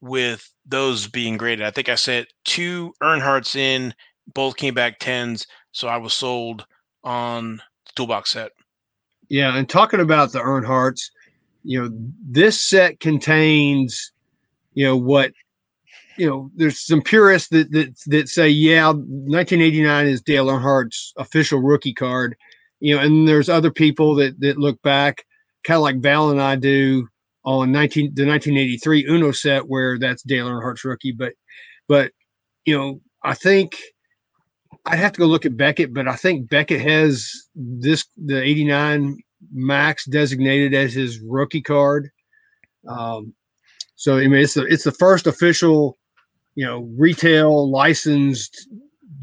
with 0.01 0.51
those 0.65 1.09
being 1.09 1.37
graded. 1.37 1.67
I 1.67 1.71
think 1.71 1.91
I 1.91 1.97
set 1.97 2.29
two 2.47 2.95
Earnhardts 3.03 3.57
in, 3.57 3.93
both 4.33 4.57
came 4.57 4.73
back 4.73 5.01
tens, 5.01 5.47
so 5.73 5.87
I 5.87 5.99
was 5.99 6.15
sold 6.15 6.65
on 7.05 7.59
the 7.59 7.93
toolbox 7.95 8.31
set. 8.31 8.53
Yeah, 9.29 9.55
and 9.55 9.69
talking 9.69 10.01
about 10.01 10.33
the 10.33 10.39
Earnhardts, 10.39 11.11
you 11.67 11.83
know, 11.83 11.91
this 12.25 12.61
set 12.61 13.01
contains, 13.01 14.13
you 14.75 14.87
know, 14.87 14.97
what, 14.97 15.33
you 16.17 16.25
know, 16.25 16.49
there's 16.55 16.79
some 16.79 17.03
purists 17.03 17.49
that 17.49 17.73
that, 17.73 17.93
that 18.07 18.29
say, 18.29 18.49
yeah, 18.49 18.87
1989 18.87 20.07
is 20.07 20.23
Dale 20.23 20.49
Earnhardt's 20.49 21.13
official 21.17 21.61
rookie 21.61 21.93
card, 21.93 22.37
you 22.79 22.95
know, 22.95 23.03
and 23.03 23.27
there's 23.27 23.49
other 23.49 23.73
people 23.73 24.15
that 24.15 24.39
that 24.41 24.59
look 24.59 24.81
back, 24.83 25.25
kind 25.65 25.77
of 25.77 25.83
like 25.83 26.01
Val 26.01 26.31
and 26.31 26.41
I 26.41 26.55
do 26.55 27.09
on 27.45 27.73
19 27.73 28.15
the 28.15 28.27
1983 28.27 29.07
Uno 29.09 29.33
set 29.33 29.69
where 29.69 29.99
that's 29.99 30.23
Dale 30.23 30.49
Earnhardt's 30.49 30.85
rookie, 30.85 31.13
but 31.13 31.33
but 31.89 32.13
you 32.65 32.79
know, 32.79 33.01
I 33.25 33.35
think 33.35 33.77
I'd 34.85 35.01
have 35.01 35.13
to 35.13 35.19
go 35.19 35.27
look 35.27 35.47
at 35.47 35.57
Beckett, 35.57 35.93
but 35.93 36.07
I 36.07 36.15
think 36.15 36.49
Beckett 36.49 36.81
has 36.81 37.29
this 37.57 38.07
the 38.17 38.41
89 38.41 39.19
Maxx 39.53 40.05
designated 40.07 40.75
as 40.75 40.95
his 40.95 41.21
rookie 41.21 41.63
card. 41.63 42.11
Um, 42.89 43.35
so 43.97 44.19
I 44.19 44.27
mean, 44.29 44.43
it's 44.43 44.55
the 44.55 44.65
it's 44.67 44.85
the 44.85 44.93
first 44.93 45.27
official, 45.27 45.99
you 46.55 46.65
know, 46.65 46.89
retail 46.97 47.71
licensed 47.71 48.69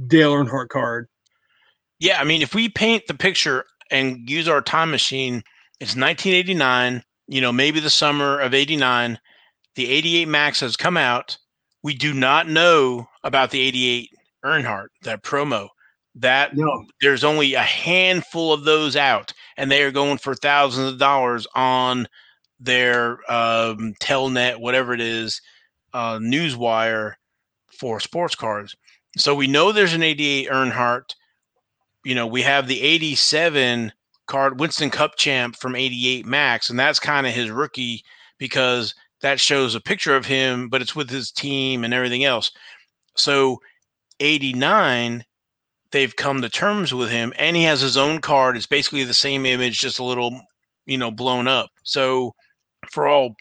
Dale 0.07 0.33
Earnhardt 0.33 0.69
card. 0.69 1.07
Yeah, 1.99 2.19
I 2.19 2.23
mean, 2.23 2.41
if 2.41 2.53
we 2.53 2.69
paint 2.69 3.07
the 3.07 3.13
picture 3.13 3.65
and 3.91 4.29
use 4.29 4.47
our 4.47 4.61
time 4.61 4.91
machine, 4.91 5.43
it's 5.79 5.95
1989. 5.95 7.03
You 7.27 7.41
know, 7.41 7.51
maybe 7.51 7.79
the 7.79 7.89
summer 7.89 8.39
of 8.39 8.53
'89. 8.53 9.19
The 9.75 9.89
'88 9.89 10.27
Maxx 10.27 10.59
has 10.59 10.75
come 10.75 10.97
out. 10.97 11.37
We 11.83 11.95
do 11.95 12.13
not 12.13 12.47
know 12.47 13.07
about 13.23 13.51
the 13.51 13.61
'88 13.61 14.09
Earnhardt, 14.43 14.87
that 15.03 15.23
promo 15.23 15.69
that 16.15 16.55
no. 16.55 16.85
there's 17.01 17.23
only 17.23 17.53
a 17.55 17.61
handful 17.61 18.53
of 18.53 18.65
those 18.65 18.95
out 18.95 19.33
and 19.57 19.71
they 19.71 19.81
are 19.83 19.91
going 19.91 20.17
for 20.17 20.35
thousands 20.35 20.93
of 20.93 20.99
dollars 20.99 21.47
on 21.55 22.07
their 22.59 23.13
um, 23.31 23.93
telnet 24.01 24.59
whatever 24.59 24.93
it 24.93 25.01
is 25.01 25.41
uh, 25.93 26.17
newswire 26.19 27.13
for 27.67 27.99
sports 27.99 28.35
cards 28.35 28.75
so 29.17 29.35
we 29.35 29.47
know 29.47 29.71
there's 29.71 29.93
an 29.93 30.03
88 30.03 30.49
earnhardt. 30.49 31.15
You 32.03 32.15
know 32.15 32.27
we 32.27 32.41
have 32.41 32.67
the 32.67 32.81
87 32.81 33.91
card 34.25 34.59
winston 34.59 34.89
cup 34.89 35.15
champ 35.17 35.55
from 35.55 35.75
88 35.75 36.25
Maxx, 36.25 36.69
and 36.69 36.79
that's 36.79 36.99
kind 36.99 37.27
of 37.27 37.33
his 37.33 37.49
rookie 37.49 38.03
because 38.37 38.95
that 39.21 39.39
shows 39.39 39.75
a 39.75 39.81
picture 39.81 40.15
of 40.15 40.25
him 40.25 40.67
but 40.69 40.81
it's 40.81 40.95
with 40.95 41.09
his 41.09 41.31
team 41.31 41.83
and 41.83 41.93
everything 41.93 42.23
else. 42.23 42.51
So 43.15 43.59
89 44.19 45.23
they've 45.93 46.15
come 46.15 46.41
to 46.41 46.49
terms 46.49 46.93
with 46.93 47.09
him 47.09 47.31
and 47.37 47.55
he 47.55 47.63
has 47.63 47.79
his 47.79 47.95
own 47.95 48.19
card 48.19 48.57
it's 48.57 48.65
basically 48.65 49.05
the 49.05 49.13
same 49.13 49.45
image 49.45 49.79
just 49.79 49.99
a 49.99 50.03
little 50.03 50.41
you 50.85 50.97
know 50.97 51.11
blown 51.11 51.47
up. 51.47 51.69
So 51.83 52.33
for 52.91 53.07
all 53.07 53.35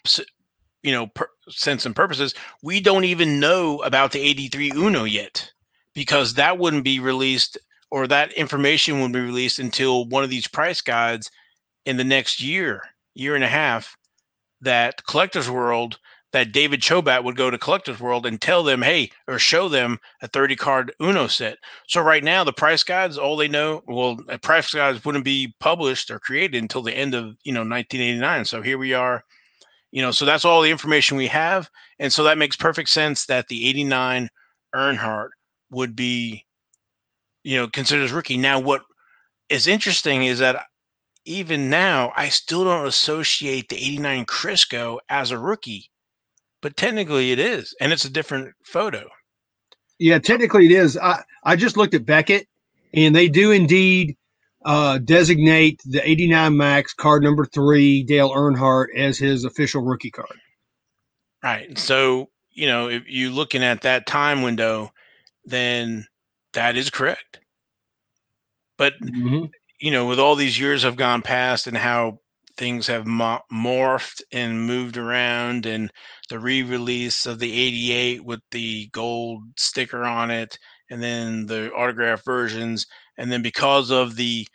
you 0.81 0.91
know 0.91 1.07
per, 1.07 1.27
sense 1.49 1.85
and 1.85 1.95
purposes 1.95 2.33
we 2.61 2.79
don't 2.79 3.03
even 3.03 3.39
know 3.39 3.81
about 3.83 4.11
the 4.11 4.21
83 4.21 4.71
uno 4.75 5.03
yet 5.03 5.51
because 5.93 6.35
that 6.35 6.57
wouldn't 6.57 6.83
be 6.83 6.99
released 6.99 7.57
or 7.91 8.07
that 8.07 8.31
information 8.33 8.95
wouldn't 8.95 9.13
be 9.13 9.19
released 9.19 9.59
until 9.59 10.05
one 10.05 10.23
of 10.23 10.29
these 10.29 10.47
price 10.47 10.81
guides 10.81 11.29
in 11.85 11.97
the 11.97 12.03
next 12.03 12.41
year 12.41 12.81
year 13.15 13.35
and 13.35 13.43
a 13.43 13.49
half 13.49 13.95
that 14.61 15.05
collectors 15.05 15.49
world 15.49 15.99
that 16.33 16.51
David 16.51 16.81
Chobat 16.81 17.23
would 17.23 17.37
go 17.37 17.49
to 17.49 17.57
Collectors 17.59 17.99
World 17.99 18.25
and 18.25 18.41
tell 18.41 18.63
them, 18.63 18.81
hey, 18.81 19.11
or 19.27 19.37
show 19.37 19.69
them 19.69 19.99
a 20.21 20.27
30 20.27 20.55
card 20.55 20.91
Uno 20.99 21.27
set. 21.27 21.59
So 21.87 22.01
right 22.01 22.23
now, 22.23 22.43
the 22.43 22.51
price 22.51 22.83
guides, 22.83 23.19
all 23.19 23.37
they 23.37 23.47
know, 23.47 23.83
well, 23.87 24.17
price 24.41 24.73
guides 24.73 25.05
wouldn't 25.05 25.23
be 25.23 25.55
published 25.59 26.09
or 26.09 26.19
created 26.19 26.61
until 26.61 26.81
the 26.81 26.93
end 26.93 27.13
of, 27.13 27.37
you 27.43 27.53
know, 27.53 27.61
1989. 27.61 28.45
So 28.45 28.63
here 28.63 28.79
we 28.79 28.93
are, 28.93 29.23
you 29.91 30.01
know, 30.01 30.11
so 30.11 30.25
that's 30.25 30.43
all 30.43 30.61
the 30.63 30.71
information 30.71 31.17
we 31.17 31.27
have. 31.27 31.69
And 31.99 32.11
so 32.11 32.23
that 32.23 32.39
makes 32.39 32.55
perfect 32.55 32.89
sense 32.89 33.27
that 33.27 33.47
the 33.47 33.69
89 33.69 34.27
Earnhardt 34.75 35.29
would 35.69 35.95
be, 35.95 36.45
you 37.43 37.57
know, 37.57 37.67
considered 37.67 38.05
as 38.05 38.11
rookie. 38.11 38.37
Now, 38.37 38.59
what 38.59 38.81
is 39.49 39.67
interesting 39.67 40.23
is 40.23 40.39
that 40.39 40.65
even 41.25 41.69
now, 41.69 42.11
I 42.15 42.29
still 42.29 42.63
don't 42.63 42.87
associate 42.87 43.69
the 43.69 43.77
89 43.77 44.25
Crisco 44.25 44.97
as 45.09 45.29
a 45.29 45.37
rookie 45.37 45.91
but 46.63 46.77
technically 46.77 47.33
it 47.33 47.39
is, 47.39 47.75
and 47.81 47.91
it's 47.91 48.05
a 48.05 48.09
different 48.09 48.55
photo. 48.63 49.07
Yeah, 49.99 50.17
technically 50.17 50.65
it 50.65 50.71
is. 50.71 50.97
I, 50.97 51.21
I 51.43 51.57
just 51.57 51.75
looked 51.75 51.93
at 51.93 52.05
Beckett, 52.05 52.47
and 52.93 53.13
they 53.13 53.27
do 53.27 53.51
indeed 53.51 54.15
uh, 54.65 54.97
designate 54.99 55.81
the 55.85 56.01
89 56.09 56.55
Maxx 56.55 56.93
card 56.93 57.21
number 57.21 57.45
three, 57.45 58.01
Dale 58.03 58.31
Earnhardt, 58.31 58.87
as 58.95 59.19
his 59.19 59.43
official 59.43 59.83
rookie 59.83 60.09
card. 60.09 60.39
Right. 61.43 61.77
So, 61.77 62.29
you 62.49 62.67
know, 62.67 62.87
if 62.89 63.03
you're 63.07 63.29
looking 63.29 63.61
at 63.61 63.81
that 63.81 64.07
time 64.07 64.41
window, 64.41 64.91
then 65.43 66.07
that 66.53 66.77
is 66.77 66.89
correct. 66.89 67.41
But, 68.77 68.93
mm-hmm. 69.01 69.45
you 69.81 69.91
know, 69.91 70.07
with 70.07 70.19
all 70.19 70.35
these 70.35 70.57
years 70.57 70.83
have 70.83 70.95
gone 70.95 71.21
past 71.21 71.67
and 71.67 71.75
how 71.75 72.19
things 72.55 72.87
have 72.87 73.05
mo- 73.05 73.41
morphed 73.51 74.21
and 74.31 74.65
moved 74.65 74.97
around 74.97 75.65
and 75.65 75.91
the 76.33 76.39
re-release 76.39 77.27
of 77.27 77.37
the 77.37 77.51
88 77.53 78.25
with 78.25 78.39
the 78.49 78.87
gold 78.87 79.43
sticker 79.55 80.03
on 80.03 80.31
it 80.31 80.57
and 80.89 81.01
then 81.01 81.45
the 81.45 81.71
autograph 81.73 82.25
versions 82.25 82.87
and 83.19 83.31
then 83.31 83.43
because 83.43 83.91
of 83.91 84.15
the 84.15 84.47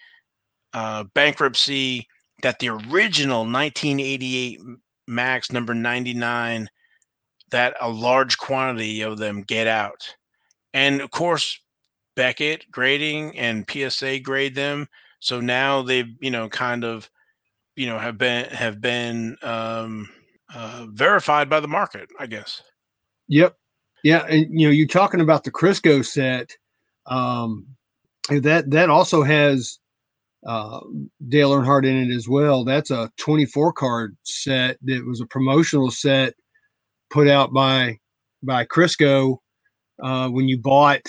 uh, 0.74 1.04
bankruptcy 1.14 2.04
that 2.42 2.58
the 2.58 2.68
original 2.68 3.42
1988 3.42 4.58
Maxx 5.06 5.52
number 5.52 5.72
99 5.72 6.68
that 7.52 7.76
a 7.80 7.88
large 7.88 8.36
quantity 8.38 9.02
of 9.02 9.18
them 9.18 9.42
get 9.42 9.68
out. 9.68 10.16
And 10.74 11.00
of 11.00 11.12
course 11.12 11.60
beckett 12.16 12.68
grading 12.72 13.38
and 13.38 13.64
psa 13.70 14.18
grade 14.18 14.56
them 14.56 14.88
so 15.20 15.40
now 15.40 15.82
they've 15.82 16.16
you 16.20 16.32
know 16.32 16.48
kind 16.48 16.82
of 16.82 17.08
you 17.76 17.86
know 17.86 18.00
have 18.00 18.18
been 18.18 18.46
have 18.46 18.80
been 18.80 19.36
um, 19.42 20.08
uh, 20.54 20.86
verified 20.90 21.48
by 21.48 21.60
the 21.60 21.68
market, 21.68 22.08
I 22.18 22.26
guess. 22.26 22.62
Yep. 23.28 23.56
Yeah, 24.04 24.24
and 24.26 24.46
you 24.58 24.66
know, 24.66 24.72
you're 24.72 24.86
talking 24.86 25.20
about 25.20 25.44
the 25.44 25.50
Crisco 25.50 26.04
set. 26.04 26.52
Um, 27.06 27.66
that 28.30 28.70
that 28.70 28.90
also 28.90 29.22
has 29.22 29.78
uh, 30.46 30.80
Dale 31.28 31.50
Earnhardt 31.50 31.86
in 31.86 32.10
it 32.10 32.14
as 32.14 32.28
well. 32.28 32.64
That's 32.64 32.90
a 32.90 33.10
24 33.18 33.72
card 33.72 34.16
set 34.22 34.78
that 34.82 35.04
was 35.04 35.20
a 35.20 35.26
promotional 35.26 35.90
set 35.90 36.34
put 37.10 37.28
out 37.28 37.52
by 37.52 37.98
by 38.42 38.64
Crisco 38.66 39.38
uh, 40.02 40.28
when 40.28 40.46
you 40.46 40.58
bought 40.58 41.02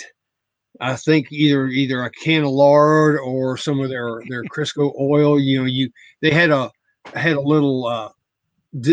I 0.80 0.96
think 0.96 1.30
either 1.30 1.66
either 1.66 2.02
a 2.02 2.10
can 2.10 2.44
of 2.44 2.50
lard 2.50 3.18
or 3.18 3.56
some 3.56 3.80
of 3.80 3.90
their 3.90 4.22
their 4.28 4.44
Crisco 4.44 4.92
oil. 4.98 5.38
You 5.38 5.60
know, 5.60 5.66
you 5.66 5.90
they 6.22 6.30
had 6.30 6.50
a 6.50 6.70
had 7.14 7.36
a 7.36 7.40
little 7.40 7.86
uh, 7.86 8.08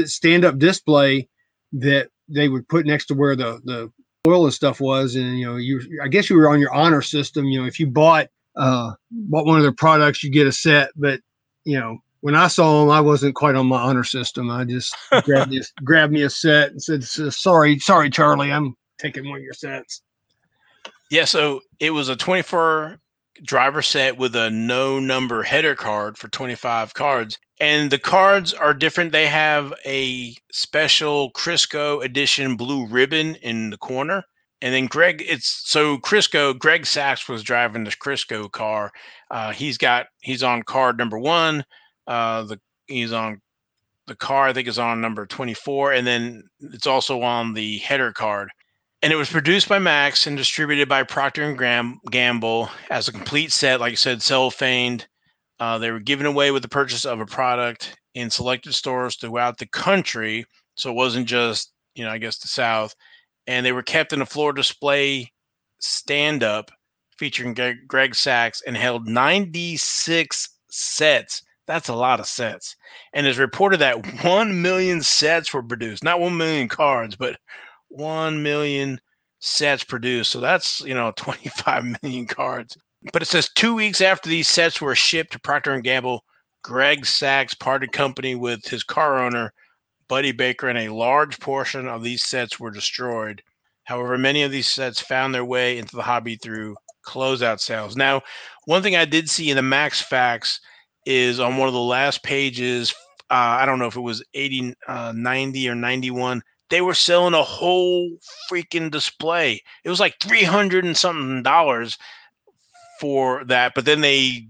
stand 0.05 0.45
up 0.45 0.57
display 0.57 1.27
that 1.73 2.09
they 2.29 2.49
would 2.49 2.67
put 2.67 2.85
next 2.85 3.07
to 3.07 3.13
where 3.13 3.35
the 3.35 3.61
the 3.63 3.91
oil 4.27 4.45
and 4.45 4.53
stuff 4.53 4.79
was, 4.79 5.15
and 5.15 5.39
you 5.39 5.45
know, 5.45 5.55
you 5.55 5.81
I 6.03 6.07
guess 6.07 6.29
you 6.29 6.37
were 6.37 6.49
on 6.49 6.59
your 6.59 6.73
honor 6.73 7.01
system. 7.01 7.45
You 7.45 7.61
know, 7.61 7.67
if 7.67 7.79
you 7.79 7.87
bought 7.87 8.27
uh, 8.55 8.91
bought 9.11 9.45
one 9.45 9.57
of 9.57 9.63
their 9.63 9.71
products, 9.71 10.23
you 10.23 10.31
get 10.31 10.47
a 10.47 10.51
set. 10.51 10.89
But 10.95 11.21
you 11.63 11.79
know, 11.79 11.99
when 12.21 12.35
I 12.35 12.47
saw 12.47 12.81
them, 12.81 12.89
I 12.89 13.01
wasn't 13.01 13.35
quite 13.35 13.55
on 13.55 13.67
my 13.67 13.81
honor 13.81 14.03
system. 14.03 14.49
I 14.49 14.65
just 14.65 14.95
grabbed 15.23 15.51
me 15.51 15.61
grabbed 15.83 16.13
me 16.13 16.23
a 16.23 16.29
set 16.29 16.71
and 16.71 16.81
said, 16.81 17.03
"Sorry, 17.03 17.79
sorry, 17.79 18.09
Charlie, 18.09 18.51
I'm 18.51 18.75
taking 18.99 19.29
one 19.29 19.37
of 19.37 19.43
your 19.43 19.53
sets." 19.53 20.01
Yeah, 21.09 21.25
so 21.25 21.61
it 21.79 21.91
was 21.91 22.09
a 22.09 22.15
24 22.17 22.99
driver 23.43 23.81
set 23.81 24.17
with 24.17 24.35
a 24.35 24.49
no 24.49 24.99
number 24.99 25.43
header 25.43 25.75
card 25.75 26.17
for 26.17 26.27
25 26.27 26.93
cards. 26.93 27.37
And 27.59 27.91
the 27.91 27.99
cards 27.99 28.53
are 28.53 28.73
different. 28.73 29.11
They 29.11 29.27
have 29.27 29.73
a 29.85 30.35
special 30.51 31.31
Crisco 31.31 32.03
edition 32.03 32.55
blue 32.55 32.87
ribbon 32.87 33.35
in 33.35 33.69
the 33.69 33.77
corner. 33.77 34.23
And 34.61 34.73
then 34.73 34.87
Greg, 34.87 35.23
it's 35.27 35.63
so 35.65 35.97
Crisco, 35.97 36.57
Greg 36.57 36.85
Sacks 36.85 37.29
was 37.29 37.43
driving 37.43 37.83
this 37.83 37.95
Crisco 37.95 38.51
car. 38.51 38.91
Uh, 39.29 39.51
he's 39.51 39.77
got, 39.77 40.07
he's 40.21 40.43
on 40.43 40.63
card 40.63 40.97
number 40.97 41.19
one. 41.19 41.63
Uh, 42.07 42.43
the, 42.43 42.59
he's 42.87 43.13
on 43.13 43.41
the 44.07 44.15
car, 44.15 44.47
I 44.47 44.53
think 44.53 44.67
is 44.67 44.79
on 44.79 45.01
number 45.01 45.25
24. 45.25 45.93
And 45.93 46.07
then 46.07 46.43
it's 46.59 46.87
also 46.87 47.21
on 47.21 47.53
the 47.53 47.77
header 47.79 48.11
card 48.11 48.49
and 49.07 49.13
it 49.13 49.15
was 49.15 49.29
produced 49.29 49.69
by 49.69 49.79
Maxx 49.79 50.27
and 50.27 50.35
distributed 50.35 50.89
by 50.89 51.01
Procter 51.01 51.41
and 51.41 51.97
Gamble 52.11 52.69
as 52.89 53.07
a 53.07 53.13
complete 53.13 53.53
set. 53.53 53.79
Like 53.79 53.93
I 53.93 53.95
said, 53.95 54.17
cellophaned. 54.19 55.05
Uh, 55.61 55.77
they 55.77 55.91
were 55.91 56.01
given 56.01 56.25
away 56.25 56.51
with 56.51 56.61
the 56.61 56.67
purchase 56.67 57.05
of 57.05 57.21
a 57.21 57.25
product 57.25 57.95
in 58.15 58.29
selected 58.29 58.73
stores 58.73 59.15
throughout 59.15 59.59
the 59.59 59.65
country, 59.65 60.43
so 60.75 60.89
it 60.89 60.95
wasn't 60.97 61.25
just 61.25 61.71
you 61.95 62.03
know 62.03 62.11
I 62.11 62.17
guess 62.17 62.37
the 62.39 62.49
South. 62.49 62.93
And 63.47 63.65
they 63.65 63.71
were 63.71 63.81
kept 63.81 64.11
in 64.11 64.21
a 64.21 64.25
floor 64.25 64.51
display 64.51 65.31
stand 65.79 66.43
up 66.43 66.69
featuring 67.17 67.55
Greg, 67.87 68.13
Sacks 68.13 68.61
and 68.67 68.75
held 68.75 69.07
96 69.07 70.49
sets. 70.69 71.43
That's 71.65 71.87
a 71.87 71.95
lot 71.95 72.19
of 72.19 72.27
sets. 72.27 72.75
And 73.13 73.25
it's 73.25 73.39
reported 73.39 73.77
that 73.77 74.21
1 74.25 74.61
million 74.61 75.01
sets 75.01 75.53
were 75.53 75.63
produced, 75.63 76.03
not 76.03 76.19
1 76.19 76.35
million 76.35 76.67
cards, 76.67 77.15
but 77.15 77.37
1 77.89 78.41
million 78.43 78.99
sets 79.39 79.83
produced. 79.83 80.31
So 80.31 80.39
that's, 80.39 80.81
you 80.81 80.93
know, 80.93 81.11
25 81.17 82.01
million 82.01 82.25
cards. 82.27 82.77
But 83.13 83.21
it 83.21 83.27
says 83.27 83.49
two 83.55 83.75
weeks 83.75 84.01
after 84.01 84.29
these 84.29 84.49
sets 84.49 84.81
were 84.81 84.95
shipped 84.95 85.33
to 85.33 85.39
Procter 85.39 85.73
and 85.73 85.83
Gamble, 85.83 86.23
Greg 86.63 87.05
Sacks 87.05 87.53
parted 87.53 87.91
company 87.91 88.35
with 88.35 88.65
his 88.67 88.83
car 88.83 89.23
owner, 89.23 89.53
Buddy 90.09 90.31
Baker, 90.31 90.67
and 90.67 90.79
a 90.79 90.93
large 90.93 91.39
portion 91.39 91.87
of 91.87 92.03
these 92.03 92.23
sets 92.25 92.59
were 92.59 92.71
destroyed. 92.71 93.41
However, 93.83 94.17
many 94.17 94.43
of 94.43 94.51
these 94.51 94.67
sets 94.67 94.99
found 94.99 95.33
their 95.33 95.45
way 95.45 95.77
into 95.77 95.95
the 95.95 96.01
hobby 96.01 96.35
through 96.35 96.75
closeout 97.05 97.61
sales. 97.61 97.95
Now, 97.95 98.21
one 98.65 98.83
thing 98.83 98.97
I 98.97 99.05
did 99.05 99.29
see 99.29 99.49
in 99.49 99.55
the 99.55 99.61
Maxx 99.61 100.01
Facts 100.01 100.59
is 101.05 101.39
on 101.39 101.55
one 101.55 101.69
of 101.69 101.73
the 101.73 101.79
last 101.79 102.21
pages, 102.21 102.93
uh, 103.29 103.33
I 103.61 103.65
don't 103.65 103.79
know 103.79 103.87
if 103.87 103.95
it 103.95 104.01
was 104.01 104.23
80, 104.33 104.73
uh, 104.87 105.13
90 105.15 105.69
or 105.69 105.75
91, 105.75 106.41
they 106.69 106.81
were 106.81 106.93
selling 106.93 107.33
a 107.33 107.43
whole 107.43 108.17
freaking 108.51 108.91
display. 108.91 109.61
It 109.83 109.89
was 109.89 109.99
like 109.99 110.15
300 110.21 110.85
and 110.85 110.97
something 110.97 111.43
dollars 111.43 111.97
for 112.99 113.43
that, 113.45 113.73
but 113.75 113.85
then 113.85 114.01
they 114.01 114.47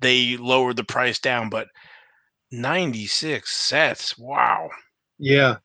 they 0.00 0.36
lowered 0.36 0.76
the 0.76 0.84
price 0.84 1.18
down, 1.18 1.48
but 1.48 1.68
96 2.50 3.50
sets. 3.50 4.18
Wow. 4.18 4.70
Yeah. 5.18 5.56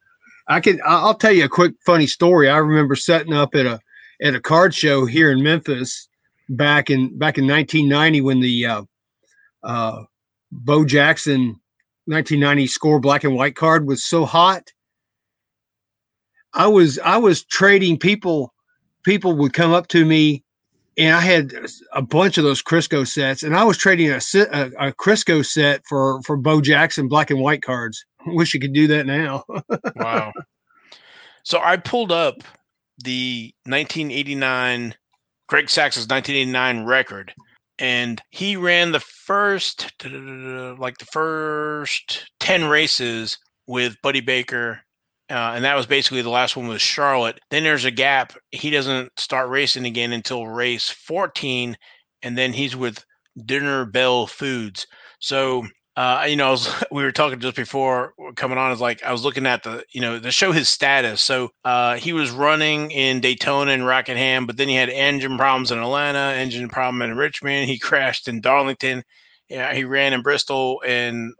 I 0.47 0.59
can 0.59 0.79
I'll 0.85 1.15
tell 1.15 1.31
you 1.31 1.45
a 1.45 1.49
quick 1.49 1.73
funny 1.85 2.07
story. 2.07 2.49
I 2.49 2.57
remember 2.57 2.95
setting 2.95 3.33
up 3.33 3.53
at 3.55 3.65
a 3.65 3.79
at 4.21 4.35
a 4.35 4.41
card 4.41 4.73
show 4.73 5.05
here 5.05 5.31
in 5.31 5.43
Memphis 5.43 6.07
back 6.49 6.89
in 6.89 7.17
back 7.17 7.37
in 7.37 7.47
1990 7.47 8.21
when 8.21 8.39
the 8.39 8.65
uh, 8.65 8.83
uh, 9.63 10.03
Bo 10.51 10.85
Jackson 10.85 11.59
1990 12.05 12.67
score 12.67 12.99
black 12.99 13.23
and 13.23 13.35
white 13.35 13.55
card 13.55 13.87
was 13.87 14.03
so 14.03 14.25
hot 14.25 14.71
I 16.53 16.67
was 16.67 16.99
I 16.99 17.17
was 17.17 17.43
trading 17.43 17.97
people. 17.97 18.53
People 19.03 19.33
would 19.37 19.53
come 19.53 19.71
up 19.71 19.87
to 19.89 20.05
me, 20.05 20.43
and 20.97 21.15
I 21.15 21.21
had 21.21 21.53
a 21.93 22.01
bunch 22.01 22.37
of 22.37 22.43
those 22.43 22.61
Crisco 22.61 23.07
sets, 23.07 23.43
and 23.43 23.55
I 23.55 23.63
was 23.63 23.77
trading 23.77 24.09
a, 24.09 24.19
a, 24.35 24.89
a 24.89 24.93
Crisco 24.93 25.45
set 25.45 25.81
for 25.87 26.21
for 26.23 26.37
Bo 26.37 26.61
Jackson 26.61 27.07
black 27.07 27.29
and 27.29 27.39
white 27.39 27.61
cards. 27.61 28.05
Wish 28.25 28.53
you 28.53 28.59
could 28.59 28.73
do 28.73 28.87
that 28.87 29.05
now. 29.05 29.43
wow. 29.95 30.31
So 31.43 31.59
I 31.59 31.77
pulled 31.77 32.11
up 32.11 32.43
the 33.03 33.53
1989 33.65 34.93
Greg 35.47 35.69
Sacks's 35.69 36.07
1989 36.07 36.85
record, 36.85 37.33
and 37.79 38.21
he 38.29 38.55
ran 38.55 38.91
the 38.91 38.99
first 38.99 39.91
like 40.03 40.97
the 40.97 41.07
first 41.11 42.29
10 42.39 42.65
races 42.65 43.37
with 43.67 43.95
Buddy 44.01 44.21
Baker 44.21 44.81
uh, 45.29 45.53
and 45.55 45.63
that 45.63 45.75
was 45.75 45.85
basically 45.85 46.21
the 46.21 46.29
last 46.29 46.57
one 46.57 46.67
with 46.67 46.81
Charlotte. 46.81 47.39
Then 47.51 47.63
there's 47.63 47.85
a 47.85 47.91
gap. 47.91 48.33
He 48.51 48.71
doesn't 48.71 49.11
start 49.19 49.49
racing 49.49 49.85
again 49.85 50.11
until 50.11 50.47
race 50.47 50.89
14, 50.89 51.77
and 52.23 52.37
then 52.37 52.51
he's 52.51 52.75
with 52.75 53.05
Dinner 53.45 53.85
Bell 53.85 54.25
Foods. 54.25 54.87
So, 55.19 55.67
uh, 55.95 56.25
you 56.27 56.35
know, 56.35 56.51
was, 56.51 56.73
we 56.91 57.03
were 57.03 57.11
talking 57.11 57.39
just 57.39 57.55
before 57.55 58.13
coming 58.35 58.57
on. 58.57 58.71
Is 58.71 58.81
like 58.81 59.03
I 59.03 59.11
was 59.11 59.23
looking 59.23 59.45
at 59.45 59.61
the, 59.61 59.83
you 59.91 60.01
know, 60.01 60.19
to 60.19 60.31
show 60.31 60.51
his 60.51 60.67
status. 60.67 61.21
So 61.21 61.49
uh, 61.63 61.97
he 61.97 62.11
was 62.11 62.31
running 62.31 62.89
in 62.89 63.21
Daytona 63.21 63.71
and 63.71 63.85
Rockingham, 63.85 64.47
but 64.47 64.57
then 64.57 64.67
he 64.67 64.75
had 64.75 64.89
engine 64.89 65.37
problems 65.37 65.71
in 65.71 65.77
Atlanta, 65.77 66.35
engine 66.35 66.69
problem 66.69 67.03
in 67.03 67.15
Richmond. 67.15 67.69
He 67.69 67.77
crashed 67.79 68.27
in 68.27 68.41
Darlington. 68.41 69.03
Yeah, 69.47 69.73
he 69.75 69.83
ran 69.83 70.13
in 70.13 70.23
Bristol 70.23 70.81
and 70.85 71.33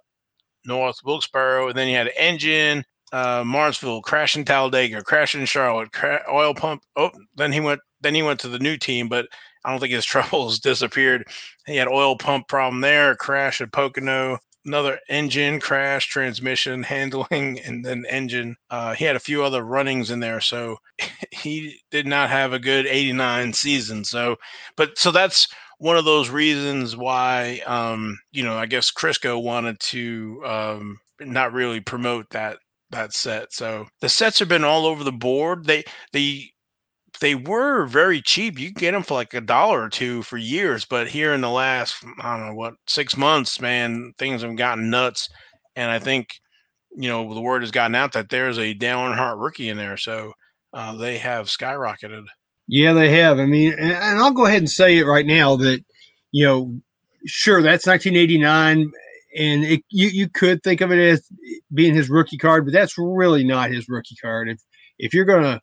North 0.65 0.97
Wilkesboro, 1.03 1.69
and 1.69 1.77
then 1.77 1.87
he 1.87 1.93
had 1.93 2.07
an 2.07 2.13
engine 2.17 2.85
uh, 3.11 3.43
Martinsville, 3.45 4.01
crash 4.01 4.35
in 4.35 4.45
Talladega, 4.45 5.03
crash 5.03 5.35
in 5.35 5.45
Charlotte, 5.45 5.91
cra- 5.91 6.23
oil 6.31 6.53
pump. 6.53 6.83
Oh, 6.95 7.11
then 7.35 7.51
he 7.51 7.59
went. 7.59 7.81
Then 8.01 8.15
he 8.15 8.23
went 8.23 8.39
to 8.41 8.47
the 8.47 8.59
new 8.59 8.77
team, 8.77 9.09
but 9.09 9.27
I 9.65 9.71
don't 9.71 9.79
think 9.79 9.93
his 9.93 10.05
troubles 10.05 10.59
disappeared. 10.59 11.27
He 11.65 11.75
had 11.75 11.87
oil 11.87 12.17
pump 12.17 12.47
problem 12.47 12.81
there, 12.81 13.15
crash 13.15 13.61
at 13.61 13.71
Pocono, 13.71 14.39
another 14.65 14.99
engine 15.09 15.59
crash, 15.59 16.07
transmission 16.07 16.83
handling, 16.83 17.59
and 17.65 17.83
then 17.83 18.05
engine. 18.09 18.55
Uh, 18.69 18.93
he 18.93 19.05
had 19.05 19.15
a 19.15 19.19
few 19.19 19.43
other 19.43 19.63
runnings 19.63 20.11
in 20.11 20.19
there, 20.19 20.41
so 20.41 20.77
he 21.31 21.79
did 21.91 22.07
not 22.07 22.29
have 22.29 22.53
a 22.53 22.59
good 22.59 22.85
'89 22.85 23.53
season. 23.53 24.03
So, 24.03 24.37
but 24.75 24.97
so 24.97 25.11
that's 25.11 25.47
one 25.79 25.97
of 25.97 26.05
those 26.05 26.29
reasons 26.29 26.95
why, 26.95 27.61
um, 27.65 28.19
you 28.31 28.43
know, 28.43 28.57
I 28.57 28.65
guess 28.65 28.91
Crisco 28.91 29.41
wanted 29.41 29.79
to 29.79 30.41
um, 30.45 30.99
not 31.21 31.53
really 31.53 31.79
promote 31.79 32.29
that 32.31 32.57
that 32.91 33.13
set. 33.13 33.53
So 33.53 33.87
the 34.01 34.09
sets 34.09 34.39
have 34.39 34.49
been 34.49 34.63
all 34.63 34.85
over 34.85 35.03
the 35.03 35.11
board. 35.11 35.65
They 35.65 35.83
they 36.13 36.51
they 37.21 37.35
were 37.35 37.85
very 37.85 38.21
cheap. 38.21 38.59
You 38.59 38.71
get 38.71 38.91
them 38.91 39.03
for 39.03 39.15
like 39.15 39.33
a 39.33 39.41
dollar 39.41 39.83
or 39.83 39.89
two 39.89 40.23
for 40.23 40.37
years, 40.37 40.85
but 40.85 41.07
here 41.07 41.33
in 41.33 41.41
the 41.41 41.49
last 41.49 42.03
I 42.21 42.37
don't 42.37 42.47
know 42.47 42.55
what 42.55 42.75
six 42.87 43.17
months, 43.17 43.59
man, 43.59 44.13
things 44.17 44.41
have 44.41 44.55
gotten 44.55 44.89
nuts. 44.89 45.29
And 45.75 45.91
I 45.91 45.99
think 45.99 46.39
you 46.95 47.09
know 47.09 47.33
the 47.33 47.41
word 47.41 47.61
has 47.61 47.71
gotten 47.71 47.95
out 47.95 48.13
that 48.13 48.29
there's 48.29 48.57
a 48.57 48.73
Earnhardt 48.75 49.41
rookie 49.41 49.69
in 49.69 49.77
there, 49.77 49.97
so 49.97 50.33
uh, 50.73 50.95
they 50.95 51.17
have 51.17 51.47
skyrocketed. 51.47 52.25
Yeah, 52.67 52.93
they 52.93 53.09
have. 53.09 53.39
I 53.39 53.45
mean, 53.45 53.73
and, 53.73 53.91
and 53.91 54.19
I'll 54.19 54.31
go 54.31 54.45
ahead 54.45 54.59
and 54.59 54.69
say 54.69 54.97
it 54.97 55.05
right 55.05 55.25
now 55.25 55.55
that 55.57 55.83
you 56.31 56.45
know, 56.45 56.79
sure, 57.25 57.61
that's 57.61 57.87
1989 57.87 58.91
and 59.37 59.63
it, 59.63 59.81
you 59.89 60.07
you 60.07 60.29
could 60.29 60.63
think 60.63 60.81
of 60.81 60.91
it 60.91 60.99
as 60.99 61.27
being 61.73 61.93
his 61.95 62.09
rookie 62.09 62.37
card, 62.37 62.65
but 62.65 62.73
that's 62.73 62.97
really 62.97 63.43
not 63.43 63.71
his 63.71 63.87
rookie 63.89 64.15
card. 64.21 64.49
If 64.49 64.61
if 64.97 65.13
you're 65.13 65.25
gonna 65.25 65.61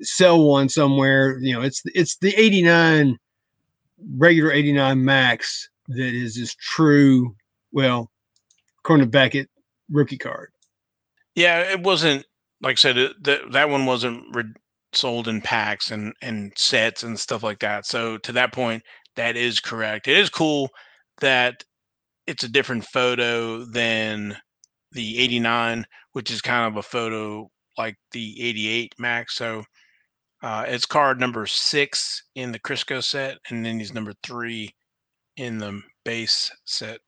sell 0.00 0.42
one 0.42 0.68
somewhere, 0.68 1.38
you 1.40 1.52
know 1.54 1.62
it's 1.62 1.82
it's 1.86 2.16
the 2.18 2.34
89 2.34 3.18
regular 4.16 4.52
89 4.52 5.04
Maxx 5.04 5.68
that 5.88 6.14
is 6.14 6.36
his 6.36 6.54
true. 6.54 7.34
Well, 7.72 8.10
according 8.80 9.06
to 9.06 9.10
Beckett, 9.10 9.48
rookie 9.90 10.18
card. 10.18 10.50
Yeah, 11.34 11.60
it 11.60 11.82
wasn't 11.82 12.26
like 12.60 12.72
I 12.72 12.76
said. 12.76 12.96
That 13.22 13.52
that 13.52 13.70
one 13.70 13.86
wasn't 13.86 14.24
re- 14.34 14.44
sold 14.92 15.28
in 15.28 15.40
packs 15.40 15.90
and 15.90 16.12
and 16.22 16.52
sets 16.56 17.02
and 17.02 17.18
stuff 17.18 17.42
like 17.42 17.60
that. 17.60 17.86
So 17.86 18.18
to 18.18 18.32
that 18.32 18.52
point, 18.52 18.82
that 19.16 19.36
is 19.36 19.60
correct. 19.60 20.08
It 20.08 20.16
is 20.16 20.30
cool 20.30 20.70
that 21.20 21.64
it's 22.26 22.44
a 22.44 22.48
different 22.48 22.84
photo 22.84 23.64
than 23.64 24.36
the 24.92 25.18
89, 25.20 25.86
which 26.12 26.30
is 26.30 26.40
kind 26.42 26.66
of 26.70 26.76
a 26.78 26.82
photo 26.82 27.50
like 27.78 27.96
the 28.12 28.42
88 28.42 28.94
Maxx. 28.98 29.36
So 29.36 29.64
Uh, 30.42 30.64
it's 30.68 30.86
card 30.86 31.20
number 31.20 31.46
six 31.46 32.24
in 32.34 32.50
the 32.52 32.58
Crisco 32.58 33.02
set, 33.02 33.38
and 33.48 33.64
then 33.64 33.78
he's 33.78 33.94
number 33.94 34.12
three 34.24 34.74
in 35.36 35.58
the 35.58 35.80
base 36.04 36.50
set. 36.64 37.00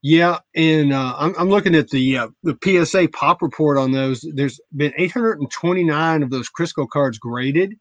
yeah, 0.03 0.39
and 0.55 0.93
uh, 0.93 1.14
I'm, 1.19 1.35
I'm 1.39 1.49
looking 1.49 1.75
at 1.75 1.91
the 1.91 2.19
uh, 2.19 2.29
the 2.45 2.57
PSA 2.62 3.09
pop 3.09 3.43
report 3.43 3.77
on 3.79 3.93
those. 3.93 4.25
There's 4.35 4.61
been 4.77 4.93
829 4.97 6.23
of 6.23 6.31
those 6.31 6.49
Crisco 6.49 6.89
cards 6.89 7.19
graded. 7.19 7.75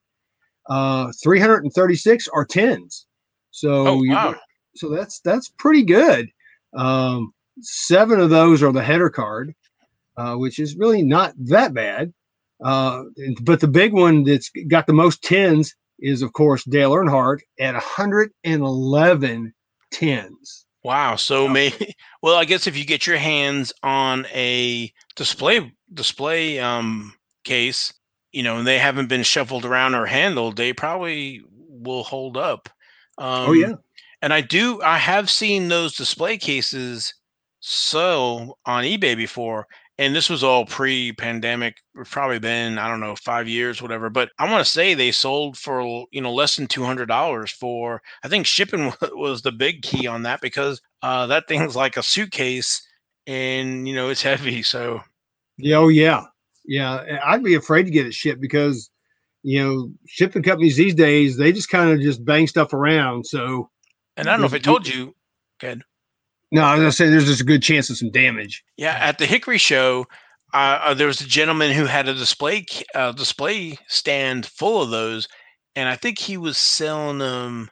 Uh, 0.67 1.11
336 1.23 2.27
are 2.29 2.45
tens. 2.45 3.05
So 3.51 3.87
oh, 3.87 4.01
wow. 4.07 4.35
so 4.75 4.89
that's 4.89 5.19
that's 5.19 5.49
pretty 5.59 5.83
good. 5.83 6.27
Um, 6.75 7.33
seven 7.61 8.19
of 8.19 8.29
those 8.29 8.61
are 8.63 8.71
the 8.71 8.83
header 8.83 9.09
card, 9.09 9.53
uh, 10.17 10.35
which 10.35 10.59
is 10.59 10.75
really 10.77 11.01
not 11.01 11.33
that 11.37 11.73
bad. 11.73 12.13
Uh, 12.63 13.03
but 13.41 13.59
the 13.59 13.67
big 13.67 13.93
one 13.93 14.23
that's 14.23 14.49
got 14.67 14.87
the 14.87 14.93
most 14.93 15.21
tens 15.23 15.73
is, 15.99 16.21
of 16.21 16.33
course, 16.33 16.63
Dale 16.63 16.91
Earnhardt 16.91 17.39
at 17.59 17.73
111 17.73 19.53
tens. 19.91 20.65
Wow. 20.83 21.15
So 21.15 21.47
maybe 21.47 21.95
well, 22.21 22.35
I 22.35 22.45
guess 22.45 22.67
if 22.67 22.77
you 22.77 22.85
get 22.85 23.07
your 23.07 23.17
hands 23.17 23.73
on 23.81 24.27
a 24.27 24.93
display 25.15 25.73
display 25.93 26.59
um 26.59 27.13
case, 27.43 27.91
you 28.31 28.43
know, 28.43 28.57
and 28.57 28.67
they 28.67 28.77
haven't 28.77 29.07
been 29.07 29.23
shuffled 29.23 29.65
around 29.65 29.95
or 29.95 30.05
handled, 30.05 30.57
they 30.57 30.73
probably 30.73 31.41
will 31.47 32.03
hold 32.03 32.37
up. 32.37 32.69
Um, 33.17 33.49
oh 33.49 33.53
yeah. 33.53 33.73
And 34.25 34.33
I 34.33 34.41
do 34.41 34.81
I 34.81 34.97
have 34.97 35.29
seen 35.29 35.67
those 35.67 35.95
display 35.95 36.39
cases 36.39 37.13
so 37.59 38.57
on 38.65 38.83
eBay 38.83 39.15
before 39.15 39.67
and 39.99 40.15
this 40.15 40.31
was 40.31 40.43
all 40.43 40.65
pre-pandemic 40.65 41.77
probably 42.05 42.39
been 42.39 42.79
i 42.79 42.87
don't 42.87 42.99
know 42.99 43.15
five 43.15 43.47
years 43.47 43.81
whatever 43.81 44.09
but 44.09 44.29
i 44.39 44.51
want 44.51 44.65
to 44.65 44.71
say 44.71 44.93
they 44.93 45.11
sold 45.11 45.57
for 45.57 46.05
you 46.11 46.21
know 46.21 46.33
less 46.33 46.55
than 46.55 46.67
$200 46.67 47.49
for 47.51 48.01
i 48.23 48.27
think 48.27 48.47
shipping 48.47 48.91
was 49.13 49.43
the 49.43 49.51
big 49.51 49.83
key 49.83 50.07
on 50.07 50.23
that 50.23 50.41
because 50.41 50.81
uh, 51.03 51.27
that 51.27 51.47
thing's 51.47 51.75
like 51.75 51.95
a 51.95 52.03
suitcase 52.03 52.81
and 53.27 53.87
you 53.87 53.93
know 53.93 54.09
it's 54.09 54.23
heavy 54.23 54.63
so. 54.63 55.01
Yeah 55.57 55.77
oh 55.77 55.89
yeah. 55.89 56.23
Yeah 56.65 57.19
i'd 57.25 57.43
be 57.43 57.53
afraid 57.53 57.83
to 57.83 57.91
get 57.91 58.07
it 58.07 58.13
shipped 58.15 58.41
because 58.41 58.89
you 59.43 59.63
know 59.63 59.91
shipping 60.07 60.41
companies 60.41 60.77
these 60.77 60.95
days 60.95 61.37
they 61.37 61.51
just 61.51 61.69
kind 61.69 61.91
of 61.91 62.01
just 62.01 62.25
bang 62.25 62.47
stuff 62.47 62.73
around 62.73 63.25
so 63.27 63.69
and 64.17 64.27
i 64.27 64.31
don't 64.31 64.41
know 64.41 64.47
if 64.47 64.53
i 64.53 64.59
told 64.59 64.87
you 64.87 65.15
good 65.59 65.83
no, 66.51 66.61
I 66.63 66.73
was 66.73 66.79
gonna 66.79 66.91
say 66.91 67.09
there's 67.09 67.25
just 67.25 67.41
a 67.41 67.45
good 67.45 67.63
chance 67.63 67.89
of 67.89 67.97
some 67.97 68.11
damage. 68.11 68.63
Yeah, 68.77 68.97
at 69.01 69.17
the 69.17 69.25
Hickory 69.25 69.57
show, 69.57 70.05
uh, 70.53 70.79
uh, 70.83 70.93
there 70.93 71.07
was 71.07 71.21
a 71.21 71.27
gentleman 71.27 71.71
who 71.71 71.85
had 71.85 72.07
a 72.07 72.13
display 72.13 72.65
uh, 72.93 73.11
display 73.11 73.77
stand 73.87 74.45
full 74.45 74.81
of 74.81 74.89
those, 74.89 75.27
and 75.75 75.89
I 75.89 75.95
think 75.95 76.19
he 76.19 76.37
was 76.37 76.57
selling 76.57 77.17
them. 77.17 77.69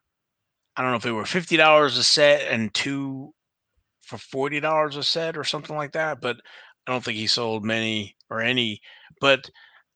I 0.76 0.82
don't 0.82 0.92
know 0.92 0.98
if 0.98 1.04
they 1.04 1.12
were 1.12 1.26
fifty 1.26 1.56
dollars 1.56 1.98
a 1.98 2.04
set 2.04 2.52
and 2.52 2.74
two 2.74 3.34
for 4.02 4.18
forty 4.18 4.60
dollars 4.60 4.98
a 4.98 5.04
set 5.04 5.38
or 5.38 5.44
something 5.44 5.76
like 5.76 5.94
that. 5.94 6.20
But 6.20 6.38
I 6.88 6.92
don't 6.92 7.04
think 7.04 7.18
he 7.18 7.28
sold 7.28 7.64
many 7.64 8.18
or 8.30 8.42
any. 8.42 8.82
But 9.22 9.50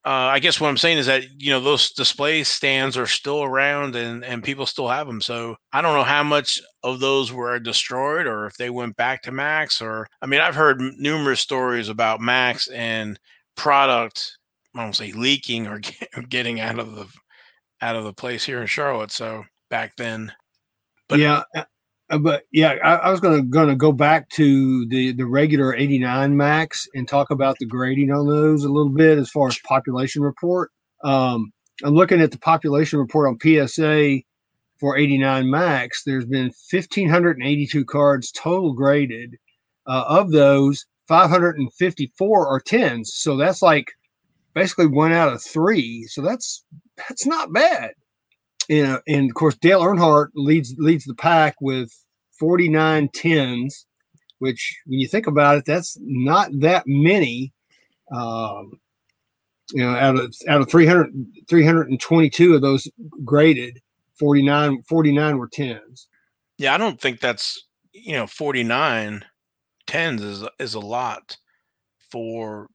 uh, 0.08 0.30
I 0.32 0.40
guess 0.40 0.62
what 0.62 0.70
I'm 0.70 0.78
saying 0.78 1.00
is 1.00 1.08
that 1.08 1.24
you 1.38 1.50
know 1.50 1.60
those 1.60 1.92
display 1.92 2.42
stands 2.46 2.96
are 2.96 3.08
still 3.08 3.44
around 3.44 3.94
and 3.98 4.24
and 4.24 4.42
people 4.42 4.66
still 4.66 4.88
have 4.88 5.06
them. 5.06 5.20
So 5.20 5.58
I 5.74 5.82
don't 5.82 5.96
know 5.96 6.06
how 6.06 6.24
much 6.24 6.62
of 6.82 7.02
those 7.02 7.34
were 7.34 7.60
destroyed 7.60 8.26
or 8.26 8.46
if 8.46 8.56
they 8.56 8.70
went 8.70 8.96
back 8.96 9.22
to 9.24 9.34
Maxx 9.34 9.82
or 9.82 10.08
I 10.22 10.26
mean 10.26 10.40
I've 10.40 10.56
heard 10.56 10.80
numerous 10.80 11.42
stories 11.42 11.90
about 11.90 12.22
Maxx 12.22 12.70
and 12.70 13.20
product 13.58 14.38
I 14.74 14.82
don't 14.82 14.96
say 14.96 15.12
leaking 15.12 15.68
or 15.68 15.82
getting 16.30 16.62
out 16.62 16.80
of 16.80 16.96
the 16.96 17.08
out 17.82 17.98
of 17.98 18.06
the 18.06 18.14
place 18.14 18.46
here 18.46 18.62
in 18.62 18.68
Charlotte. 18.68 19.12
So 19.12 19.44
back 19.70 19.98
then, 19.98 20.32
but 21.10 21.20
yeah, 21.20 21.44
but 22.10 22.44
yeah, 22.52 22.76
I, 22.84 22.96
I 22.96 23.12
was 23.12 23.20
gonna 23.20 23.44
gonna 23.44 23.76
go 23.76 23.92
back 23.92 24.30
to 24.32 24.86
the 24.88 25.12
the 25.14 25.26
regular 25.26 25.76
89 25.76 26.38
Maxx 26.38 26.88
and 26.94 27.08
talk 27.08 27.32
about 27.32 27.58
the 27.60 27.66
grading 27.66 28.12
on 28.12 28.28
those 28.28 28.64
a 28.64 28.70
little 28.70 28.92
bit 28.92 29.18
as 29.18 29.30
far 29.30 29.48
as 29.48 29.60
population 29.60 30.22
report. 30.22 30.72
Um, 31.04 31.52
I'm 31.84 31.94
looking 31.94 32.22
at 32.22 32.32
the 32.32 32.40
population 32.40 33.00
report 33.00 33.28
on 33.28 33.40
PSA 33.40 34.20
for 34.80 34.98
89 34.98 35.50
Maxx. 35.50 36.04
There's 36.04 36.26
been 36.26 36.52
1,582 36.72 37.86
cards 37.86 38.32
total 38.32 38.74
graded. 38.74 39.36
Uh, 39.86 40.04
of 40.08 40.32
those, 40.32 40.86
554 41.08 42.48
are 42.48 42.60
tens. 42.60 43.14
So 43.16 43.38
that's 43.38 43.62
like 43.62 43.92
basically 44.54 44.88
one 44.88 45.14
out 45.14 45.32
of 45.32 45.42
three. 45.42 46.04
So 46.10 46.22
that's 46.22 46.64
that's 46.98 47.26
not 47.26 47.54
bad 47.54 47.92
you 48.68 48.84
know, 48.84 49.00
and 49.08 49.30
of 49.30 49.36
course 49.36 49.56
Dale 49.56 49.82
Earnhardt 49.82 50.30
leads 50.36 50.76
leads 50.78 51.06
the 51.06 51.16
pack 51.16 51.56
with 51.62 51.92
49 52.40 53.10
tens, 53.14 53.86
which 54.40 54.78
when 54.86 55.00
you 55.00 55.08
think 55.08 55.28
about 55.28 55.58
it, 55.58 55.66
that's 55.66 55.98
not 56.02 56.50
that 56.60 56.84
many. 56.86 57.54
Um, 58.14 58.80
you 59.74 59.84
know, 59.84 59.90
out 59.90 60.16
of 60.16 60.34
out 60.48 60.62
of 60.62 60.70
300, 60.70 61.12
322 61.50 62.56
of 62.56 62.62
those 62.62 62.88
graded, 63.26 63.82
49, 64.18 64.82
49 64.84 65.38
were 65.38 65.50
tens. 65.52 66.08
Yeah, 66.58 66.74
I 66.74 66.78
don't 66.78 67.00
think 67.00 67.20
that's 67.20 67.66
you 67.92 68.14
know 68.14 68.28
49 68.28 69.26
tens 69.88 70.22
is 70.22 70.44
is 70.60 70.74
a 70.74 70.80
lot 70.80 71.38
for 72.12 72.68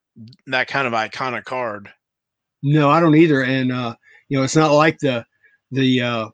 that 0.47 0.69
kind 0.69 0.87
of 0.87 0.93
iconic 0.93 1.45
card. 1.45 1.89
No, 2.63 2.91
I 2.91 3.01
don't 3.01 3.17
either. 3.17 3.43
And 3.43 3.73
uh, 3.73 3.97
you 4.29 4.39
know, 4.39 4.45
it's 4.45 4.57
not 4.57 4.73
like 4.73 4.99
the 4.99 5.25
the 5.73 6.03
uh, 6.03 6.29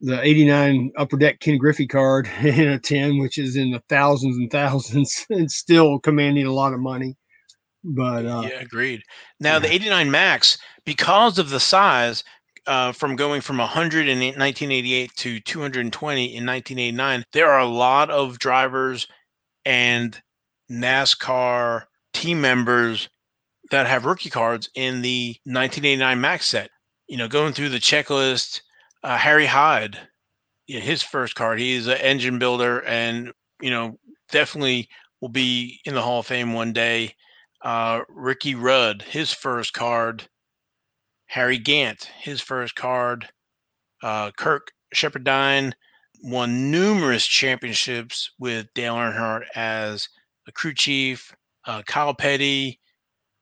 the 0.00 0.22
89 0.22 0.92
upper 0.96 1.16
deck 1.16 1.40
Ken 1.40 1.56
Griffey 1.56 1.86
card 1.86 2.28
in 2.42 2.68
a 2.68 2.78
10, 2.78 3.18
which 3.18 3.38
is 3.38 3.56
in 3.56 3.72
the 3.72 3.82
thousands 3.88 4.36
and 4.36 4.50
thousands 4.50 5.26
and 5.30 5.50
still 5.50 5.98
commanding 5.98 6.46
a 6.46 6.52
lot 6.52 6.72
of 6.72 6.80
money. 6.80 7.16
But 7.82 8.24
uh, 8.24 8.42
yeah, 8.48 8.60
agreed. 8.60 9.02
Now, 9.40 9.58
the 9.58 9.72
89 9.72 10.10
Maxx, 10.10 10.56
because 10.86 11.38
of 11.38 11.50
the 11.50 11.60
size, 11.60 12.24
uh, 12.66 12.92
from 12.92 13.14
going 13.14 13.42
from 13.42 13.58
100 13.58 14.08
in 14.08 14.18
1988 14.18 15.14
to 15.16 15.40
220 15.40 16.22
in 16.24 16.46
1989, 16.46 17.24
there 17.32 17.50
are 17.50 17.60
a 17.60 17.66
lot 17.66 18.08
of 18.08 18.38
drivers 18.38 19.06
and 19.66 20.20
NASCAR 20.70 21.84
team 22.14 22.40
members 22.40 23.10
that 23.70 23.86
have 23.86 24.06
rookie 24.06 24.30
cards 24.30 24.70
in 24.74 25.02
the 25.02 25.36
1989 25.44 26.20
Maxx 26.20 26.46
set. 26.46 26.70
You 27.06 27.16
know, 27.16 27.28
going 27.28 27.52
through 27.52 27.68
the 27.70 27.78
checklist, 27.78 28.60
uh, 29.02 29.18
Harry 29.18 29.46
Hyde, 29.46 29.98
his 30.66 31.02
first 31.02 31.34
card, 31.34 31.58
he's 31.58 31.86
an 31.86 31.98
engine 31.98 32.38
builder 32.38 32.82
and, 32.84 33.32
you 33.60 33.70
know, 33.70 33.98
definitely 34.30 34.88
will 35.20 35.28
be 35.28 35.80
in 35.84 35.94
the 35.94 36.02
Hall 36.02 36.20
of 36.20 36.26
Fame 36.26 36.52
one 36.52 36.72
day. 36.72 37.14
Uh, 37.62 38.00
Ricky 38.08 38.54
Rudd, 38.54 39.02
his 39.02 39.32
first 39.32 39.72
card. 39.72 40.28
Harry 41.26 41.58
Gant, 41.58 42.10
his 42.20 42.40
first 42.40 42.74
card. 42.74 43.28
Uh, 44.02 44.30
Kirk 44.32 44.70
Shelmerdine 44.94 45.72
won 46.22 46.70
numerous 46.70 47.26
championships 47.26 48.30
with 48.38 48.66
Dale 48.74 48.94
Earnhardt 48.94 49.44
as 49.54 50.08
a 50.46 50.52
crew 50.52 50.74
chief. 50.74 51.34
Uh, 51.66 51.82
Kyle 51.86 52.14
Petty, 52.14 52.80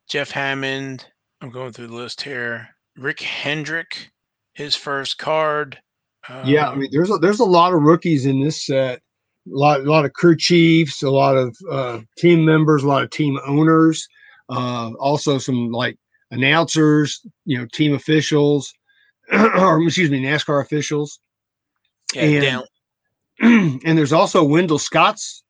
Jeff 0.09 0.31
Hammond. 0.31 1.07
I'm 1.41 1.51
going 1.51 1.73
through 1.73 1.89
the 1.89 1.95
list 1.95 2.23
here. 2.23 2.69
Rick 2.97 3.21
Hendrick, 3.21 4.11
his 4.53 4.75
first 4.75 5.19
card. 5.19 5.79
Um, 6.29 6.47
yeah, 6.47 6.71
I 6.71 6.75
mean, 6.75 6.89
there's 6.93 7.11
a, 7.11 7.19
there's 7.19 7.41
a 7.41 7.45
lot 7.45 7.73
of 7.73 7.83
rookies 7.83 8.27
in 8.27 8.41
this 8.41 8.67
set. 8.67 9.01
A 9.49 9.57
lot, 9.57 9.81
a 9.81 9.91
lot 9.91 10.05
of 10.05 10.13
crew 10.13 10.37
chiefs, 10.37 11.03
a 11.03 11.11
lot 11.11 11.37
of 11.37 11.57
uh, 11.71 12.01
team 12.17 12.45
members, 12.45 12.85
a 12.85 12.89
lot 12.89 13.03
of 13.03 13.11
team 13.11 13.39
owners. 13.45 14.07
Uh, 14.49 14.93
also, 15.01 15.39
some 15.39 15.71
like 15.71 15.97
announcers, 16.31 17.25
you 17.45 17.59
know, 17.59 17.67
team 17.73 17.95
officials, 17.95 18.73
or 19.33 19.83
excuse 19.83 20.11
me, 20.11 20.23
NASCAR 20.23 20.63
officials. 20.63 21.19
Yeah, 22.15 22.63
and, 23.41 23.81
and 23.85 23.99
there's 23.99 24.13
also 24.13 24.45
Wendell 24.45 24.79
Scott's 24.79 25.43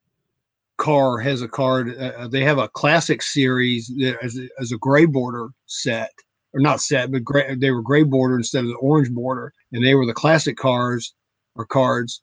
car 0.78 1.18
has 1.18 1.43
a 1.43 1.49
card. 1.49 1.95
Uh, 1.99 2.12
uh 2.18 2.28
they 2.28 2.43
have 2.45 2.59
a 2.59 2.68
classic 2.68 3.22
series 3.22 3.93
as, 4.22 4.38
as 4.59 4.72
a 4.72 4.78
gray 4.78 5.05
border 5.05 5.49
set, 5.66 6.11
or 6.55 6.61
not 6.61 6.81
set, 6.81 7.11
but 7.11 7.25
gray, 7.25 7.55
they 7.55 7.71
were 7.71 7.83
gray 7.83 8.03
border 8.03 8.37
instead 8.37 8.65
of 8.65 8.71
the 8.71 8.77
orange 8.77 9.11
border, 9.11 9.53
and 9.73 9.85
they 9.85 9.95
were 9.95 10.07
the 10.07 10.13
classic 10.13 10.57
cars 10.57 11.15
or 11.57 11.65
cards. 11.67 12.23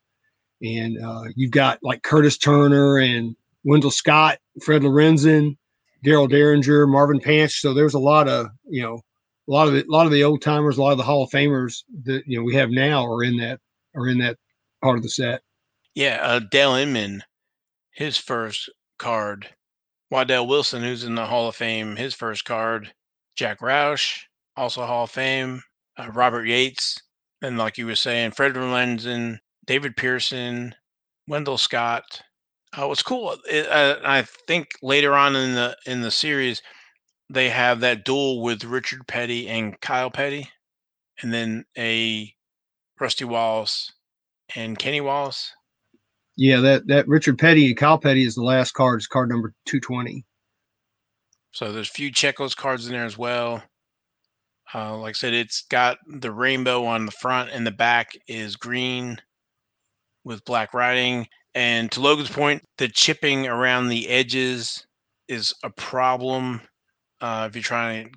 And 0.62 1.04
uh, 1.04 1.26
you've 1.36 1.52
got 1.52 1.80
like 1.82 2.04
Curtis 2.04 2.38
Turner 2.38 2.98
and 2.98 3.36
Wendell 3.64 3.92
Scott, 3.92 4.40
Fred 4.64 4.82
Lorenzen, 4.82 5.58
Darel 6.06 6.30
Dieringer, 6.30 6.88
Marvin 6.88 7.20
Panch. 7.20 7.62
So 7.62 7.74
there's 7.74 7.94
a 7.94 8.00
lot 8.00 8.28
of 8.28 8.48
you 8.68 8.84
know 8.84 9.02
a 9.48 9.52
lot 9.52 9.68
of 9.68 9.74
the, 9.74 9.84
a 9.84 9.92
lot 9.92 10.06
of 10.06 10.12
the 10.12 10.24
old 10.24 10.42
timers, 10.42 10.78
a 10.78 10.82
lot 10.82 10.92
of 10.92 10.98
the 10.98 11.04
Hall 11.04 11.24
of 11.24 11.32
Famers 11.32 11.84
that 12.04 12.24
you 12.26 12.38
know 12.38 12.44
we 12.44 12.56
have 12.56 12.70
now 12.70 13.06
are 13.06 13.24
in 13.24 13.38
that 13.38 13.60
are 13.96 14.08
in 14.08 14.20
that 14.20 14.38
part 14.82 14.98
of 14.98 15.04
the 15.04 15.10
set. 15.10 15.42
Yeah, 15.96 16.20
uh, 16.22 16.40
Dale 16.40 16.76
Inman, 16.76 17.24
his 17.92 18.18
first 18.18 18.70
card. 18.98 19.50
Waddell 20.12 20.48
Wilson, 20.48 20.82
who's 20.82 21.04
in 21.04 21.16
the 21.16 21.26
Hall 21.26 21.50
of 21.50 21.56
Fame, 21.56 21.96
his 21.96 22.16
first 22.16 22.44
card. 22.46 22.92
Jack 23.40 23.62
Roush, 23.62 24.20
also 24.58 24.86
Hall 24.86 25.06
of 25.06 25.12
Fame. 25.12 25.62
Uh, 25.98 26.10
Robert 26.12 26.46
Yates, 26.46 27.02
and 27.42 27.58
like 27.58 27.78
you 27.78 27.86
were 27.86 27.96
saying, 27.96 28.32
Fred 28.32 28.54
Lorenzen, 28.54 29.40
David 29.66 29.96
Pearson, 29.96 30.74
Wendell 31.28 31.58
Scott, 31.58 32.22
uh, 32.74 32.86
what's 32.86 33.02
cool, 33.02 33.38
it, 33.50 33.68
uh, 33.68 33.98
I 34.04 34.24
think 34.48 34.68
later 34.82 35.14
on 35.14 35.36
in 35.36 35.56
the 35.56 35.76
in 35.86 36.02
the 36.02 36.12
series, 36.12 36.62
they 37.30 37.50
have 37.50 37.80
that 37.80 38.06
duel 38.06 38.42
with 38.42 38.64
Richard 38.64 39.08
Petty 39.08 39.48
and 39.48 39.80
Kyle 39.80 40.12
Petty, 40.12 40.50
and 41.22 41.34
then 41.34 41.66
a 41.78 42.34
Rusty 43.00 43.26
Wallace 43.26 43.92
and 44.56 44.78
Kenny 44.78 45.02
Wallace. 45.02 45.54
Yeah, 46.36 46.60
that 46.62 46.88
that 46.88 47.08
Richard 47.08 47.40
Petty 47.40 47.68
and 47.68 47.78
Kyle 47.78 47.98
Petty 47.98 48.26
is 48.26 48.36
the 48.36 48.44
last 48.44 48.74
card. 48.74 49.00
It's 49.00 49.08
card 49.08 49.30
number 49.30 49.54
two 49.66 49.80
twenty. 49.80 50.26
So 51.52 51.72
there's 51.72 51.90
a 51.90 51.94
few 51.94 52.12
Checkos 52.12 52.56
cards 52.56 52.86
in 52.86 52.94
there 52.94 53.06
as 53.06 53.18
well. 53.18 53.64
Uh, 54.74 54.98
like 54.98 55.12
I 55.12 55.14
said, 55.14 55.34
it's 55.34 55.64
got 55.64 55.98
the 56.08 56.32
rainbow 56.32 56.86
on 56.86 57.06
the 57.06 57.12
front 57.12 57.50
and 57.52 57.66
the 57.66 57.72
back 57.72 58.12
is 58.28 58.56
green 58.56 59.20
with 60.24 60.46
black 60.46 60.74
writing. 60.74 61.28
And 61.56 61.92
to 61.92 62.02
Logan's 62.02 62.30
point, 62.30 62.64
the 62.78 62.88
chipping 62.88 63.48
around 63.48 63.88
the 63.88 64.08
edges 64.08 64.86
is 65.28 65.54
a 65.64 65.70
problem 65.72 66.62
uh, 67.22 67.48
if 67.50 67.56
you're 67.56 67.64
trying 67.64 68.14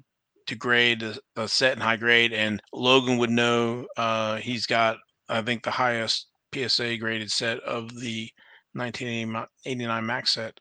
to 0.47 0.55
grade 0.55 1.03
a, 1.03 1.17
a, 1.37 1.49
set 1.49 1.75
in 1.75 1.81
high 1.81 1.97
grade. 1.97 2.33
And 2.33 2.63
Logan 2.73 3.17
would 3.19 3.31
know 3.31 3.87
uh, 3.97 4.37
he's 4.37 4.67
got, 4.67 4.99
I 5.29 5.41
think, 5.41 5.63
the 5.63 5.71
highest 5.71 6.27
PSA 6.55 6.99
graded 6.99 7.31
set 7.31 7.61
of 7.61 7.99
the 7.99 8.29
1989 8.75 10.07
Maxx 10.07 10.35
set. 10.35 10.59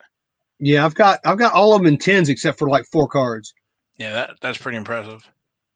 Yeah, 0.62 0.86
I've 0.86 0.94
got 0.94 1.20
I've 1.26 1.40
got 1.40 1.54
all 1.54 1.76
of 1.76 1.82
them 1.82 1.88
in 1.88 1.98
tens 1.98 2.30
except 2.30 2.60
for 2.60 2.70
like 2.70 2.86
four 2.86 3.08
cards. 3.08 3.52
Yeah, 3.98 4.14
that 4.14 4.32
that's 4.42 4.60
pretty 4.60 4.78
impressive. 4.78 5.28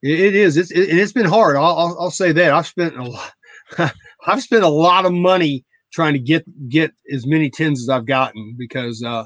it, 0.03 0.19
it 0.19 0.35
is. 0.35 0.57
It's 0.57 0.71
it, 0.71 0.89
it's 0.89 1.11
been 1.11 1.25
hard. 1.25 1.55
I'll, 1.57 1.77
I'll, 1.77 1.97
I'll 1.99 2.11
say 2.11 2.31
that. 2.31 2.53
I've 2.53 2.67
spent 2.67 2.95
a 2.95 3.03
lot. 3.03 3.33
I've 4.27 4.43
spent 4.43 4.63
a 4.63 4.69
lot 4.69 5.05
of 5.05 5.11
money 5.11 5.65
trying 5.91 6.13
to 6.13 6.19
get 6.19 6.45
get 6.69 6.91
as 7.11 7.25
many 7.25 7.49
tens 7.49 7.81
as 7.81 7.89
I've 7.89 8.05
gotten 8.05 8.55
because 8.59 9.03
uh, 9.03 9.25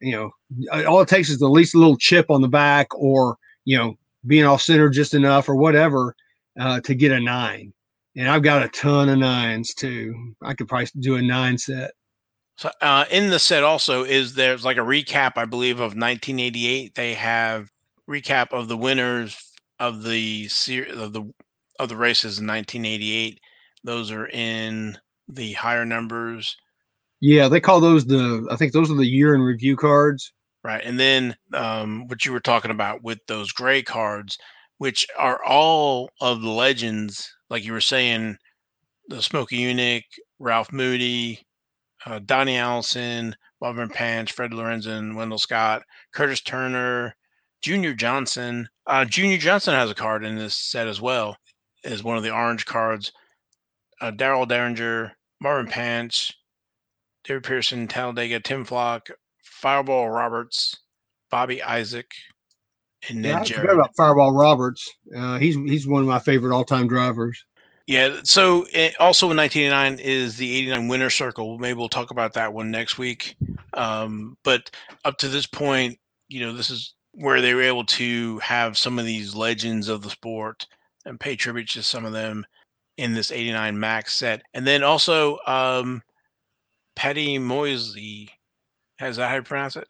you 0.00 0.12
know 0.12 0.30
all 0.86 1.00
it 1.02 1.08
takes 1.08 1.28
is 1.28 1.38
the 1.38 1.48
least 1.48 1.76
little 1.76 1.96
chip 1.96 2.28
on 2.28 2.42
the 2.42 2.48
back 2.48 2.88
or 2.94 3.36
you 3.64 3.78
know 3.78 3.94
being 4.26 4.44
off 4.44 4.60
center 4.60 4.88
just 4.88 5.14
enough 5.14 5.48
or 5.48 5.54
whatever 5.54 6.16
uh, 6.58 6.80
to 6.80 6.94
get 6.96 7.12
a 7.12 7.20
nine. 7.20 7.72
And 8.16 8.28
I've 8.28 8.42
got 8.42 8.64
a 8.64 8.68
ton 8.68 9.08
of 9.08 9.18
nines 9.18 9.72
too. 9.72 10.34
I 10.42 10.54
could 10.54 10.66
probably 10.66 10.88
do 10.98 11.14
a 11.14 11.22
nine 11.22 11.56
set. 11.58 11.92
So 12.60 12.70
uh, 12.82 13.06
in 13.10 13.30
the 13.30 13.38
set 13.38 13.64
also 13.64 14.04
is 14.04 14.34
there's 14.34 14.66
like 14.66 14.76
a 14.76 14.80
recap, 14.80 15.32
I 15.36 15.46
believe, 15.46 15.76
of 15.76 15.96
1988. 15.96 16.94
They 16.94 17.14
have 17.14 17.70
recap 18.06 18.52
of 18.52 18.68
the 18.68 18.76
winners 18.76 19.34
of 19.78 20.02
the 20.02 20.46
series 20.48 20.94
of 20.94 21.14
the 21.14 21.22
of 21.78 21.88
the 21.88 21.96
races 21.96 22.38
in 22.38 22.46
1988. 22.46 23.40
Those 23.82 24.10
are 24.10 24.28
in 24.28 24.98
the 25.26 25.54
higher 25.54 25.86
numbers. 25.86 26.54
Yeah, 27.20 27.48
they 27.48 27.60
call 27.60 27.80
those 27.80 28.04
the. 28.04 28.46
I 28.50 28.56
think 28.56 28.74
those 28.74 28.90
are 28.90 28.96
the 28.96 29.06
year 29.06 29.34
in 29.34 29.40
review 29.40 29.74
cards. 29.74 30.30
Right, 30.62 30.84
and 30.84 31.00
then 31.00 31.36
um, 31.54 32.08
what 32.08 32.26
you 32.26 32.32
were 32.32 32.40
talking 32.40 32.70
about 32.70 33.02
with 33.02 33.20
those 33.26 33.52
gray 33.52 33.82
cards, 33.82 34.36
which 34.76 35.06
are 35.16 35.42
all 35.42 36.10
of 36.20 36.42
the 36.42 36.50
legends, 36.50 37.26
like 37.48 37.64
you 37.64 37.72
were 37.72 37.80
saying, 37.80 38.36
the 39.08 39.22
Smokey 39.22 39.60
Yunick, 39.60 40.02
Ralph 40.38 40.70
Moody, 40.74 41.40
uh, 42.06 42.20
Donnie 42.24 42.56
Allison, 42.56 43.36
Marvin 43.60 43.88
Panch, 43.88 44.32
Fred 44.32 44.52
Lorenzen, 44.52 45.14
Wendell 45.14 45.38
Scott, 45.38 45.82
Curtis 46.12 46.40
Turner, 46.40 47.14
Junior 47.62 47.94
Johnson. 47.94 48.68
Uh, 48.86 49.04
Junior 49.04 49.38
Johnson 49.38 49.74
has 49.74 49.90
a 49.90 49.94
card 49.94 50.24
in 50.24 50.36
this 50.36 50.54
set 50.54 50.88
as 50.88 51.00
well, 51.00 51.36
is 51.84 52.02
one 52.02 52.16
of 52.16 52.22
the 52.22 52.32
orange 52.32 52.66
cards. 52.66 53.12
Uh, 54.00 54.10
Darel 54.10 54.48
Dieringer, 54.48 55.12
Marvin 55.40 55.70
Panch, 55.70 56.32
David 57.24 57.44
Pearson, 57.44 57.86
Talladega, 57.86 58.40
Tim 58.40 58.64
Flock, 58.64 59.08
Fireball 59.42 60.08
Roberts, 60.08 60.74
Bobby 61.30 61.62
Isaac, 61.62 62.10
and 63.08 63.22
Ned 63.22 63.48
yeah, 63.48 63.56
I 63.56 63.60
forgot 63.60 63.74
about 63.74 63.96
Fireball 63.96 64.32
Roberts. 64.32 64.90
Uh, 65.14 65.38
he's 65.38 65.54
he's 65.56 65.86
one 65.86 66.02
of 66.02 66.08
my 66.08 66.18
favorite 66.18 66.54
all 66.54 66.64
time 66.64 66.88
drivers. 66.88 67.44
Yeah. 67.90 68.20
So 68.22 68.66
it, 68.72 68.94
also 69.00 69.32
in 69.32 69.36
1989 69.36 69.98
is 69.98 70.36
the 70.36 70.56
89 70.58 70.86
Winner 70.86 71.10
Circle. 71.10 71.58
Maybe 71.58 71.76
we'll 71.76 71.88
talk 71.88 72.12
about 72.12 72.32
that 72.34 72.54
one 72.54 72.70
next 72.70 72.98
week. 72.98 73.34
Um, 73.74 74.38
but 74.44 74.70
up 75.04 75.18
to 75.18 75.28
this 75.28 75.46
point, 75.46 75.98
you 76.28 76.38
know, 76.38 76.52
this 76.52 76.70
is 76.70 76.94
where 77.14 77.40
they 77.40 77.52
were 77.52 77.62
able 77.62 77.84
to 77.86 78.38
have 78.38 78.78
some 78.78 79.00
of 79.00 79.06
these 79.06 79.34
legends 79.34 79.88
of 79.88 80.02
the 80.02 80.10
sport 80.10 80.68
and 81.04 81.18
pay 81.18 81.34
tribute 81.34 81.68
to 81.70 81.82
some 81.82 82.04
of 82.04 82.12
them 82.12 82.46
in 82.96 83.12
this 83.12 83.32
89 83.32 83.80
Maxx 83.80 84.14
set. 84.14 84.42
And 84.54 84.64
then 84.64 84.84
also 84.84 85.38
um 85.48 86.00
Patty 86.94 87.38
Moisey 87.38 88.30
has 89.00 89.16
that 89.16 89.30
how 89.30 89.34
you 89.34 89.42
pronounce 89.42 89.74
it? 89.74 89.88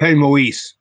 Patty 0.00 0.14
Moise. 0.14 0.74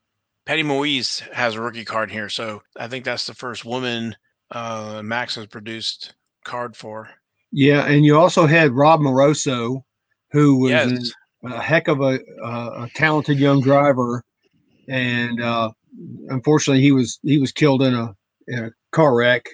Patty 0.45 0.63
Moise 0.63 1.19
has 1.33 1.55
a 1.55 1.61
rookie 1.61 1.83
card 1.83 2.09
here. 2.09 2.29
So 2.29 2.61
I 2.77 2.87
think 2.87 3.03
that's 3.03 3.25
the 3.25 3.33
first 3.33 3.65
woman 3.65 4.15
uh 4.51 5.01
Maxx 5.03 5.35
has 5.35 5.47
produced 5.47 6.13
card 6.43 6.75
for. 6.75 7.09
Yeah, 7.51 7.85
and 7.85 8.05
you 8.05 8.17
also 8.17 8.45
had 8.45 8.71
Rob 8.71 9.01
Moroso, 9.01 9.83
who 10.31 10.57
was 10.57 10.71
yes. 10.71 11.11
a 11.43 11.61
heck 11.61 11.87
of 11.87 12.01
a, 12.01 12.19
a 12.43 12.89
talented 12.95 13.39
young 13.39 13.61
driver, 13.61 14.23
and 14.87 15.41
uh, 15.41 15.71
unfortunately 16.29 16.81
he 16.81 16.91
was 16.91 17.19
he 17.23 17.37
was 17.37 17.51
killed 17.51 17.81
in 17.81 17.93
a 17.93 18.15
in 18.47 18.65
a 18.65 18.71
car 18.91 19.15
wreck 19.15 19.45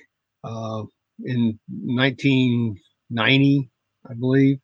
uh, 0.43 0.83
in 1.23 1.59
19 1.69 2.77
90, 3.09 3.69
I 4.09 4.13
believe. 4.13 4.59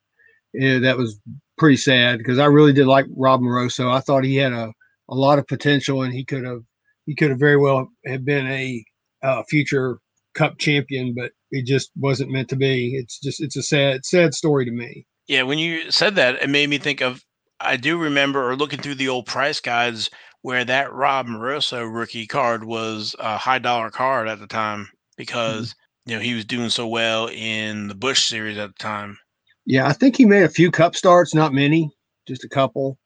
Yeah, 0.53 0.79
that 0.79 0.97
was 0.97 1.19
pretty 1.57 1.77
sad 1.77 2.19
because 2.19 2.39
I 2.39 2.45
really 2.45 2.73
did 2.73 2.87
like 2.87 3.05
Rob 3.15 3.41
Moroso. 3.41 3.91
I 3.91 3.99
thought 3.99 4.23
he 4.23 4.35
had 4.35 4.53
a, 4.53 4.71
a 5.09 5.15
lot 5.15 5.39
of 5.39 5.47
potential 5.47 6.03
and 6.03 6.13
he 6.13 6.23
could 6.23 6.45
have 6.45 6.61
he 7.05 7.15
could 7.15 7.31
have 7.31 7.39
very 7.39 7.57
well 7.57 7.89
have 8.05 8.23
been 8.23 8.47
a 8.47 8.83
uh, 9.23 9.43
future 9.49 9.99
Cup 10.33 10.57
champion, 10.57 11.13
but 11.15 11.31
it 11.53 11.65
just 11.65 11.91
wasn't 11.95 12.31
meant 12.31 12.49
to 12.49 12.55
be. 12.55 12.95
It's 12.95 13.19
just 13.19 13.41
it's 13.41 13.55
a 13.55 13.63
sad 13.63 14.05
sad 14.05 14.33
story 14.33 14.65
to 14.65 14.71
me. 14.71 15.05
Yeah, 15.27 15.43
when 15.43 15.59
you 15.59 15.91
said 15.91 16.15
that, 16.15 16.41
it 16.41 16.49
made 16.49 16.69
me 16.69 16.79
think 16.79 17.01
of 17.01 17.23
I 17.59 17.77
do 17.77 17.97
remember 17.97 18.49
or 18.49 18.55
looking 18.55 18.79
through 18.79 18.95
the 18.95 19.09
old 19.09 19.25
price 19.25 19.59
guides 19.59 20.09
where 20.41 20.65
that 20.65 20.91
Rob 20.91 21.27
Moroso 21.27 21.91
rookie 21.91 22.27
card 22.27 22.65
was 22.65 23.15
a 23.19 23.37
high 23.37 23.59
dollar 23.59 23.89
card 23.89 24.27
at 24.27 24.39
the 24.39 24.47
time 24.47 24.89
because 25.15 25.69
mm-hmm. 25.69 26.11
you 26.11 26.15
know 26.17 26.21
he 26.21 26.33
was 26.33 26.45
doing 26.45 26.69
so 26.69 26.87
well 26.87 27.27
in 27.27 27.87
the 27.87 27.95
Bush 27.95 28.27
series 28.27 28.57
at 28.57 28.75
the 28.75 28.83
time. 28.83 29.17
Yeah, 29.65 29.87
I 29.87 29.93
think 29.93 30.17
he 30.17 30.25
made 30.25 30.43
a 30.43 30.49
few 30.49 30.71
cup 30.71 30.95
starts, 30.95 31.33
not 31.33 31.53
many, 31.53 31.89
just 32.27 32.43
a 32.43 32.49
couple. 32.49 32.97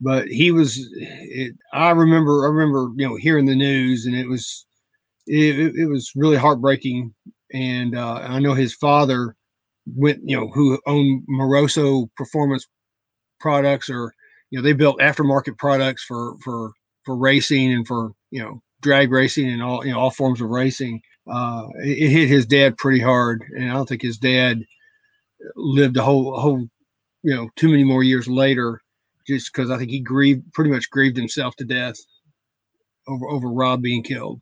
But 0.00 0.28
he 0.28 0.50
was. 0.50 0.78
It, 0.96 1.54
I 1.74 1.90
remember. 1.90 2.46
I 2.46 2.48
remember. 2.48 2.90
You 2.96 3.08
know, 3.08 3.16
hearing 3.16 3.44
the 3.44 3.54
news, 3.54 4.06
and 4.06 4.14
it 4.14 4.28
was. 4.28 4.64
It, 5.26 5.76
it 5.76 5.86
was 5.86 6.10
really 6.16 6.38
heartbreaking, 6.38 7.14
and 7.52 7.96
uh, 7.96 8.14
I 8.14 8.38
know 8.38 8.54
his 8.54 8.74
father 8.74 9.36
went. 9.86 10.20
You 10.24 10.36
know, 10.36 10.48
who 10.48 10.80
owned 10.86 11.24
Moroso 11.28 12.08
Performance 12.16 12.66
Products, 13.38 13.90
or 13.90 14.12
you 14.50 14.58
know, 14.58 14.62
they 14.62 14.72
built 14.72 15.00
aftermarket 15.00 15.58
products 15.58 16.04
for 16.04 16.36
for 16.42 16.72
for 17.04 17.16
racing 17.16 17.72
and 17.72 17.86
for 17.86 18.12
you 18.30 18.42
know 18.42 18.62
drag 18.82 19.10
racing 19.10 19.48
and 19.48 19.62
all 19.62 19.84
you 19.84 19.92
know 19.92 19.98
all 19.98 20.10
forms 20.10 20.40
of 20.40 20.48
racing. 20.48 21.00
Uh, 21.30 21.68
it, 21.82 21.98
it 21.98 22.10
hit 22.10 22.28
his 22.28 22.46
dad 22.46 22.76
pretty 22.76 23.00
hard, 23.00 23.44
and 23.56 23.70
I 23.70 23.74
don't 23.74 23.88
think 23.88 24.02
his 24.02 24.18
dad 24.18 24.62
lived 25.56 25.96
a 25.96 26.02
whole 26.02 26.38
whole 26.38 26.66
you 27.22 27.34
know 27.34 27.48
too 27.56 27.68
many 27.68 27.84
more 27.84 28.02
years 28.02 28.28
later 28.28 28.80
just 29.26 29.52
because 29.52 29.70
I 29.70 29.78
think 29.78 29.90
he 29.90 30.00
grieved 30.00 30.52
pretty 30.52 30.70
much 30.70 30.90
grieved 30.90 31.16
himself 31.16 31.54
to 31.56 31.64
death 31.64 31.96
over 33.08 33.28
over 33.28 33.48
Rob 33.48 33.82
being 33.82 34.02
killed. 34.02 34.40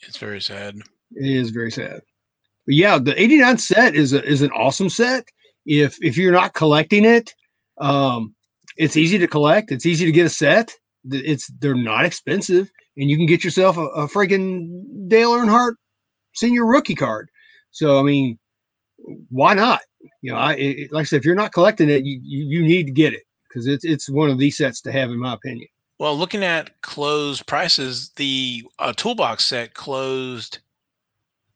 It's 0.00 0.18
very 0.18 0.40
sad. 0.40 0.76
It 1.12 1.30
is 1.30 1.50
very 1.50 1.70
sad. 1.70 2.00
Yeah, 2.66 2.98
the 2.98 3.20
89 3.20 3.58
set 3.58 3.94
is 3.94 4.12
a, 4.12 4.24
is 4.24 4.42
an 4.42 4.50
awesome 4.50 4.88
set. 4.88 5.28
If 5.66 5.96
if 6.02 6.16
you're 6.16 6.32
not 6.32 6.54
collecting 6.54 7.04
it, 7.04 7.32
um, 7.78 8.34
it's 8.76 8.96
easy 8.96 9.18
to 9.18 9.28
collect. 9.28 9.72
It's 9.72 9.86
easy 9.86 10.04
to 10.04 10.12
get 10.12 10.26
a 10.26 10.30
set. 10.30 10.72
It's 11.10 11.48
they're 11.60 11.74
not 11.74 12.04
expensive, 12.04 12.70
and 12.96 13.08
you 13.08 13.16
can 13.16 13.26
get 13.26 13.44
yourself 13.44 13.76
a, 13.76 13.86
a 13.86 14.08
freaking 14.08 15.08
Dale 15.08 15.32
Earnhardt 15.32 15.74
senior 16.34 16.66
rookie 16.66 16.94
card. 16.94 17.28
So 17.70 17.98
I 17.98 18.02
mean, 18.02 18.38
why 19.30 19.54
not? 19.54 19.80
you 20.22 20.32
know, 20.32 20.38
I 20.38 20.54
it, 20.54 20.92
like 20.92 21.02
I 21.02 21.04
said, 21.04 21.18
if 21.18 21.24
you're 21.24 21.34
not 21.34 21.52
collecting 21.52 21.88
it, 21.88 22.04
you 22.04 22.20
you, 22.22 22.44
you 22.46 22.62
need 22.62 22.86
to 22.86 22.92
get 22.92 23.12
it 23.12 23.22
because 23.48 23.66
it's 23.66 23.84
it's 23.84 24.08
one 24.08 24.30
of 24.30 24.38
these 24.38 24.56
sets 24.56 24.80
to 24.82 24.92
have, 24.92 25.10
in 25.10 25.18
my 25.18 25.34
opinion. 25.34 25.68
Well, 25.98 26.16
looking 26.16 26.44
at 26.44 26.80
closed 26.82 27.46
prices, 27.46 28.10
the 28.16 28.64
uh, 28.78 28.92
toolbox 28.94 29.46
set 29.46 29.74
closed 29.74 30.58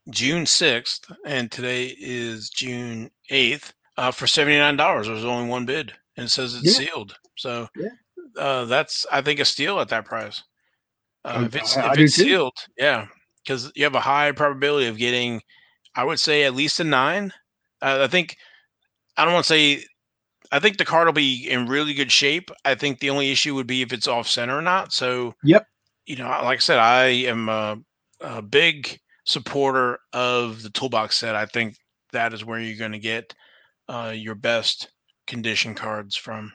June 0.08 0.46
sixth, 0.46 1.10
and 1.26 1.50
today 1.50 1.94
is 2.00 2.48
June 2.48 3.10
eighth 3.28 3.74
uh, 3.96 4.10
for 4.10 4.26
seventy 4.26 4.58
nine 4.58 4.76
dollars. 4.76 5.06
There 5.06 5.14
was 5.14 5.24
only 5.24 5.48
one 5.48 5.66
bid, 5.66 5.92
and 6.16 6.26
it 6.26 6.30
says 6.30 6.54
it's 6.54 6.80
yeah. 6.80 6.86
sealed. 6.86 7.14
So 7.36 7.68
yeah. 7.76 7.88
uh, 8.38 8.64
that's 8.64 9.04
I 9.12 9.20
think 9.20 9.40
a 9.40 9.44
steal 9.44 9.80
at 9.80 9.88
that 9.88 10.04
price. 10.04 10.42
Uh, 11.24 11.42
if 11.46 11.54
it's 11.54 11.76
if 11.76 11.98
it's 11.98 12.14
sealed, 12.14 12.56
yeah, 12.78 13.06
because 13.44 13.70
you 13.74 13.84
have 13.84 13.94
a 13.94 14.00
high 14.00 14.32
probability 14.32 14.86
of 14.86 14.96
getting, 14.96 15.42
I 15.94 16.04
would 16.04 16.18
say 16.18 16.44
at 16.44 16.54
least 16.54 16.80
a 16.80 16.84
nine. 16.84 17.32
Uh, 17.82 18.00
I 18.02 18.06
think 18.08 18.36
I 19.16 19.24
don't 19.24 19.34
want 19.34 19.44
to 19.44 19.52
say. 19.52 19.84
I 20.52 20.58
think 20.58 20.78
the 20.78 20.84
card 20.84 21.06
will 21.06 21.12
be 21.12 21.48
in 21.48 21.68
really 21.68 21.94
good 21.94 22.10
shape. 22.10 22.50
I 22.64 22.74
think 22.74 22.98
the 22.98 23.10
only 23.10 23.30
issue 23.30 23.54
would 23.54 23.68
be 23.68 23.82
if 23.82 23.92
it's 23.92 24.08
off 24.08 24.26
center 24.26 24.58
or 24.58 24.62
not. 24.62 24.92
So, 24.92 25.36
yep. 25.44 25.64
You 26.06 26.16
know, 26.16 26.24
like 26.24 26.56
I 26.56 26.58
said, 26.58 26.78
I 26.80 27.04
am 27.04 27.48
a, 27.48 27.78
a 28.20 28.42
big 28.42 28.98
supporter 29.30 29.98
of 30.12 30.62
the 30.62 30.70
toolbox 30.70 31.16
set. 31.16 31.34
I 31.34 31.46
think 31.46 31.76
that 32.12 32.34
is 32.34 32.44
where 32.44 32.60
you're 32.60 32.78
going 32.78 32.92
to 32.92 32.98
get 32.98 33.34
uh, 33.88 34.12
your 34.14 34.34
best 34.34 34.90
condition 35.26 35.74
cards 35.74 36.16
from. 36.16 36.52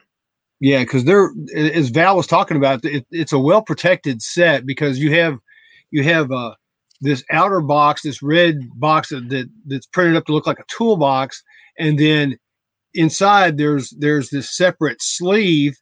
Yeah, 0.60 0.80
because 0.80 1.04
they're 1.04 1.30
as 1.54 1.90
Val 1.90 2.16
was 2.16 2.26
talking 2.26 2.56
about, 2.56 2.84
it, 2.84 3.06
it's 3.10 3.32
a 3.32 3.38
well 3.38 3.62
protected 3.62 4.22
set 4.22 4.64
because 4.64 4.98
you 4.98 5.12
have 5.14 5.38
you 5.90 6.02
have 6.02 6.32
uh, 6.32 6.54
this 7.00 7.22
outer 7.30 7.60
box, 7.60 8.02
this 8.02 8.22
red 8.22 8.58
box 8.76 9.10
that, 9.10 9.28
that 9.28 9.50
that's 9.66 9.86
printed 9.86 10.16
up 10.16 10.24
to 10.26 10.32
look 10.32 10.46
like 10.46 10.58
a 10.58 10.64
toolbox, 10.68 11.42
and 11.78 11.98
then 11.98 12.38
inside 12.94 13.58
there's 13.58 13.90
there's 13.98 14.30
this 14.30 14.56
separate 14.56 15.02
sleeve 15.02 15.76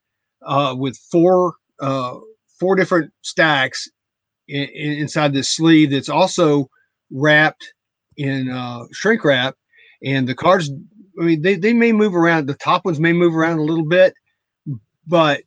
uh, 0.45 0.75
with 0.77 0.97
four 1.11 1.55
uh, 1.81 2.15
four 2.59 2.75
different 2.75 3.13
stacks 3.23 3.89
in, 4.49 4.65
in, 4.65 4.93
inside 4.95 5.33
this 5.33 5.49
sleeve 5.49 5.91
that's 5.91 6.09
also 6.09 6.69
wrapped 7.15 7.73
in 8.17 8.51
uh, 8.51 8.85
shrink 8.93 9.25
wrap, 9.25 9.55
and 10.05 10.29
the 10.29 10.35
cards. 10.35 10.71
I 11.19 11.23
mean, 11.23 11.43
they, 11.43 11.55
they 11.55 11.73
may 11.73 11.93
move 11.93 12.15
around. 12.15 12.47
The 12.47 12.55
top 12.55 12.85
ones 12.85 12.99
may 12.99 13.13
move 13.13 13.37
around 13.37 13.59
a 13.59 13.63
little 13.63 13.87
bit, 13.87 14.15
but 15.07 15.43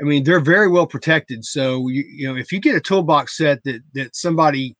I 0.00 0.04
mean, 0.04 0.24
they're 0.24 0.40
very 0.40 0.68
well 0.68 0.86
protected. 0.86 1.44
So 1.44 1.88
you, 1.88 2.04
you 2.10 2.26
know, 2.26 2.36
if 2.36 2.50
you 2.52 2.60
get 2.60 2.74
a 2.74 2.80
toolbox 2.80 3.36
set 3.36 3.62
that 3.64 3.82
that 3.94 4.16
somebody 4.16 4.76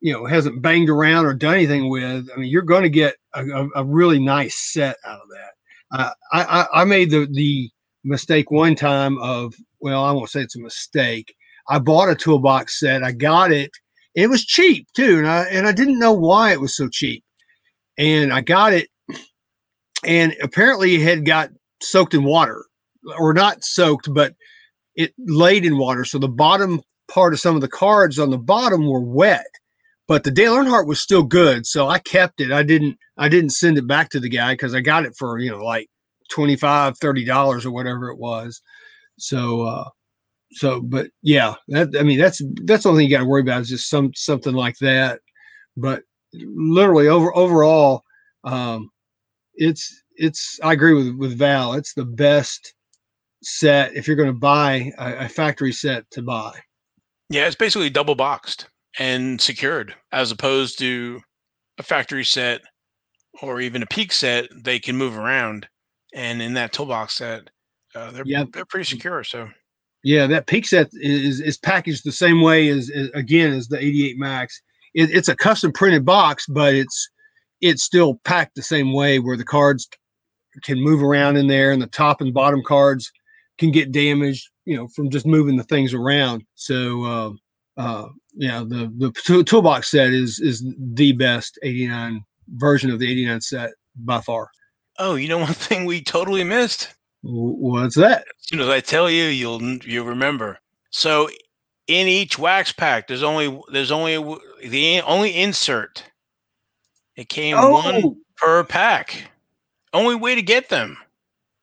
you 0.00 0.12
know 0.12 0.26
hasn't 0.26 0.62
banged 0.62 0.90
around 0.90 1.26
or 1.26 1.34
done 1.34 1.54
anything 1.54 1.88
with, 1.88 2.28
I 2.34 2.38
mean, 2.38 2.50
you're 2.50 2.62
going 2.62 2.82
to 2.82 2.90
get 2.90 3.14
a, 3.34 3.44
a, 3.46 3.68
a, 3.76 3.84
really 3.84 4.18
nice 4.18 4.72
set 4.72 4.96
out 5.04 5.20
of 5.20 5.28
that. 5.30 6.00
Uh, 6.00 6.10
I, 6.32 6.66
I 6.82 6.84
made 6.84 7.10
the 7.10 7.28
the 7.30 7.70
mistake 8.04 8.50
one 8.50 8.74
time 8.74 9.18
of 9.18 9.54
well, 9.80 10.04
I 10.04 10.10
won't 10.10 10.30
say 10.30 10.42
it's 10.42 10.56
a 10.56 10.60
mistake. 10.60 11.32
I 11.68 11.78
bought 11.78 12.08
a 12.08 12.14
toolbox 12.14 12.80
set. 12.80 13.04
I 13.04 13.12
got 13.12 13.52
it. 13.52 13.70
It 14.18 14.30
was 14.30 14.44
cheap 14.46 14.88
too, 14.96 15.18
and 15.18 15.28
I 15.28 15.44
and 15.44 15.66
I 15.66 15.72
didn't 15.72 16.00
know 16.00 16.12
why 16.14 16.52
it 16.52 16.60
was 16.60 16.76
so 16.76 16.88
cheap. 16.88 17.24
And 17.98 18.32
I 18.32 18.42
got 18.42 18.72
it, 18.74 18.88
and 20.04 20.36
apparently 20.42 20.96
it 20.96 21.02
had 21.02 21.26
got 21.26 21.50
soaked 21.82 22.14
in 22.14 22.24
water, 22.24 22.64
or 23.18 23.34
not 23.34 23.64
soaked, 23.64 24.12
but 24.12 24.34
it 24.96 25.14
laid 25.18 25.64
in 25.64 25.78
water. 25.78 26.04
So 26.04 26.18
the 26.18 26.28
bottom 26.28 26.82
part 27.08 27.34
of 27.34 27.40
some 27.40 27.56
of 27.56 27.62
the 27.62 27.68
cards 27.68 28.18
on 28.18 28.30
the 28.30 28.38
bottom 28.38 28.88
were 28.88 29.00
wet 29.00 29.46
but 30.08 30.24
the 30.24 30.30
Dale 30.30 30.54
Earnhardt 30.56 30.86
was 30.88 31.00
still 31.00 31.22
good, 31.22 31.66
so 31.66 31.88
I 31.88 31.98
kept 32.00 32.40
it. 32.40 32.52
I 32.52 32.62
didn't 32.62 32.98
I 33.18 33.28
didn't 33.28 33.50
send 33.50 33.78
it 33.78 33.86
back 33.86 34.10
to 34.10 34.20
the 34.20 34.30
guy 34.30 34.54
because 34.54 34.74
I 34.74 34.80
got 34.80 35.04
it 35.06 35.14
for 35.18 35.38
you 35.38 35.50
know 35.50 35.64
like 35.64 35.88
25 36.30 36.98
30 36.98 37.24
dollars 37.26 37.66
or 37.66 37.72
whatever 37.72 38.10
it 38.10 38.18
was. 38.18 38.62
So 39.18 39.62
uh 39.62 39.84
so 40.52 40.80
but 40.80 41.08
yeah, 41.22 41.54
that 41.68 41.90
I 41.98 42.02
mean 42.02 42.18
that's 42.18 42.40
that's 42.64 42.84
the 42.84 42.88
only 42.88 43.02
thing 43.02 43.10
you 43.10 43.16
got 43.16 43.22
to 43.22 43.28
worry 43.28 43.42
about 43.42 43.62
is 43.62 43.68
just 43.68 43.90
some 43.90 44.12
something 44.14 44.54
like 44.54 44.76
that. 44.78 45.20
But 45.76 46.02
literally 46.32 47.08
over 47.08 47.34
overall, 47.36 48.02
um 48.44 48.90
it's 49.54 50.02
it's 50.16 50.58
I 50.62 50.72
agree 50.72 50.94
with 50.94 51.16
with 51.16 51.38
Val. 51.38 51.74
It's 51.74 51.94
the 51.94 52.04
best 52.04 52.74
set 53.42 53.94
if 53.94 54.06
you're 54.06 54.16
going 54.16 54.32
to 54.32 54.38
buy 54.38 54.92
a, 54.98 55.26
a 55.26 55.28
factory 55.28 55.72
set 55.72 56.10
to 56.12 56.22
buy. 56.22 56.58
Yeah, 57.30 57.46
it's 57.46 57.56
basically 57.56 57.90
double 57.90 58.14
boxed 58.14 58.68
and 58.98 59.40
secured 59.40 59.94
as 60.12 60.32
opposed 60.32 60.78
to 60.78 61.20
a 61.78 61.82
factory 61.82 62.24
set 62.24 62.62
or 63.42 63.60
even 63.60 63.82
a 63.82 63.86
peak 63.86 64.12
set 64.12 64.48
they 64.64 64.78
can 64.78 64.96
move 64.96 65.16
around 65.16 65.68
and 66.14 66.42
in 66.42 66.54
that 66.54 66.72
toolbox 66.72 67.14
set 67.14 67.48
uh, 67.94 68.10
they're, 68.10 68.24
yeah. 68.26 68.44
they're 68.52 68.64
pretty 68.64 68.84
secure 68.84 69.22
so 69.22 69.48
yeah 70.04 70.26
that 70.26 70.46
peak 70.46 70.66
set 70.66 70.88
is 70.94 71.40
is 71.40 71.58
packaged 71.58 72.04
the 72.04 72.12
same 72.12 72.40
way 72.40 72.68
as, 72.68 72.90
as 72.90 73.08
again 73.14 73.52
as 73.52 73.68
the 73.68 73.78
88 73.78 74.18
Maxx 74.18 74.62
it, 74.94 75.10
it's 75.10 75.28
a 75.28 75.36
custom 75.36 75.72
printed 75.72 76.04
box 76.04 76.46
but 76.48 76.74
it's 76.74 77.08
it's 77.60 77.82
still 77.82 78.20
packed 78.24 78.54
the 78.54 78.62
same 78.62 78.92
way 78.92 79.18
where 79.18 79.36
the 79.36 79.44
cards 79.44 79.88
can 80.62 80.80
move 80.80 81.02
around 81.02 81.36
in 81.36 81.46
there 81.46 81.72
and 81.72 81.82
the 81.82 81.86
top 81.88 82.20
and 82.20 82.34
bottom 82.34 82.62
cards 82.62 83.10
can 83.58 83.70
get 83.70 83.92
damaged 83.92 84.48
you 84.64 84.76
know 84.76 84.88
from 84.88 85.10
just 85.10 85.26
moving 85.26 85.56
the 85.56 85.64
things 85.64 85.94
around 85.94 86.42
so 86.54 87.04
uh, 87.04 87.30
uh, 87.78 88.08
yeah, 88.34 88.60
the 88.60 88.92
the 88.98 89.42
toolbox 89.44 89.90
set 89.90 90.12
is 90.12 90.40
is 90.40 90.64
the 90.94 91.12
best 91.12 91.58
89 91.62 92.24
version 92.54 92.90
of 92.90 92.98
the 92.98 93.10
89 93.10 93.40
set 93.40 93.70
by 93.96 94.20
far. 94.20 94.50
Oh, 94.98 95.14
you 95.14 95.28
know 95.28 95.38
one 95.38 95.54
thing 95.54 95.84
we 95.84 96.02
totally 96.02 96.44
missed. 96.44 96.94
What's 97.22 97.96
that? 97.96 98.20
As 98.20 98.48
soon 98.48 98.60
as 98.60 98.68
I 98.68 98.80
tell 98.80 99.10
you, 99.10 99.24
you'll 99.24 99.62
you'll 99.62 100.06
remember. 100.06 100.58
So 100.90 101.28
in 101.86 102.06
each 102.06 102.38
wax 102.38 102.72
pack, 102.72 103.08
there's 103.08 103.22
only 103.22 103.60
there's 103.72 103.90
only 103.90 104.16
the 104.64 105.00
only 105.02 105.34
insert. 105.34 106.04
It 107.16 107.28
came 107.28 107.56
oh. 107.58 107.72
one 107.72 108.16
per 108.36 108.62
pack. 108.64 109.30
Only 109.92 110.14
way 110.14 110.34
to 110.34 110.42
get 110.42 110.68
them. 110.68 110.96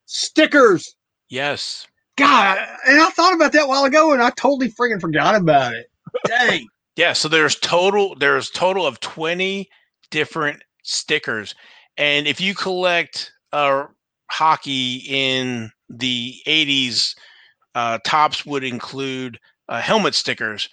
Stickers. 0.05 0.95
Yes. 1.29 1.87
God, 2.17 2.57
and 2.87 3.01
I 3.01 3.09
thought 3.09 3.33
about 3.33 3.51
that 3.53 3.63
a 3.63 3.67
while 3.67 3.83
ago, 3.83 4.13
and 4.13 4.21
I 4.21 4.29
totally 4.31 4.71
freaking 4.71 5.01
forgot 5.01 5.35
about 5.35 5.73
it. 5.73 5.87
Dang. 6.25 6.67
yeah, 6.95 7.13
so 7.13 7.27
there's 7.27 7.55
total 7.55 8.15
there's 8.15 8.49
total 8.49 8.85
of 8.85 8.99
20 8.99 9.69
different 10.11 10.61
stickers 10.83 11.55
And 11.97 12.27
if 12.27 12.39
you 12.39 12.53
collect 12.53 13.33
uh, 13.51 13.85
hockey 14.29 15.03
in 15.07 15.71
the 15.89 16.35
80s, 16.47 17.15
uh, 17.75 17.99
Topps 18.05 18.45
would 18.45 18.63
include 18.63 19.39
uh, 19.69 19.81
helmet 19.81 20.15
stickers. 20.15 20.69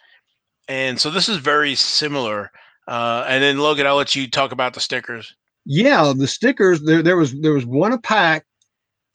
And 0.69 1.01
so 1.01 1.11
this 1.11 1.29
is 1.29 1.39
very 1.39 1.75
similar. 1.75 2.51
Uh, 2.87 3.25
and 3.29 3.43
then 3.43 3.59
Logan, 3.59 3.87
I'll 3.87 3.97
let 3.97 4.15
you 4.15 4.31
talk 4.31 4.53
about 4.53 4.75
the 4.75 4.81
stickers. 4.81 5.35
Yeah, 5.65 6.13
the 6.17 6.27
stickers 6.27 6.83
there 6.83 7.03
there 7.03 7.17
was 7.17 7.39
there 7.41 7.53
was 7.53 7.65
one 7.65 7.93
a 7.93 7.99
pack 7.99 8.45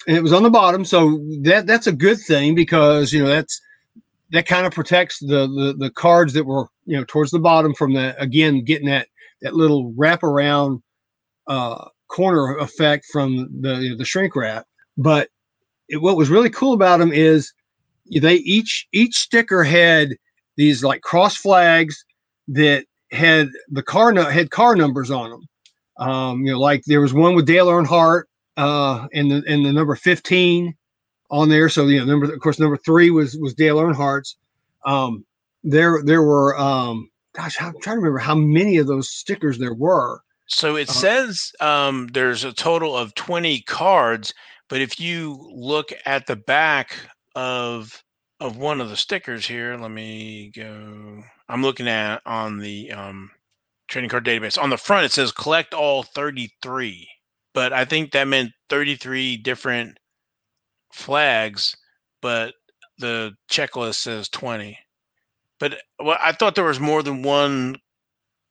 and 0.08 0.16
it 0.16 0.24
was 0.24 0.34
on 0.34 0.44
the 0.44 0.50
bottom. 0.50 0.86
So 0.86 1.20
that 1.42 1.68
that's 1.68 1.88
a 1.88 1.92
good 1.92 2.20
thing 2.20 2.56
because 2.56 3.12
you 3.12 3.22
know 3.22 3.30
that's 3.30 3.62
that 4.32 4.48
kind 4.48 4.66
of 4.66 4.74
protects 4.74 5.20
the, 5.20 5.48
the 5.48 5.76
the 5.78 5.92
cards 5.92 6.34
that 6.34 6.46
were 6.46 6.68
you 6.86 6.98
know 6.98 7.04
towards 7.08 7.32
the 7.32 7.40
bottom 7.40 7.74
from 7.74 7.94
the 7.94 8.20
again 8.20 8.64
getting 8.64 8.88
that 8.88 9.08
that 9.42 9.54
little 9.54 9.92
wraparound 9.94 10.82
uh, 11.48 11.86
corner 12.08 12.58
effect 12.58 13.06
from 13.12 13.50
the 13.62 13.96
the 13.98 14.06
shrink 14.06 14.36
wrap. 14.36 14.66
But 14.98 15.30
it, 15.90 16.02
what 16.02 16.18
was 16.18 16.30
really 16.30 16.50
cool 16.50 16.74
about 16.74 17.00
them 17.00 17.12
is 17.12 17.54
they 18.22 18.36
each 18.36 18.88
each 18.92 19.16
sticker 19.16 19.64
had 19.64 20.16
these 20.56 20.84
like 20.84 21.02
cross 21.02 21.36
flags 21.36 22.04
that 22.48 22.86
had 23.12 23.50
the 23.70 23.84
car 23.84 24.14
had 24.32 24.52
car 24.52 24.76
numbers 24.76 25.12
on 25.12 25.30
them. 25.30 25.42
Um, 26.00 26.42
you 26.46 26.52
know, 26.52 26.60
like 26.60 26.84
there 26.86 27.02
was 27.02 27.14
one 27.14 27.36
with 27.36 27.46
Dale 27.46 27.68
Earnhardt 27.68 28.24
uh, 28.58 29.08
and 29.14 29.32
the 29.32 29.44
and 29.48 29.66
the 29.66 29.74
number 29.74 29.96
fifteen 29.96 30.76
on 31.30 31.50
there. 31.50 31.70
So 31.70 31.88
you 31.88 32.00
know, 32.00 32.06
number 32.06 32.34
of 32.34 32.40
course 32.40 32.60
number 32.60 32.78
three 32.78 33.10
was 33.10 33.38
was 33.38 33.54
Dale 33.54 33.78
Earnhardt's. 33.78 34.36
Um, 34.86 35.26
there 35.64 36.02
there 36.04 36.24
were 36.24 36.58
um, 36.58 37.10
gosh, 37.34 37.56
I'm 37.62 37.74
trying 37.82 37.98
to 37.98 38.02
remember 38.02 38.20
how 38.20 38.36
many 38.36 38.78
of 38.78 38.88
those 38.88 39.10
stickers 39.10 39.60
there 39.60 39.74
were. 39.74 40.22
So 40.48 40.78
it 40.78 40.90
uh, 40.90 40.94
says 40.94 41.52
um, 41.60 42.08
there's 42.14 42.44
a 42.44 42.54
total 42.54 42.96
of 42.96 43.14
20 43.16 43.62
cards, 43.62 44.34
but 44.70 44.82
if 44.82 45.00
you 45.00 45.40
look 45.54 45.92
at 46.06 46.26
the 46.28 46.36
back 46.36 46.98
of 47.36 48.04
of 48.40 48.58
one 48.58 48.82
of 48.82 48.90
the 48.90 48.98
stickers 48.98 49.48
here, 49.48 49.78
let 49.78 49.92
me 49.92 50.52
go. 50.56 51.24
I'm 51.50 51.64
looking 51.64 51.88
at 51.88 52.22
on 52.26 52.60
the 52.60 52.92
um, 52.92 53.32
trading 53.88 54.10
card 54.10 54.26
database. 54.26 54.62
On 54.62 54.70
the 54.70 54.78
front, 54.78 55.06
it 55.06 55.12
says 55.12 55.32
collect 55.32 55.74
all 55.74 56.04
33, 56.04 57.08
but 57.54 57.74
I 57.74 57.84
think 57.84 58.12
that 58.12 58.28
meant 58.28 58.52
33 58.70 59.38
different 59.38 59.98
flags, 60.94 61.76
but 62.22 62.54
the 63.00 63.34
checklist 63.50 63.96
says 63.96 64.30
20. 64.30 64.78
But 65.60 65.80
well, 66.00 66.18
I 66.22 66.32
thought 66.32 66.56
there 66.56 66.64
was 66.64 66.80
more 66.80 67.02
than 67.02 67.24
one 67.24 67.78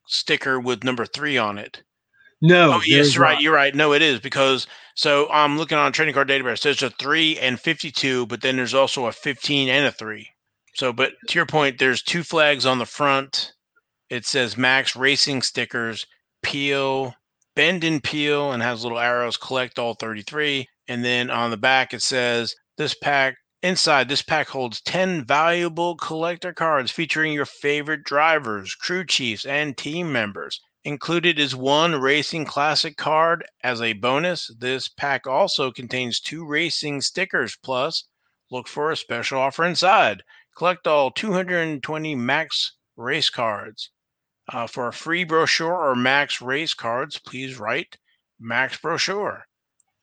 sticker 0.07 0.59
with 0.61 0.85
number 0.85 1.07
three 1.07 1.39
on 1.39 1.59
it. 1.59 1.83
Oh, 1.83 2.49
no. 2.49 2.73
Oh, 2.75 2.83
yes, 2.85 3.17
right. 3.17 3.35
Not. 3.35 3.43
You're 3.43 3.55
right. 3.55 3.75
No, 3.75 3.93
it 3.93 4.03
is 4.03 4.21
because 4.21 4.67
so 4.95 5.29
I'm 5.31 5.59
looking 5.59 5.79
on 5.79 5.93
trading 5.93 6.15
card 6.15 6.29
database. 6.29 6.63
There's 6.63 6.83
a 6.83 6.91
three 6.91 7.39
and 7.39 7.61
52, 7.61 8.27
but 8.27 8.41
then 8.41 8.57
there's 8.57 8.75
also 8.75 9.07
a 9.07 9.13
15 9.13 9.69
and 9.69 9.87
a 9.87 9.93
three. 9.93 10.29
So, 10.75 10.93
but 10.93 11.13
to 11.29 11.39
your 11.39 11.47
point, 11.47 11.79
there's 11.79 12.03
two 12.03 12.23
flags 12.23 12.67
on 12.67 12.79
the 12.79 12.87
front. 12.87 13.53
It 14.11 14.27
says 14.27 14.57
Maxx 14.57 14.95
Racing 14.95 15.43
stickers, 15.43 16.07
peel, 16.43 17.15
bend 17.55 17.85
and 17.85 18.03
peel, 18.03 18.53
and 18.53 18.63
has 18.63 18.83
little 18.83 18.99
arrows. 18.99 19.37
Collect 19.37 19.79
all 19.79 19.95
33. 19.95 20.67
And 20.89 21.05
then 21.05 21.31
on 21.31 21.51
the 21.51 21.57
back, 21.57 21.93
it 21.93 22.03
says 22.03 22.55
this 22.79 22.95
pack 22.95 23.37
Inside, 23.67 24.09
this 24.09 24.23
pack 24.23 24.51
holds 24.51 24.81
10 24.81 25.25
valuable 25.25 25.97
collector 25.97 26.53
cards 26.53 26.93
featuring 26.93 27.33
your 27.33 27.47
favorite 27.47 28.05
drivers, 28.05 28.77
crew 28.77 29.05
chiefs, 29.05 29.45
and 29.45 29.77
team 29.77 30.13
members. 30.13 30.61
Included 30.85 31.41
is 31.41 31.57
one 31.57 32.01
Racing 32.01 32.45
Classic 32.45 32.97
card 32.97 33.45
as 33.65 33.83
a 33.83 33.95
bonus. 33.95 34.55
This 34.57 34.87
pack 34.87 35.27
also 35.27 35.73
contains 35.73 36.21
two 36.21 36.47
racing 36.47 37.01
stickers. 37.01 37.57
Plus, 37.57 38.05
look 38.53 38.69
for 38.69 38.93
a 38.93 38.97
special 38.97 39.41
offer 39.41 39.65
inside. 39.65 40.23
Collect 40.57 40.87
all 40.87 41.11
220 41.11 42.15
Maxx 42.15 42.77
race 42.95 43.31
cards. 43.31 43.91
Uh, 44.49 44.69
for 44.69 44.87
a 44.87 44.93
free 44.93 45.25
brochure 45.25 45.75
or 45.75 45.97
Maxx 45.97 46.41
race 46.41 46.73
cards, 46.73 47.19
please 47.19 47.59
write 47.59 47.97
Maxx 48.39 48.77
brochure 48.77 49.49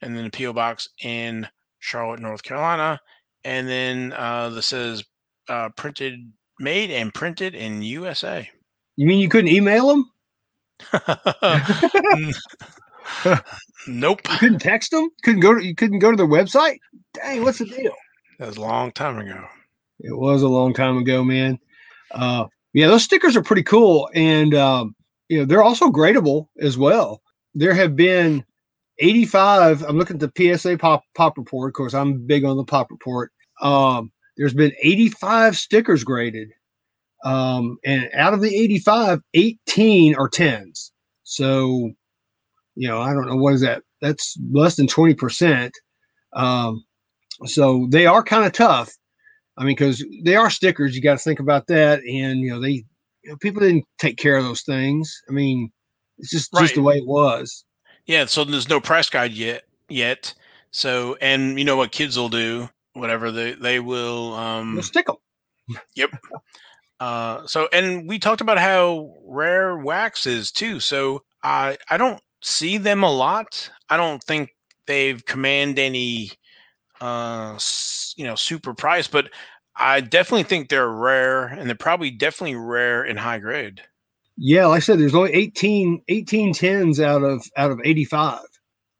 and 0.01 0.17
then 0.17 0.25
the 0.25 0.31
P.O. 0.31 0.51
Box 0.51 0.89
in 1.01 1.47
Charlotte, 1.79 2.19
North 2.19 2.43
Carolina. 2.43 2.99
And 3.45 3.67
then 3.67 4.13
uh, 4.13 4.49
this 4.49 4.67
says 4.67 5.03
uh, 5.49 5.69
printed, 5.75 6.31
made 6.59 6.91
and 6.91 7.13
printed 7.13 7.55
in 7.55 7.81
USA. 7.81 8.49
You 8.95 9.07
mean 9.07 9.19
you 9.19 9.29
couldn't 9.29 9.51
email 9.51 9.87
them? 9.87 10.11
nope. 13.87 14.21
You 14.29 14.37
couldn't 14.37 14.59
text 14.59 14.91
them. 14.91 15.09
Couldn't 15.23 15.41
go. 15.41 15.55
To, 15.55 15.65
you 15.65 15.75
couldn't 15.75 15.99
go 15.99 16.11
to 16.11 16.17
their 16.17 16.27
website. 16.27 16.77
Dang, 17.13 17.43
what's 17.43 17.59
the 17.59 17.65
deal? 17.65 17.93
That 18.39 18.47
was 18.47 18.57
a 18.57 18.61
long 18.61 18.91
time 18.91 19.19
ago. 19.19 19.45
It 19.99 20.17
was 20.17 20.41
a 20.41 20.47
long 20.47 20.73
time 20.73 20.97
ago, 20.97 21.23
man. 21.23 21.59
Uh, 22.11 22.45
yeah, 22.73 22.87
those 22.87 23.03
stickers 23.03 23.35
are 23.35 23.43
pretty 23.43 23.63
cool, 23.63 24.09
and 24.13 24.53
um, 24.53 24.95
you 25.29 25.39
know 25.39 25.45
they're 25.45 25.63
also 25.63 25.89
gradable 25.89 26.47
as 26.59 26.77
well. 26.77 27.21
There 27.53 27.73
have 27.73 27.95
been 27.95 28.43
85. 28.99 29.83
I'm 29.83 29.97
looking 29.97 30.21
at 30.21 30.33
the 30.33 30.57
PSA 30.57 30.77
pop 30.77 31.03
pop 31.15 31.37
report. 31.37 31.69
Of 31.69 31.73
course, 31.73 31.93
I'm 31.93 32.25
big 32.25 32.45
on 32.45 32.57
the 32.57 32.63
pop 32.63 32.91
report. 32.91 33.31
Um, 33.61 34.11
there's 34.37 34.53
been 34.53 34.73
85 34.81 35.57
stickers 35.57 36.03
graded 36.03 36.49
um, 37.23 37.77
and 37.85 38.09
out 38.13 38.33
of 38.33 38.41
the 38.41 38.53
85, 38.53 39.21
18 39.33 40.15
are 40.15 40.29
10s. 40.29 40.91
So, 41.23 41.91
you 42.75 42.87
know, 42.87 43.01
I 43.01 43.13
don't 43.13 43.27
know 43.27 43.37
what 43.37 43.53
is 43.53 43.61
that. 43.61 43.83
That's 44.01 44.37
less 44.51 44.75
than 44.75 44.87
20%. 44.87 45.71
Um, 46.33 46.83
so 47.45 47.87
they 47.89 48.05
are 48.05 48.23
kind 48.23 48.45
of 48.45 48.51
tough. 48.51 48.91
I 49.57 49.63
mean, 49.63 49.75
because 49.75 50.03
they 50.23 50.35
are 50.35 50.49
stickers. 50.49 50.95
You 50.95 51.01
got 51.01 51.17
to 51.17 51.23
think 51.23 51.39
about 51.39 51.67
that. 51.67 51.99
And, 51.99 52.39
you 52.39 52.49
know, 52.49 52.59
they, 52.59 52.83
you 53.23 53.31
know, 53.31 53.37
people 53.37 53.61
didn't 53.61 53.85
take 53.99 54.17
care 54.17 54.35
of 54.35 54.43
those 54.43 54.63
things. 54.63 55.15
I 55.29 55.31
mean, 55.31 55.71
it's 56.17 56.31
just, 56.31 56.51
right. 56.53 56.63
just 56.63 56.75
the 56.75 56.81
way 56.81 56.97
it 56.97 57.07
was. 57.07 57.63
Yeah. 58.05 58.25
So 58.25 58.43
there's 58.43 58.69
no 58.69 58.79
price 58.79 59.09
guide 59.09 59.31
yet, 59.33 59.63
yet. 59.89 60.33
So, 60.71 61.15
and 61.21 61.57
you 61.59 61.65
know 61.65 61.77
what 61.77 61.91
kids 61.91 62.17
will 62.17 62.29
do, 62.29 62.69
whatever 62.93 63.31
they, 63.31 63.53
they 63.53 63.79
will, 63.79 64.33
um, 64.33 64.75
They'll 64.75 64.83
stick 64.83 65.05
them. 65.07 65.17
Yep. 65.95 66.09
Uh, 66.99 67.45
so, 67.47 67.67
and 67.71 68.07
we 68.07 68.19
talked 68.19 68.41
about 68.41 68.57
how 68.57 69.13
rare 69.25 69.77
wax 69.77 70.25
is 70.25 70.51
too. 70.51 70.79
So, 70.79 71.23
I 71.43 71.77
I 71.89 71.97
don't 71.97 72.21
see 72.41 72.77
them 72.77 73.03
a 73.03 73.11
lot. 73.11 73.69
I 73.89 73.97
don't 73.97 74.23
think 74.23 74.49
they've 74.87 75.23
command 75.25 75.79
any, 75.79 76.31
uh, 77.01 77.57
you 78.15 78.25
know, 78.25 78.35
super 78.35 78.73
price, 78.73 79.07
but 79.07 79.29
I 79.75 80.01
definitely 80.01 80.43
think 80.43 80.69
they're 80.69 80.89
rare, 80.89 81.45
and 81.47 81.67
they're 81.67 81.75
probably 81.75 82.11
definitely 82.11 82.55
rare 82.55 83.03
in 83.03 83.17
high 83.17 83.39
grade. 83.39 83.81
Yeah, 84.37 84.65
like 84.67 84.77
I 84.77 84.79
said, 84.79 84.99
there's 84.99 85.15
only 85.15 85.33
18, 85.33 86.01
18 86.07 86.53
tens 86.53 86.99
out 86.99 87.23
of 87.23 87.45
out 87.55 87.71
of 87.71 87.79
85. 87.83 88.39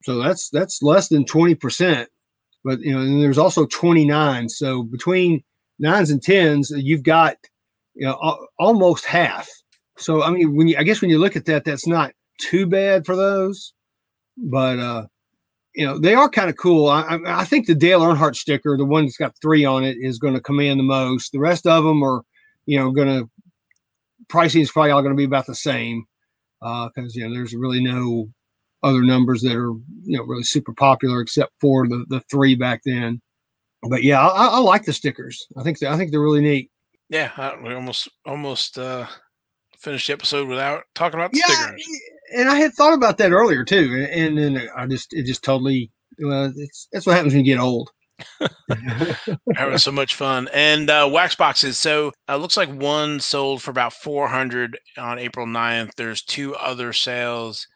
So 0.03 0.21
that's 0.21 0.49
that's 0.49 0.81
less 0.84 1.07
than 1.07 1.25
20%. 1.25 2.07
But 2.63 2.79
you 2.79 2.93
know, 2.93 2.99
and 2.99 3.21
there's 3.21 3.38
also 3.38 3.65
29. 3.65 4.49
So 4.49 4.84
between 4.84 5.43
nines 5.79 6.11
and 6.11 6.21
tens, 6.21 6.71
you've 6.75 7.03
got 7.03 7.38
you 7.95 8.07
know, 8.07 8.47
almost 8.59 9.05
half. 9.05 9.49
So 9.97 10.23
I 10.23 10.31
mean, 10.31 10.55
when 10.55 10.67
you 10.67 10.77
I 10.77 10.84
guess 10.84 11.01
when 11.01 11.09
you 11.09 11.19
look 11.19 11.36
at 11.36 11.45
that, 11.45 11.65
that's 11.65 11.88
not 11.88 12.13
too 12.39 12.65
bad 12.65 13.05
for 13.05 13.15
those, 13.15 13.73
but 14.38 14.79
uh, 14.79 15.05
you 15.75 15.86
know, 15.86 15.99
they 15.99 16.13
are 16.13 16.29
kind 16.29 16.49
of 16.49 16.57
cool. 16.57 16.88
I, 16.89 17.19
I 17.25 17.45
think 17.45 17.67
the 17.67 17.75
Dale 17.75 18.01
Earnhardt 18.01 18.36
sticker, 18.36 18.77
the 18.77 18.86
one 18.86 19.05
that's 19.05 19.17
got 19.17 19.36
three 19.41 19.65
on 19.65 19.84
it, 19.84 19.97
is 19.99 20.19
going 20.19 20.34
to 20.34 20.41
command 20.41 20.79
the 20.79 20.84
most. 20.84 21.31
The 21.31 21.39
rest 21.39 21.67
of 21.67 21.84
them 21.84 22.03
are, 22.03 22.21
you 22.65 22.79
know, 22.79 22.91
going 22.91 23.07
to 23.07 23.29
pricing 24.30 24.61
is 24.61 24.71
probably 24.71 24.91
all 24.91 25.01
going 25.01 25.13
to 25.13 25.17
be 25.17 25.24
about 25.24 25.45
the 25.45 25.55
same 25.55 26.05
because 26.61 26.91
uh, 26.97 27.13
you 27.13 27.28
know 27.28 27.34
there's 27.34 27.53
really 27.53 27.84
no 27.84 28.28
other 28.84 29.01
numbers 29.01 29.41
that 29.41 29.55
are 29.55 29.71
you 30.03 30.17
know 30.17 30.24
really 30.24 30.43
super 30.43 30.74
popular 30.74 31.21
except 31.21 31.51
for 31.59 31.88
the 31.88 32.05
the 32.09 32.21
three 32.32 32.55
back 32.55 32.82
then. 32.86 33.21
But 33.89 34.03
yeah, 34.03 34.26
I, 34.26 34.45
I 34.45 34.57
like 34.59 34.86
the 34.86 34.93
stickers. 34.93 35.45
I 35.57 35.63
think 35.63 35.82
I 35.84 35.97
think 35.97 36.11
they're 36.11 36.21
really 36.21 36.41
neat. 36.41 36.71
Yeah, 37.09 37.32
I, 37.38 37.55
we 37.61 37.74
almost 37.74 38.07
almost 38.26 38.78
uh, 38.78 39.05
finished 39.80 40.07
the 40.07 40.13
episode 40.13 40.47
without 40.47 40.84
talking 40.95 41.19
about 41.19 41.32
the 41.32 41.43
yeah, 41.45 41.53
stickers. 41.53 41.86
And 42.36 42.49
I 42.49 42.55
had 42.55 42.74
thought 42.74 42.93
about 42.93 43.17
that 43.17 43.32
earlier 43.32 43.63
too, 43.65 44.07
and 44.09 44.38
then 44.38 44.69
I 44.76 44.88
just 44.88 45.13
it 45.13 45.26
just 45.26 45.43
totally 45.43 45.91
well, 46.19 46.51
it's 46.55 46.88
that's 46.91 47.05
what 47.05 47.15
happens 47.15 47.34
when 47.34 47.43
you 47.45 47.53
get 47.53 47.61
old. 47.61 47.89
Was 49.66 49.84
so 49.84 49.91
much 49.91 50.16
fun. 50.16 50.47
And 50.53 50.89
uh, 50.89 51.09
wax 51.11 51.36
boxes. 51.36 51.78
So 51.78 52.07
it 52.07 52.14
uh, 52.30 52.38
looks 52.38 52.57
like 52.57 52.70
one 52.70 53.20
sold 53.20 53.61
for 53.61 53.72
about 53.72 53.93
400 53.93 54.78
on 54.97 55.20
April 55.20 55.47
9th. 55.47 55.91
There's 55.95 56.24
two 56.24 56.55
other 56.55 56.93
sales 56.93 57.68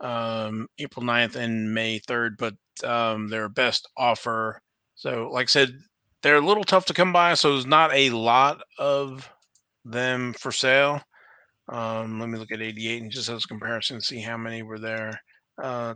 um, 0.00 0.68
April 0.78 1.04
9th 1.04 1.36
and 1.36 1.72
May 1.72 2.00
3rd, 2.00 2.36
but 2.38 2.54
um, 2.84 3.28
their 3.28 3.48
best 3.48 3.88
offer. 3.96 4.60
So, 4.94 5.30
like 5.32 5.44
I 5.44 5.46
said, 5.46 5.78
they're 6.22 6.36
a 6.36 6.46
little 6.46 6.64
tough 6.64 6.86
to 6.86 6.94
come 6.94 7.12
by, 7.12 7.34
so 7.34 7.52
there's 7.52 7.66
not 7.66 7.94
a 7.94 8.10
lot 8.10 8.62
of 8.78 9.30
them 9.84 10.32
for 10.34 10.52
sale. 10.52 11.00
Um, 11.68 12.20
let 12.20 12.28
me 12.28 12.38
look 12.38 12.52
at 12.52 12.62
88 12.62 13.02
and 13.02 13.10
just 13.10 13.28
as 13.28 13.44
a 13.44 13.48
comparison, 13.48 14.00
see 14.00 14.20
how 14.20 14.36
many 14.36 14.62
were 14.62 14.78
there. 14.78 15.20
Uh, 15.62 15.94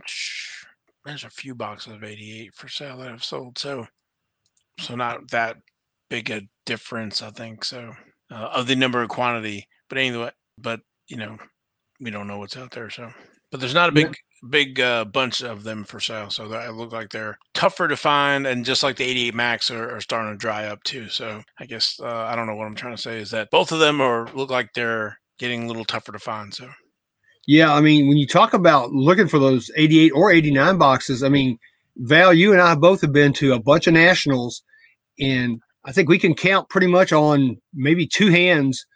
there's 1.05 1.25
a 1.25 1.31
few 1.31 1.55
boxes 1.55 1.95
of 1.95 2.05
88 2.05 2.55
for 2.55 2.69
sale 2.69 2.99
that 2.99 3.11
have 3.11 3.25
sold. 3.25 3.59
So, 3.59 3.87
so 4.79 4.95
not 4.95 5.31
that 5.31 5.57
big 6.09 6.31
a 6.31 6.43
difference, 6.67 7.23
I 7.23 7.31
think. 7.31 7.65
So, 7.65 7.93
uh, 8.31 8.51
of 8.53 8.67
the 8.67 8.77
number 8.77 9.03
of 9.03 9.09
quantity, 9.09 9.67
but 9.89 9.99
anyway, 9.99 10.31
but 10.59 10.81
you 11.09 11.17
know, 11.17 11.37
we 12.01 12.11
don't 12.11 12.27
know 12.27 12.39
what's 12.39 12.57
out 12.57 12.71
there. 12.71 12.91
So, 12.91 13.11
but 13.51 13.61
there's 13.61 13.75
not 13.75 13.89
a 13.89 13.93
big 13.93 14.15
big 14.49 14.81
uh, 14.81 15.05
bunch 15.05 15.43
of 15.43 15.65
them 15.65 15.85
for 15.85 16.01
sale. 16.01 16.31
So 16.31 16.49
that 16.49 16.75
look 16.75 16.93
like 16.93 17.11
they're 17.11 17.39
tougher 17.55 17.89
to 17.89 17.97
find, 17.97 18.47
and 18.47 18.65
just 18.65 18.83
like 18.83 18.97
the 18.97 19.05
88 19.05 19.35
Maxx 19.35 19.71
are, 19.71 19.97
are 19.97 20.01
starting 20.01 20.33
to 20.33 20.39
dry 20.39 20.67
up 20.67 20.83
too. 20.85 21.09
So 21.09 21.43
I 21.59 21.67
guess 21.67 21.99
uh, 22.03 22.27
I 22.29 22.37
don't 22.37 22.47
know 22.47 22.55
what 22.55 22.67
I'm 22.67 22.75
trying 22.75 22.97
to 22.97 23.03
say 23.03 23.19
is 23.19 23.31
that 23.33 23.51
both 23.51 23.73
of 23.73 23.81
them 23.81 24.01
are 24.01 24.29
look 24.35 24.51
like 24.51 24.73
they're 24.75 25.19
getting 25.39 25.65
a 25.65 25.67
little 25.67 25.85
tougher 25.85 26.13
to 26.13 26.19
find. 26.19 26.55
So 26.55 26.69
yeah, 27.47 27.72
I 27.72 27.80
mean 27.80 28.09
when 28.09 28.16
you 28.16 28.26
talk 28.26 28.55
about 28.55 28.93
looking 28.93 29.28
for 29.28 29.38
those 29.38 29.70
88 29.76 30.11
or 30.11 30.30
89 30.32 30.78
boxes, 30.78 31.22
I 31.22 31.28
mean 31.28 31.59
Val, 31.97 32.32
you 32.32 32.53
and 32.53 32.62
I 32.62 32.74
both 32.74 33.01
have 33.03 33.12
been 33.12 33.32
to 33.34 33.53
a 33.53 33.61
bunch 33.61 33.86
of 33.86 33.95
nationals, 33.95 34.62
and 35.18 35.61
I 35.84 35.93
think 35.93 36.09
we 36.09 36.18
can 36.18 36.34
count 36.34 36.68
pretty 36.68 36.86
much 36.86 37.12
on 37.12 37.57
maybe 37.74 38.07
two 38.07 38.30
hands 38.30 38.86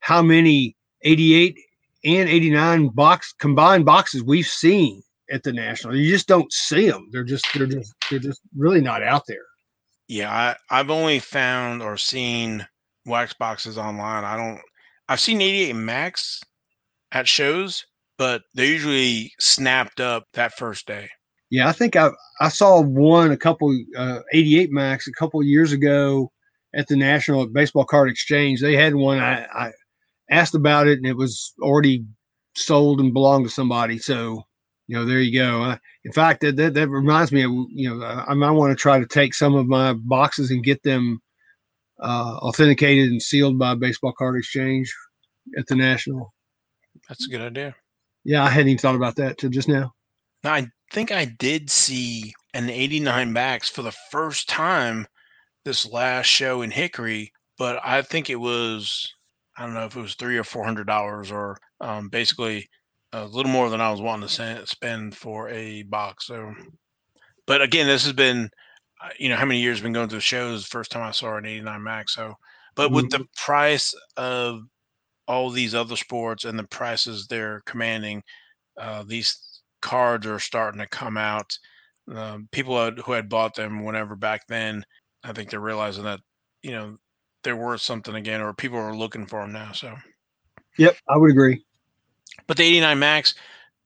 how 0.00 0.22
many 0.22 0.76
88 1.02 1.58
and 2.04 2.28
89 2.28 2.88
box 2.88 3.32
combined 3.38 3.84
boxes 3.84 4.22
we've 4.22 4.46
seen 4.46 5.02
at 5.30 5.42
the 5.42 5.52
national. 5.52 5.96
You 5.96 6.10
just 6.10 6.28
don't 6.28 6.52
see 6.52 6.88
them. 6.90 7.08
They're 7.10 7.24
just 7.24 7.46
they're 7.54 7.66
just 7.66 7.94
they're 8.10 8.18
just 8.18 8.40
really 8.56 8.80
not 8.80 9.02
out 9.02 9.22
there. 9.26 9.44
Yeah, 10.08 10.30
I, 10.30 10.56
I've 10.70 10.90
only 10.90 11.18
found 11.18 11.82
or 11.82 11.96
seen 11.96 12.66
wax 13.06 13.32
boxes 13.32 13.78
online. 13.78 14.24
I 14.24 14.36
don't 14.36 14.60
I've 15.08 15.20
seen 15.20 15.40
88 15.40 15.72
Maxx 15.74 16.42
at 17.12 17.28
shows, 17.28 17.86
but 18.18 18.42
they're 18.54 18.66
usually 18.66 19.32
snapped 19.38 20.00
up 20.00 20.24
that 20.34 20.54
first 20.54 20.86
day. 20.86 21.08
Yeah, 21.50 21.68
I 21.68 21.72
think 21.72 21.96
I 21.96 22.10
I 22.40 22.48
saw 22.48 22.80
one 22.80 23.30
a 23.30 23.36
couple 23.36 23.76
uh, 23.96 24.20
88 24.32 24.70
Maxx 24.72 25.06
a 25.06 25.12
couple 25.12 25.42
years 25.42 25.72
ago 25.72 26.30
at 26.74 26.88
the 26.88 26.96
National 26.96 27.46
Baseball 27.46 27.84
Card 27.84 28.10
Exchange. 28.10 28.60
They 28.60 28.76
had 28.76 28.94
one. 28.94 29.18
I, 29.18 29.46
I 29.54 29.72
asked 30.30 30.54
about 30.54 30.86
it 30.86 30.98
and 30.98 31.06
it 31.06 31.16
was 31.16 31.54
already 31.60 32.04
sold 32.56 33.00
and 33.00 33.12
belonged 33.12 33.46
to 33.46 33.52
somebody. 33.52 33.98
So, 33.98 34.42
you 34.86 34.96
know, 34.96 35.04
there 35.04 35.20
you 35.20 35.38
go. 35.38 35.62
Uh, 35.62 35.76
in 36.04 36.12
fact, 36.12 36.40
that, 36.40 36.56
that, 36.56 36.74
that 36.74 36.88
reminds 36.88 37.32
me 37.32 37.44
of, 37.44 37.50
you 37.70 37.88
know, 37.88 38.04
I, 38.04 38.24
I 38.28 38.34
might 38.34 38.50
want 38.50 38.70
to 38.70 38.80
try 38.80 38.98
to 38.98 39.06
take 39.06 39.34
some 39.34 39.54
of 39.54 39.66
my 39.66 39.94
boxes 39.94 40.50
and 40.50 40.64
get 40.64 40.82
them 40.82 41.20
uh, 42.02 42.36
authenticated 42.38 43.10
and 43.10 43.22
sealed 43.22 43.58
by 43.58 43.74
Baseball 43.74 44.12
Card 44.12 44.36
Exchange 44.36 44.92
at 45.58 45.66
the 45.66 45.76
National. 45.76 46.32
That's 47.08 47.26
a 47.26 47.30
good 47.30 47.40
idea. 47.40 47.74
Yeah, 48.24 48.44
I 48.44 48.48
hadn't 48.48 48.68
even 48.68 48.78
thought 48.78 48.94
about 48.94 49.16
that 49.16 49.38
till 49.38 49.50
just 49.50 49.68
now. 49.68 49.92
I 50.44 50.68
think 50.92 51.12
I 51.12 51.24
did 51.24 51.70
see 51.70 52.34
an 52.52 52.70
89 52.70 53.32
Maxx 53.32 53.68
for 53.68 53.82
the 53.82 53.94
first 54.10 54.48
time 54.48 55.06
this 55.64 55.86
last 55.86 56.26
show 56.26 56.62
in 56.62 56.70
Hickory, 56.70 57.32
but 57.58 57.80
I 57.84 58.02
think 58.02 58.28
it 58.30 58.36
was 58.36 59.14
I 59.56 59.64
don't 59.64 59.74
know 59.74 59.84
if 59.84 59.96
it 59.96 60.00
was 60.00 60.14
three 60.14 60.36
or 60.36 60.44
four 60.44 60.64
hundred 60.64 60.86
dollars, 60.86 61.30
or 61.30 61.58
um, 61.80 62.08
basically 62.08 62.68
a 63.12 63.24
little 63.24 63.50
more 63.50 63.70
than 63.70 63.80
I 63.80 63.90
was 63.90 64.00
wanting 64.00 64.28
to 64.28 64.66
spend 64.66 65.16
for 65.16 65.48
a 65.50 65.82
box. 65.84 66.26
So, 66.26 66.52
but 67.46 67.62
again, 67.62 67.86
this 67.86 68.04
has 68.04 68.12
been, 68.12 68.50
uh, 69.02 69.10
you 69.18 69.28
know, 69.28 69.36
how 69.36 69.44
many 69.44 69.60
years 69.60 69.80
been 69.80 69.92
going 69.92 70.08
to 70.08 70.16
the 70.16 70.20
shows? 70.20 70.66
First 70.66 70.90
time 70.90 71.02
I 71.02 71.12
saw 71.12 71.36
an 71.36 71.46
'89 71.46 71.82
Maxx. 71.82 72.14
So, 72.14 72.34
but 72.74 72.90
with 72.90 73.10
the 73.10 73.18
mm-hmm. 73.18 73.44
price 73.44 73.94
of 74.16 74.62
all 75.26 75.50
these 75.50 75.74
other 75.74 75.96
sports 75.96 76.44
and 76.44 76.58
the 76.58 76.64
prices 76.64 77.26
they're 77.26 77.62
commanding, 77.66 78.22
uh, 78.78 79.04
these 79.06 79.62
cards 79.80 80.26
are 80.26 80.38
starting 80.38 80.80
to 80.80 80.86
come 80.86 81.16
out. 81.16 81.58
Uh, 82.12 82.38
people 82.52 82.90
who 82.90 83.12
had 83.12 83.28
bought 83.28 83.54
them 83.54 83.84
whenever 83.84 84.14
back 84.14 84.46
then, 84.48 84.84
I 85.22 85.32
think 85.32 85.50
they're 85.50 85.60
realizing 85.60 86.04
that 86.04 86.20
you 86.62 86.72
know 86.72 86.98
they're 87.42 87.56
worth 87.56 87.80
something 87.80 88.14
again, 88.14 88.40
or 88.40 88.52
people 88.52 88.78
are 88.78 88.96
looking 88.96 89.26
for 89.26 89.40
them 89.40 89.52
now. 89.52 89.72
So, 89.72 89.94
yep, 90.78 90.96
I 91.08 91.16
would 91.16 91.30
agree. 91.30 91.64
But 92.46 92.56
the 92.56 92.64
89 92.64 92.98
Maxx 92.98 93.34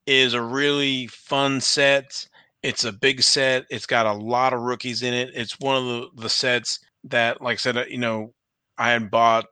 is 0.07 0.35
a 0.35 0.43
really 0.43 1.07
fun 1.09 1.61
set. 1.61 2.27
It's 2.63 2.85
a 2.85 2.93
big 2.93 3.23
set. 3.23 3.67
It's 3.71 3.87
got 3.87 4.07
a 4.07 4.13
lot 4.13 4.53
of 4.53 4.61
rookies 4.61 5.03
in 5.03 5.15
it. 5.15 5.31
It's 5.35 5.61
one 5.61 5.77
of 5.77 5.85
the, 5.85 6.23
the 6.23 6.29
sets 6.29 6.81
that, 7.05 7.41
like 7.41 7.55
I 7.55 7.57
said, 7.57 7.77
uh, 7.77 7.85
you 7.89 7.99
know, 7.99 8.33
I 8.79 8.91
had 8.91 9.11
bought 9.11 9.47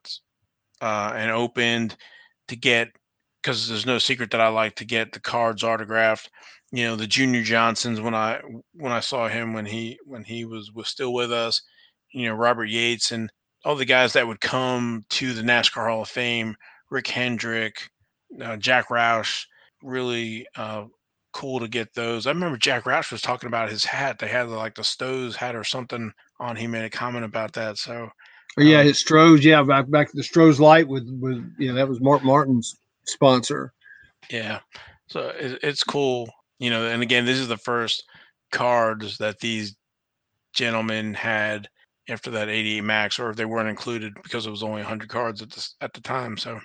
uh, 0.80 1.12
and 1.14 1.30
opened 1.30 1.96
to 2.48 2.56
get 2.56 2.88
because 3.42 3.68
there's 3.68 3.86
no 3.86 3.98
secret 3.98 4.30
that 4.32 4.40
I 4.40 4.48
like 4.48 4.74
to 4.76 4.84
get 4.84 5.12
the 5.12 5.20
cards 5.20 5.62
autographed. 5.62 6.30
You 6.72 6.84
know, 6.84 6.96
the 6.96 7.06
Junior 7.06 7.42
Johnsons 7.42 8.00
when 8.00 8.14
I 8.14 8.40
when 8.74 8.92
I 8.92 9.00
saw 9.00 9.28
him 9.28 9.52
when 9.52 9.66
he 9.66 9.98
when 10.04 10.24
he 10.24 10.44
was 10.44 10.72
was 10.72 10.88
still 10.88 11.12
with 11.12 11.32
us. 11.32 11.62
You 12.12 12.28
know, 12.28 12.34
Robert 12.34 12.66
Yates 12.66 13.12
and 13.12 13.30
all 13.64 13.76
the 13.76 13.84
guys 13.84 14.12
that 14.12 14.26
would 14.26 14.40
come 14.40 15.04
to 15.10 15.32
the 15.32 15.42
NASCAR 15.42 15.88
Hall 15.88 16.02
of 16.02 16.08
Fame, 16.08 16.56
Rick 16.90 17.08
Hendrick, 17.08 17.90
uh, 18.40 18.56
Jack 18.56 18.88
Roush, 18.88 19.44
really 19.82 20.46
uh, 20.56 20.84
cool 21.32 21.60
to 21.60 21.68
get 21.68 21.92
those. 21.94 22.26
I 22.26 22.30
remember 22.30 22.56
Jack 22.56 22.84
Roush 22.84 23.12
was 23.12 23.22
talking 23.22 23.48
about 23.48 23.70
his 23.70 23.84
hat. 23.84 24.18
They 24.18 24.28
had 24.28 24.48
like 24.48 24.74
the 24.74 24.82
Strohs 24.82 25.34
hat 25.34 25.54
or 25.54 25.64
something 25.64 26.12
on. 26.40 26.56
He 26.56 26.66
made 26.66 26.84
a 26.84 26.90
comment 26.90 27.24
about 27.24 27.52
that. 27.54 27.76
So, 27.76 28.08
yeah, 28.58 28.80
um, 28.80 28.86
his 28.86 29.02
Strohs. 29.02 29.42
Yeah, 29.42 29.62
back 29.62 29.90
back 29.90 30.10
to 30.10 30.16
the 30.16 30.22
Strohs 30.22 30.58
Light 30.58 30.88
with 30.88 31.08
with 31.20 31.44
you 31.58 31.68
know 31.68 31.74
that 31.74 31.88
was 31.88 32.00
Mark 32.00 32.24
Martin's 32.24 32.76
sponsor. 33.04 33.72
Yeah, 34.30 34.60
so 35.08 35.28
it, 35.38 35.58
it's 35.62 35.84
cool. 35.84 36.30
You 36.58 36.70
know, 36.70 36.86
and 36.86 37.02
again, 37.02 37.26
this 37.26 37.38
is 37.38 37.48
the 37.48 37.58
first 37.58 38.04
cards 38.50 39.18
that 39.18 39.40
these 39.40 39.76
gentlemen 40.52 41.12
had 41.14 41.68
after 42.08 42.30
that 42.30 42.48
88 42.48 42.80
Maxx 42.82 43.18
or 43.18 43.30
if 43.30 43.36
they 43.36 43.44
weren't 43.44 43.68
included 43.68 44.14
because 44.22 44.46
it 44.46 44.50
was 44.50 44.62
only 44.62 44.80
100 44.80 45.08
cards 45.08 45.42
at 45.42 45.50
the, 45.50 45.68
at 45.80 45.92
the 45.92 46.00
time 46.00 46.36
so 46.36 46.58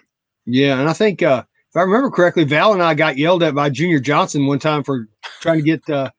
yeah 0.45 0.79
and 0.79 0.87
i 0.87 0.93
think 0.93 1.21
uh, 1.21 1.43
if 1.69 1.75
i 1.75 1.81
remember 1.81 2.09
correctly 2.09 2.43
val 2.43 2.73
and 2.73 2.81
i 2.81 2.93
got 2.93 3.17
yelled 3.17 3.43
at 3.43 3.55
by 3.55 3.69
junior 3.69 3.99
johnson 3.99 4.45
one 4.45 4.59
time 4.59 4.83
for 4.83 5.07
trying 5.41 5.57
to 5.57 5.63
get 5.63 5.89
uh, 5.89 6.09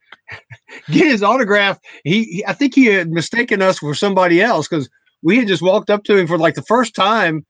get 0.90 1.06
his 1.06 1.22
autograph 1.22 1.78
he, 2.04 2.24
he, 2.24 2.46
i 2.46 2.52
think 2.52 2.74
he 2.74 2.86
had 2.86 3.10
mistaken 3.10 3.62
us 3.62 3.78
for 3.78 3.94
somebody 3.94 4.42
else 4.42 4.68
because 4.68 4.90
we 5.22 5.38
had 5.38 5.48
just 5.48 5.62
walked 5.62 5.90
up 5.90 6.04
to 6.04 6.16
him 6.16 6.26
for 6.26 6.38
like 6.38 6.54
the 6.54 6.62
first 6.62 6.94
time 6.94 7.44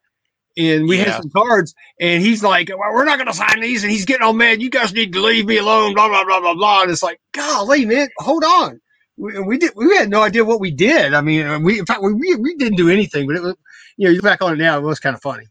and 0.57 0.86
we 0.86 0.99
yeah. 0.99 1.05
had 1.05 1.23
some 1.23 1.31
cards 1.31 1.74
and 2.01 2.23
he's 2.23 2.43
like 2.43 2.69
well, 2.69 2.93
we're 2.93 3.05
not 3.05 3.19
going 3.19 3.27
to 3.27 3.35
sign 3.35 3.61
these 3.61 3.82
and 3.82 3.90
he's 3.90 4.05
getting 4.05 4.23
all 4.23 4.32
mad 4.32 4.61
you 4.61 4.70
guys 4.70 4.93
need 4.93 5.12
to 5.12 5.20
leave 5.20 5.47
me 5.47 5.57
alone 5.57 5.94
blah 5.94 6.09
blah 6.09 6.24
blah 6.24 6.40
blah 6.40 6.55
blah 6.55 6.82
and 6.82 6.90
it's 6.90 7.03
like 7.03 7.19
golly 7.32 7.85
man 7.85 8.09
hold 8.19 8.44
on 8.44 8.81
we, 9.16 9.39
we 9.40 9.59
did 9.59 9.73
we 9.77 9.97
had 9.97 10.11
no 10.11 10.23
idea 10.23 10.44
what 10.44 10.61
we 10.61 10.70
did. 10.70 11.15
I 11.15 11.20
mean, 11.20 11.62
we 11.62 11.78
in 11.78 11.86
fact 11.86 12.03
we 12.03 12.12
we 12.12 12.57
didn't 12.57 12.77
do 12.77 12.90
anything, 12.90 13.27
but 13.27 13.36
it 13.36 13.43
was 13.43 13.55
you 13.97 14.09
know 14.09 14.12
you 14.12 14.23
back 14.23 14.43
on 14.43 14.55
it 14.55 14.59
now, 14.59 14.78
it 14.78 14.82
was 14.82 15.01
kind 15.01 15.15
of 15.15 15.23
funny. 15.23 15.47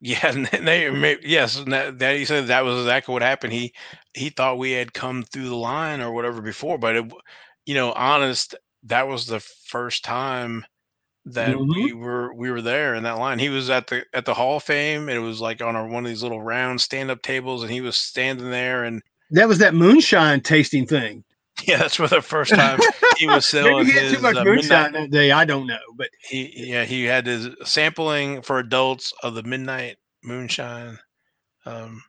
Yeah, 0.00 0.28
and 0.28 0.46
they 0.46 1.18
yes, 1.22 1.62
that, 1.66 1.98
that 1.98 2.16
he 2.16 2.24
said 2.24 2.48
that 2.48 2.64
was 2.64 2.80
exactly 2.80 3.12
what 3.12 3.22
happened. 3.22 3.52
He 3.52 3.72
he 4.14 4.30
thought 4.30 4.58
we 4.58 4.72
had 4.72 4.92
come 4.92 5.22
through 5.22 5.48
the 5.48 5.56
line 5.56 6.00
or 6.00 6.12
whatever 6.12 6.40
before, 6.40 6.78
but 6.78 6.96
it, 6.96 7.12
you 7.66 7.74
know, 7.74 7.92
honest, 7.92 8.54
that 8.84 9.08
was 9.08 9.26
the 9.26 9.40
first 9.40 10.04
time 10.04 10.64
that 11.34 11.54
mm-hmm. 11.56 11.72
we 11.72 11.92
were 11.92 12.32
we 12.34 12.50
were 12.50 12.62
there 12.62 12.94
in 12.94 13.02
that 13.04 13.18
line. 13.18 13.38
He 13.38 13.48
was 13.48 13.70
at 13.70 13.86
the 13.86 14.04
at 14.12 14.24
the 14.24 14.34
Hall 14.34 14.56
of 14.56 14.62
Fame. 14.62 15.08
it 15.08 15.18
was 15.18 15.40
like 15.40 15.62
on 15.62 15.76
our, 15.76 15.86
one 15.86 16.04
of 16.04 16.08
these 16.08 16.22
little 16.22 16.42
round 16.42 16.80
stand 16.80 17.10
up 17.10 17.22
tables, 17.22 17.62
and 17.62 17.70
he 17.70 17.80
was 17.80 17.96
standing 17.96 18.50
there. 18.50 18.84
And 18.84 19.02
that 19.30 19.48
was 19.48 19.58
that 19.58 19.74
moonshine 19.74 20.40
tasting 20.40 20.86
thing. 20.86 21.24
Yeah, 21.66 21.78
that's 21.78 21.96
for 21.96 22.06
the 22.06 22.22
first 22.22 22.54
time 22.54 22.78
he 23.16 23.26
was 23.26 23.44
selling 23.48 23.84
he 23.84 23.90
his, 23.90 24.12
too 24.12 24.20
much 24.20 24.36
uh, 24.36 24.44
moonshine 24.44 24.92
that 24.92 25.10
day. 25.10 25.32
I 25.32 25.44
don't 25.44 25.66
know, 25.66 25.80
but 25.96 26.08
he 26.20 26.52
yeah 26.54 26.84
he 26.84 27.02
had 27.02 27.26
his 27.26 27.48
sampling 27.64 28.42
for 28.42 28.60
adults 28.60 29.12
of 29.24 29.34
the 29.34 29.42
midnight 29.42 29.96
moonshine. 30.22 31.00
Um, 31.66 32.00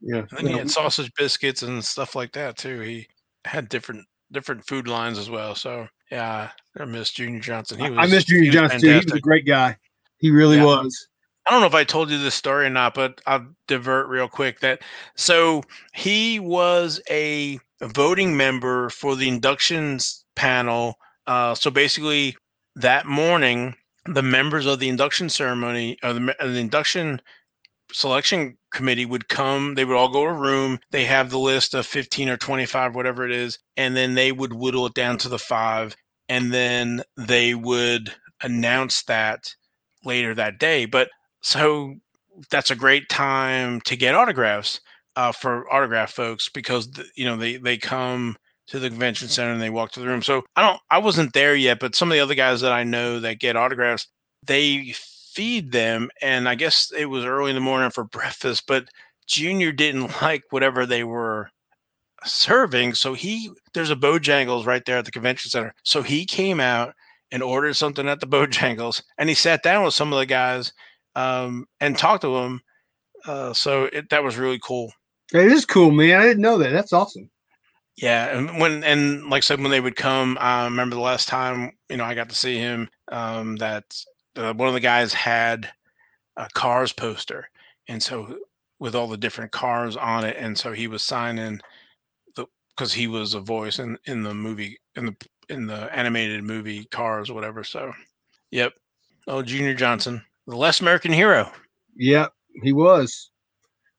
yeah, 0.00 0.20
and 0.20 0.30
then 0.30 0.46
he 0.46 0.52
had 0.54 0.70
sausage 0.70 1.12
biscuits 1.14 1.62
and 1.62 1.84
stuff 1.84 2.14
like 2.14 2.32
that 2.32 2.56
too. 2.56 2.80
He 2.80 3.06
had 3.44 3.68
different 3.68 4.06
different 4.32 4.66
food 4.66 4.88
lines 4.88 5.18
as 5.18 5.28
well. 5.28 5.54
So 5.54 5.86
yeah, 6.10 6.50
I 6.78 6.84
miss 6.84 7.10
Junior 7.10 7.40
Johnson. 7.40 7.78
He 7.78 7.90
was 7.90 7.98
I 7.98 8.06
miss 8.06 8.24
Junior 8.24 8.52
Johnson 8.52 8.80
too. 8.80 8.88
He 8.90 8.96
was 8.96 9.12
a 9.12 9.20
great 9.20 9.46
guy. 9.46 9.76
He 10.18 10.30
really 10.30 10.56
yeah. 10.56 10.64
was. 10.64 11.08
I 11.46 11.52
don't 11.52 11.60
know 11.60 11.66
if 11.66 11.74
I 11.74 11.84
told 11.84 12.10
you 12.10 12.18
this 12.18 12.34
story 12.34 12.66
or 12.66 12.70
not, 12.70 12.94
but 12.94 13.20
I'll 13.26 13.46
divert 13.68 14.08
real 14.08 14.28
quick. 14.28 14.60
That 14.60 14.82
so 15.14 15.62
he 15.94 16.40
was 16.40 17.00
a 17.10 17.58
voting 17.80 18.36
member 18.36 18.90
for 18.90 19.16
the 19.16 19.28
inductions 19.28 20.24
panel. 20.34 20.96
Uh, 21.26 21.54
so 21.54 21.70
basically, 21.70 22.36
that 22.76 23.06
morning, 23.06 23.74
the 24.06 24.22
members 24.22 24.66
of 24.66 24.78
the 24.78 24.88
induction 24.88 25.28
ceremony, 25.28 25.98
or 26.02 26.12
the, 26.12 26.36
the 26.40 26.58
induction 26.58 27.20
selection 27.92 28.58
committee 28.72 29.06
would 29.06 29.28
come. 29.28 29.74
They 29.74 29.84
would 29.84 29.96
all 29.96 30.10
go 30.12 30.24
to 30.24 30.30
a 30.30 30.34
room. 30.34 30.80
They 30.92 31.04
have 31.06 31.30
the 31.30 31.38
list 31.38 31.74
of 31.74 31.86
15 31.86 32.28
or 32.30 32.36
25, 32.36 32.94
whatever 32.94 33.24
it 33.26 33.32
is, 33.32 33.58
and 33.76 33.96
then 33.96 34.14
they 34.14 34.32
would 34.32 34.52
whittle 34.54 34.86
it 34.86 34.94
down 34.94 35.18
to 35.18 35.28
the 35.28 35.38
five. 35.38 35.96
And 36.28 36.52
then 36.52 37.02
they 37.16 37.54
would 37.54 38.14
announce 38.42 39.02
that 39.04 39.54
later 40.04 40.34
that 40.34 40.58
day. 40.58 40.86
But 40.86 41.10
so 41.42 41.96
that's 42.50 42.70
a 42.70 42.76
great 42.76 43.08
time 43.08 43.80
to 43.82 43.96
get 43.96 44.14
autographs. 44.14 44.80
uh, 45.16 45.32
for 45.32 45.72
autograph 45.72 46.12
folks 46.12 46.48
because 46.48 46.88
you 47.16 47.24
know 47.24 47.36
they 47.36 47.56
they 47.56 47.76
come 47.78 48.36
to 48.68 48.78
the 48.78 48.88
convention 48.90 49.28
center 49.28 49.52
and 49.52 49.62
they 49.62 49.70
walk 49.70 49.92
to 49.92 50.00
the 50.00 50.06
room. 50.06 50.22
So 50.22 50.44
I 50.56 50.62
don't 50.62 50.80
I 50.90 50.98
wasn't 50.98 51.32
there 51.34 51.54
yet, 51.56 51.80
but 51.80 51.94
some 51.94 52.10
of 52.10 52.14
the 52.14 52.20
other 52.20 52.34
guys 52.34 52.60
that 52.62 52.72
I 52.72 52.84
know 52.84 53.20
that 53.20 53.40
get 53.40 53.56
autographs, 53.56 54.08
they 54.44 54.94
feed 55.36 55.70
them 55.70 56.10
and 56.22 56.48
I 56.48 56.54
guess 56.54 56.90
it 56.96 57.06
was 57.06 57.24
early 57.24 57.50
in 57.50 57.54
the 57.54 57.60
morning 57.60 57.90
for 57.90 58.04
breakfast, 58.18 58.64
but 58.66 58.88
Junior 59.26 59.70
didn't 59.70 60.10
like 60.22 60.42
whatever 60.50 60.86
they 60.86 61.04
were 61.04 61.50
serving. 62.24 62.94
So 62.94 63.12
he 63.14 63.50
there's 63.74 63.90
a 63.90 63.96
Bojangles 63.96 64.66
right 64.66 64.84
there 64.84 64.98
at 64.98 65.04
the 65.04 65.10
convention 65.10 65.50
center. 65.50 65.74
So 65.84 66.02
he 66.02 66.24
came 66.24 66.58
out 66.58 66.94
and 67.30 67.42
ordered 67.42 67.74
something 67.74 68.08
at 68.08 68.20
the 68.20 68.26
Bojangles 68.26 69.02
and 69.18 69.28
he 69.28 69.34
sat 69.34 69.62
down 69.62 69.84
with 69.84 69.94
some 69.94 70.12
of 70.12 70.18
the 70.18 70.26
guys 70.26 70.72
um, 71.14 71.66
and 71.80 71.96
talked 71.98 72.22
to 72.22 72.34
them. 72.34 72.60
Uh, 73.26 73.52
so 73.52 73.84
it, 73.92 74.08
that 74.10 74.24
was 74.24 74.36
really 74.38 74.60
cool. 74.62 74.92
It 75.34 75.50
is 75.52 75.66
cool, 75.66 75.90
man. 75.90 76.20
I 76.20 76.24
didn't 76.24 76.42
know 76.42 76.58
that. 76.58 76.70
That's 76.70 76.92
awesome. 76.92 77.28
Yeah, 77.96 78.36
and 78.36 78.60
when 78.60 78.84
and 78.84 79.24
like 79.30 79.38
I 79.38 79.40
said, 79.40 79.60
when 79.60 79.70
they 79.70 79.80
would 79.80 79.96
come, 79.96 80.36
I 80.40 80.64
remember 80.64 80.94
the 80.94 81.02
last 81.02 81.28
time 81.28 81.72
you 81.88 81.96
know 81.96 82.04
I 82.04 82.14
got 82.14 82.28
to 82.28 82.34
see 82.34 82.58
him. 82.58 82.88
Um, 83.10 83.56
that 83.56 83.84
uh, 84.36 84.52
one 84.54 84.68
of 84.68 84.74
the 84.74 84.80
guys 84.80 85.12
had 85.12 85.68
a 86.36 86.48
Cars 86.54 86.92
poster, 86.92 87.48
and 87.88 88.02
so 88.02 88.38
with 88.78 88.94
all 88.94 89.08
the 89.08 89.16
different 89.16 89.52
cars 89.52 89.96
on 89.96 90.24
it, 90.24 90.36
and 90.38 90.56
so 90.56 90.72
he 90.72 90.86
was 90.86 91.02
signing 91.02 91.60
the 92.34 92.46
because 92.70 92.92
he 92.92 93.06
was 93.06 93.34
a 93.34 93.40
voice 93.40 93.78
in 93.78 93.98
in 94.06 94.22
the 94.22 94.34
movie 94.34 94.78
in 94.96 95.06
the 95.06 95.16
in 95.48 95.66
the 95.66 95.94
animated 95.96 96.44
movie 96.44 96.84
Cars 96.86 97.30
whatever. 97.30 97.64
So, 97.64 97.92
yep. 98.50 98.74
Oh, 99.28 99.42
Junior 99.42 99.74
Johnson, 99.74 100.22
the 100.46 100.56
Last 100.56 100.80
American 100.80 101.12
Hero. 101.12 101.50
Yep, 101.96 102.32
he 102.62 102.72
was. 102.72 103.30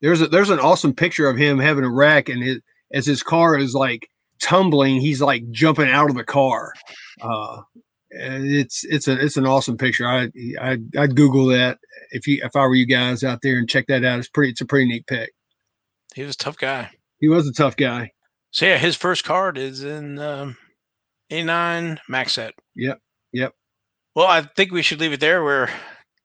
There's 0.02 0.22
a 0.22 0.28
there's 0.28 0.52
an 0.52 0.60
awesome 0.60 0.94
picture 0.94 1.28
of 1.28 1.38
him 1.38 1.60
having 1.60 1.84
a 1.84 1.90
wreck 1.90 2.30
and 2.30 2.44
it 2.44 2.64
as 2.94 3.06
his 3.06 3.24
car 3.24 3.58
is 3.58 3.74
like 3.74 4.10
tumbling, 4.40 5.02
he's 5.02 5.22
like 5.22 5.50
jumping 5.52 5.90
out 5.90 6.10
of 6.10 6.16
the 6.16 6.24
car. 6.24 6.74
Uh, 7.22 7.62
it's 8.10 8.84
it's 8.86 9.08
a 9.08 9.14
it's 9.24 9.38
an 9.38 9.46
awesome 9.46 9.78
picture. 9.78 10.08
I 10.08 10.32
I 10.60 10.78
I'd 10.98 11.16
Google 11.16 11.48
that 11.48 11.78
if 12.12 12.28
you 12.28 12.42
if 12.44 12.56
I 12.56 12.62
were 12.62 12.76
you 12.76 12.86
guys 12.86 13.24
out 13.24 13.40
there 13.42 13.58
and 13.58 13.70
check 13.70 13.86
that 13.88 14.04
out. 14.04 14.20
It's 14.20 14.30
pretty 14.30 14.52
it's 14.52 14.62
a 14.62 14.66
pretty 14.66 14.88
neat 14.88 15.08
pick. 15.08 15.32
He 16.16 16.24
was 16.24 16.36
a 16.36 16.38
tough 16.38 16.58
guy. 16.58 16.90
He 17.20 17.28
was 17.28 17.48
a 17.48 17.54
tough 17.54 17.76
guy. 17.76 18.12
So 18.52 18.66
yeah, 18.66 18.78
his 18.78 18.96
first 18.96 19.24
card 19.24 19.58
is 19.58 19.84
in 19.84 20.20
um, 20.20 20.58
A9 21.32 22.00
Maxx 22.08 22.34
set. 22.34 22.54
Yep. 22.76 23.00
Yep. 23.34 23.54
Well, 24.16 24.28
I 24.28 24.42
think 24.42 24.72
we 24.72 24.82
should 24.82 25.00
leave 25.00 25.14
it 25.14 25.20
there. 25.20 25.44
We're 25.44 25.70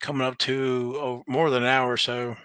coming 0.00 0.26
up 0.26 0.38
to 0.38 0.94
oh, 0.96 1.22
more 1.26 1.50
than 1.50 1.62
an 1.62 1.68
hour, 1.68 1.96
so. 1.96 2.36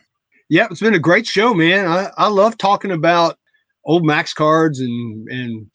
Yep, 0.49 0.71
it's 0.71 0.81
been 0.81 0.93
a 0.93 0.99
great 0.99 1.27
show, 1.27 1.53
man. 1.53 1.87
I, 1.87 2.09
I 2.17 2.27
love 2.27 2.57
talking 2.57 2.91
about 2.91 3.37
old 3.85 4.05
Maxx 4.05 4.33
cards 4.33 4.79
and 4.79 5.27
and 5.29 5.71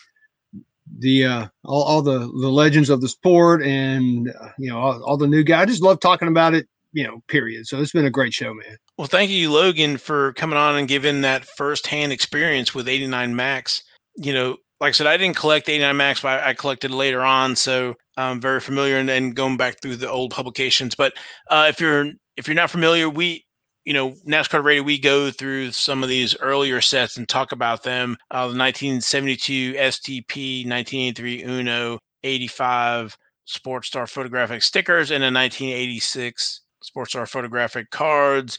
the 0.98 1.24
uh, 1.24 1.46
all, 1.64 1.82
all 1.82 2.02
the 2.02 2.18
the 2.18 2.50
legends 2.50 2.90
of 2.90 3.00
the 3.00 3.08
sport 3.08 3.62
and 3.62 4.28
uh, 4.28 4.48
you 4.58 4.70
know 4.70 4.78
all, 4.78 5.02
all 5.02 5.16
the 5.16 5.26
new 5.26 5.42
guys. 5.42 5.62
I 5.62 5.66
just 5.66 5.82
love 5.82 6.00
talking 6.00 6.28
about 6.28 6.54
it. 6.54 6.66
You 6.92 7.04
know, 7.04 7.22
period. 7.28 7.66
So 7.66 7.80
it's 7.80 7.92
been 7.92 8.04
a 8.04 8.10
great 8.10 8.34
show, 8.34 8.52
man. 8.52 8.76
Well, 8.98 9.06
thank 9.06 9.30
you, 9.30 9.50
Logan, 9.50 9.96
for 9.96 10.34
coming 10.34 10.58
on 10.58 10.76
and 10.76 10.86
giving 10.86 11.22
that 11.22 11.46
firsthand 11.46 12.12
experience 12.12 12.74
with 12.74 12.86
89 12.86 13.34
Maxx. 13.34 13.82
You 14.16 14.34
know, 14.34 14.56
like 14.78 14.90
I 14.90 14.92
said, 14.92 15.06
I 15.06 15.16
didn't 15.16 15.36
collect 15.36 15.70
89 15.70 15.96
Maxx, 15.96 16.20
but 16.20 16.42
I 16.42 16.52
collected 16.52 16.90
later 16.90 17.22
on, 17.22 17.56
so 17.56 17.94
I'm 18.18 18.40
very 18.40 18.60
familiar 18.60 18.98
and, 18.98 19.08
and 19.08 19.34
going 19.34 19.56
back 19.56 19.80
through 19.80 19.96
the 19.96 20.10
old 20.10 20.32
publications. 20.32 20.94
But 20.94 21.14
uh, 21.48 21.66
if 21.70 21.80
you're 21.80 22.10
if 22.36 22.46
you're 22.46 22.54
not 22.54 22.70
familiar, 22.70 23.08
we 23.08 23.46
you 23.84 23.92
know, 23.92 24.12
NASCAR 24.26 24.62
Radio, 24.62 24.82
we 24.82 24.98
go 24.98 25.30
through 25.30 25.72
some 25.72 26.02
of 26.02 26.08
these 26.08 26.36
earlier 26.38 26.80
sets 26.80 27.16
and 27.16 27.28
talk 27.28 27.52
about 27.52 27.82
them. 27.82 28.16
Uh, 28.30 28.48
the 28.48 28.58
1972 28.58 29.74
STP, 29.74 30.66
1983 30.68 31.42
Uno, 31.42 31.98
85 32.22 33.16
Sports 33.44 33.88
Star 33.88 34.06
photographic 34.06 34.62
stickers, 34.62 35.10
and 35.10 35.22
the 35.22 35.26
1986 35.26 36.60
Sports 36.82 37.10
Star 37.12 37.26
photographic 37.26 37.90
cards. 37.90 38.58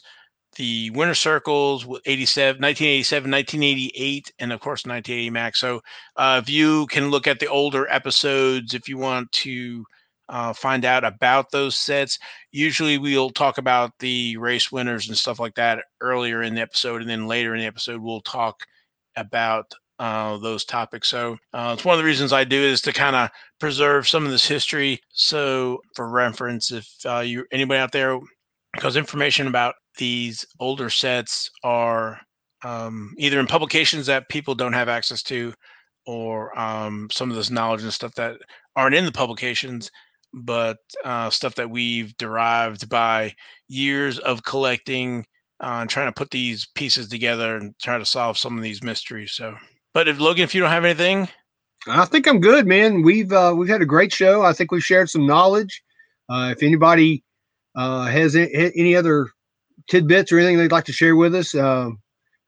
The 0.56 0.90
winter 0.90 1.14
circles 1.14 1.84
with 1.84 2.02
87, 2.06 2.60
1987, 2.60 3.30
1988, 3.30 4.32
and 4.38 4.52
of 4.52 4.60
course 4.60 4.86
1980 4.86 5.30
Maxx. 5.30 5.58
So 5.58 5.80
uh, 6.16 6.40
if 6.42 6.48
you 6.48 6.86
can 6.86 7.10
look 7.10 7.26
at 7.26 7.40
the 7.40 7.48
older 7.48 7.88
episodes, 7.88 8.72
if 8.72 8.88
you 8.88 8.98
want 8.98 9.32
to 9.32 9.84
uh, 10.28 10.52
find 10.52 10.84
out 10.84 11.04
about 11.04 11.50
those 11.50 11.76
sets. 11.76 12.18
Usually, 12.52 12.98
we'll 12.98 13.30
talk 13.30 13.58
about 13.58 13.92
the 13.98 14.36
race 14.36 14.72
winners 14.72 15.08
and 15.08 15.16
stuff 15.16 15.38
like 15.38 15.54
that 15.56 15.84
earlier 16.00 16.42
in 16.42 16.54
the 16.54 16.60
episode, 16.62 17.00
and 17.00 17.10
then 17.10 17.26
later 17.26 17.54
in 17.54 17.60
the 17.60 17.66
episode, 17.66 18.00
we'll 18.00 18.22
talk 18.22 18.56
about 19.16 19.72
uh, 19.98 20.36
those 20.38 20.64
topics. 20.64 21.08
So 21.08 21.36
uh, 21.52 21.72
it's 21.74 21.84
one 21.84 21.94
of 21.94 21.98
the 21.98 22.06
reasons 22.06 22.32
I 22.32 22.44
do 22.44 22.60
is 22.60 22.80
to 22.82 22.92
kind 22.92 23.14
of 23.16 23.30
preserve 23.60 24.08
some 24.08 24.24
of 24.24 24.30
this 24.30 24.46
history. 24.46 25.00
So 25.12 25.80
for 25.94 26.08
reference, 26.08 26.72
if 26.72 26.88
uh, 27.04 27.20
you 27.20 27.44
anybody 27.52 27.78
out 27.78 27.92
there, 27.92 28.18
because 28.72 28.96
information 28.96 29.46
about 29.46 29.74
these 29.96 30.44
older 30.58 30.90
sets 30.90 31.50
are 31.62 32.20
um, 32.64 33.14
either 33.18 33.38
in 33.38 33.46
publications 33.46 34.06
that 34.06 34.28
people 34.28 34.54
don't 34.54 34.72
have 34.72 34.88
access 34.88 35.22
to, 35.24 35.52
or 36.06 36.58
um, 36.58 37.08
some 37.12 37.30
of 37.30 37.36
this 37.36 37.50
knowledge 37.50 37.82
and 37.82 37.92
stuff 37.92 38.14
that 38.14 38.36
aren't 38.76 38.94
in 38.94 39.04
the 39.04 39.12
publications 39.12 39.90
but 40.34 40.78
uh, 41.04 41.30
stuff 41.30 41.54
that 41.54 41.70
we've 41.70 42.16
derived 42.16 42.88
by 42.88 43.34
years 43.68 44.18
of 44.18 44.42
collecting 44.42 45.24
uh, 45.62 45.78
and 45.80 45.90
trying 45.90 46.08
to 46.08 46.12
put 46.12 46.30
these 46.30 46.66
pieces 46.74 47.08
together 47.08 47.56
and 47.56 47.74
try 47.80 47.98
to 47.98 48.04
solve 48.04 48.36
some 48.36 48.56
of 48.56 48.62
these 48.62 48.82
mysteries. 48.82 49.32
So, 49.32 49.54
but 49.92 50.08
if 50.08 50.18
Logan, 50.18 50.44
if 50.44 50.54
you 50.54 50.60
don't 50.60 50.70
have 50.70 50.84
anything, 50.84 51.28
I 51.86 52.04
think 52.06 52.26
I'm 52.26 52.40
good, 52.40 52.66
man. 52.66 53.02
We've 53.02 53.32
uh, 53.32 53.54
we've 53.56 53.68
had 53.68 53.82
a 53.82 53.86
great 53.86 54.12
show. 54.12 54.42
I 54.42 54.52
think 54.52 54.72
we've 54.72 54.82
shared 54.82 55.10
some 55.10 55.26
knowledge. 55.26 55.82
Uh, 56.28 56.52
if 56.56 56.62
anybody 56.62 57.22
uh, 57.76 58.06
has 58.06 58.34
any, 58.34 58.96
other 58.96 59.28
tidbits 59.88 60.32
or 60.32 60.38
anything 60.38 60.56
they'd 60.56 60.72
like 60.72 60.86
to 60.86 60.92
share 60.92 61.14
with 61.16 61.34
us, 61.34 61.54
uh, 61.54 61.90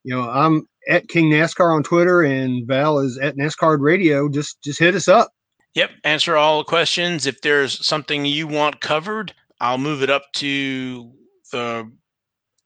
you 0.03 0.15
know, 0.15 0.27
I'm 0.27 0.67
at 0.89 1.07
King 1.07 1.29
NASCAR 1.29 1.75
on 1.75 1.83
Twitter, 1.83 2.23
and 2.23 2.67
Val 2.67 2.99
is 2.99 3.17
at 3.19 3.37
NASCAR 3.37 3.79
Radio. 3.79 4.27
Just 4.29 4.61
just 4.63 4.79
hit 4.79 4.95
us 4.95 5.07
up. 5.07 5.31
Yep, 5.77 5.91
answer 6.05 6.35
all 6.35 6.63
questions. 6.63 7.27
If 7.27 7.41
there's 7.41 7.85
something 7.85 8.25
you 8.25 8.47
want 8.47 8.81
covered, 8.81 9.35
I'll 9.61 9.77
move 9.77 10.01
it 10.01 10.09
up 10.09 10.23
to 10.37 11.11
the 11.51 11.91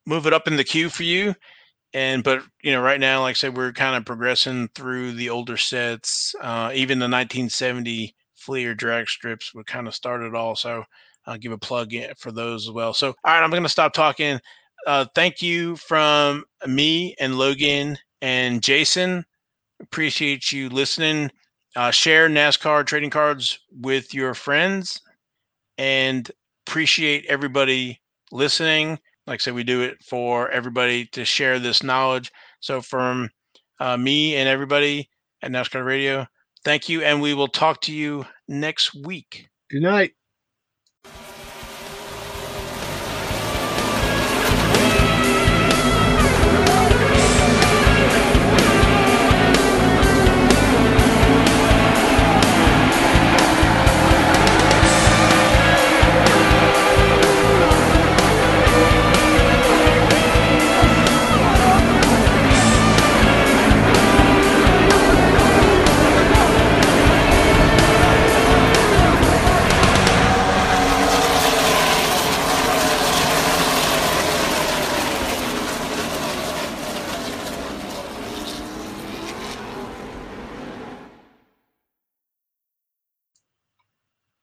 move 0.05 0.27
it 0.27 0.31
up 0.33 0.47
in 0.47 0.55
the 0.55 0.63
queue 0.63 0.89
for 0.89 1.03
you. 1.03 1.35
And 1.93 2.23
but 2.23 2.41
you 2.63 2.71
know, 2.71 2.81
right 2.81 3.01
now, 3.01 3.19
like 3.19 3.31
I 3.31 3.33
said, 3.33 3.57
we're 3.57 3.73
kind 3.73 3.97
of 3.97 4.05
progressing 4.05 4.69
through 4.75 5.11
the 5.11 5.29
older 5.29 5.57
sets. 5.57 6.33
Uh, 6.41 6.71
even 6.73 6.99
the 6.99 7.09
1970 7.09 8.15
Fleer 8.37 8.73
drag 8.73 9.09
strips 9.09 9.53
would 9.53 9.67
kind 9.67 9.89
of 9.89 9.93
start 9.93 10.21
it 10.21 10.33
all. 10.33 10.55
So 10.55 10.85
I'll 11.25 11.37
give 11.37 11.51
a 11.51 11.57
plug 11.57 11.93
in 11.93 12.13
for 12.17 12.31
those 12.31 12.69
as 12.69 12.71
well. 12.71 12.93
So 12.93 13.09
all 13.09 13.15
right, 13.25 13.43
I'm 13.43 13.49
going 13.49 13.61
to 13.63 13.67
stop 13.67 13.91
talking. 13.91 14.39
Uh, 14.87 15.05
thank 15.15 15.41
you 15.41 15.75
from 15.75 16.45
me 16.65 17.13
and 17.19 17.37
Logan 17.37 17.97
and 18.21 18.63
Jason. 18.63 19.25
Appreciate 19.81 20.53
you 20.53 20.69
listening. 20.69 21.29
Uh, 21.75 21.91
share 21.91 22.27
NASCAR 22.29 22.85
trading 22.85 23.09
cards 23.09 23.59
with 23.71 24.13
your 24.13 24.33
friends 24.33 24.99
and 25.77 26.29
appreciate 26.67 27.25
everybody 27.27 28.01
listening. 28.31 28.99
Like 29.27 29.35
I 29.35 29.43
said, 29.43 29.53
we 29.53 29.63
do 29.63 29.81
it 29.81 30.03
for 30.03 30.49
everybody 30.49 31.05
to 31.07 31.23
share 31.23 31.59
this 31.59 31.83
knowledge. 31.83 32.31
So, 32.59 32.81
from 32.81 33.29
uh, 33.79 33.97
me 33.97 34.35
and 34.35 34.49
everybody 34.49 35.09
at 35.41 35.51
NASCAR 35.51 35.85
Radio, 35.85 36.27
thank 36.65 36.89
you. 36.89 37.03
And 37.03 37.21
we 37.21 37.33
will 37.33 37.47
talk 37.47 37.81
to 37.81 37.93
you 37.93 38.25
next 38.47 38.93
week. 38.93 39.47
Good 39.69 39.83
night. 39.83 40.13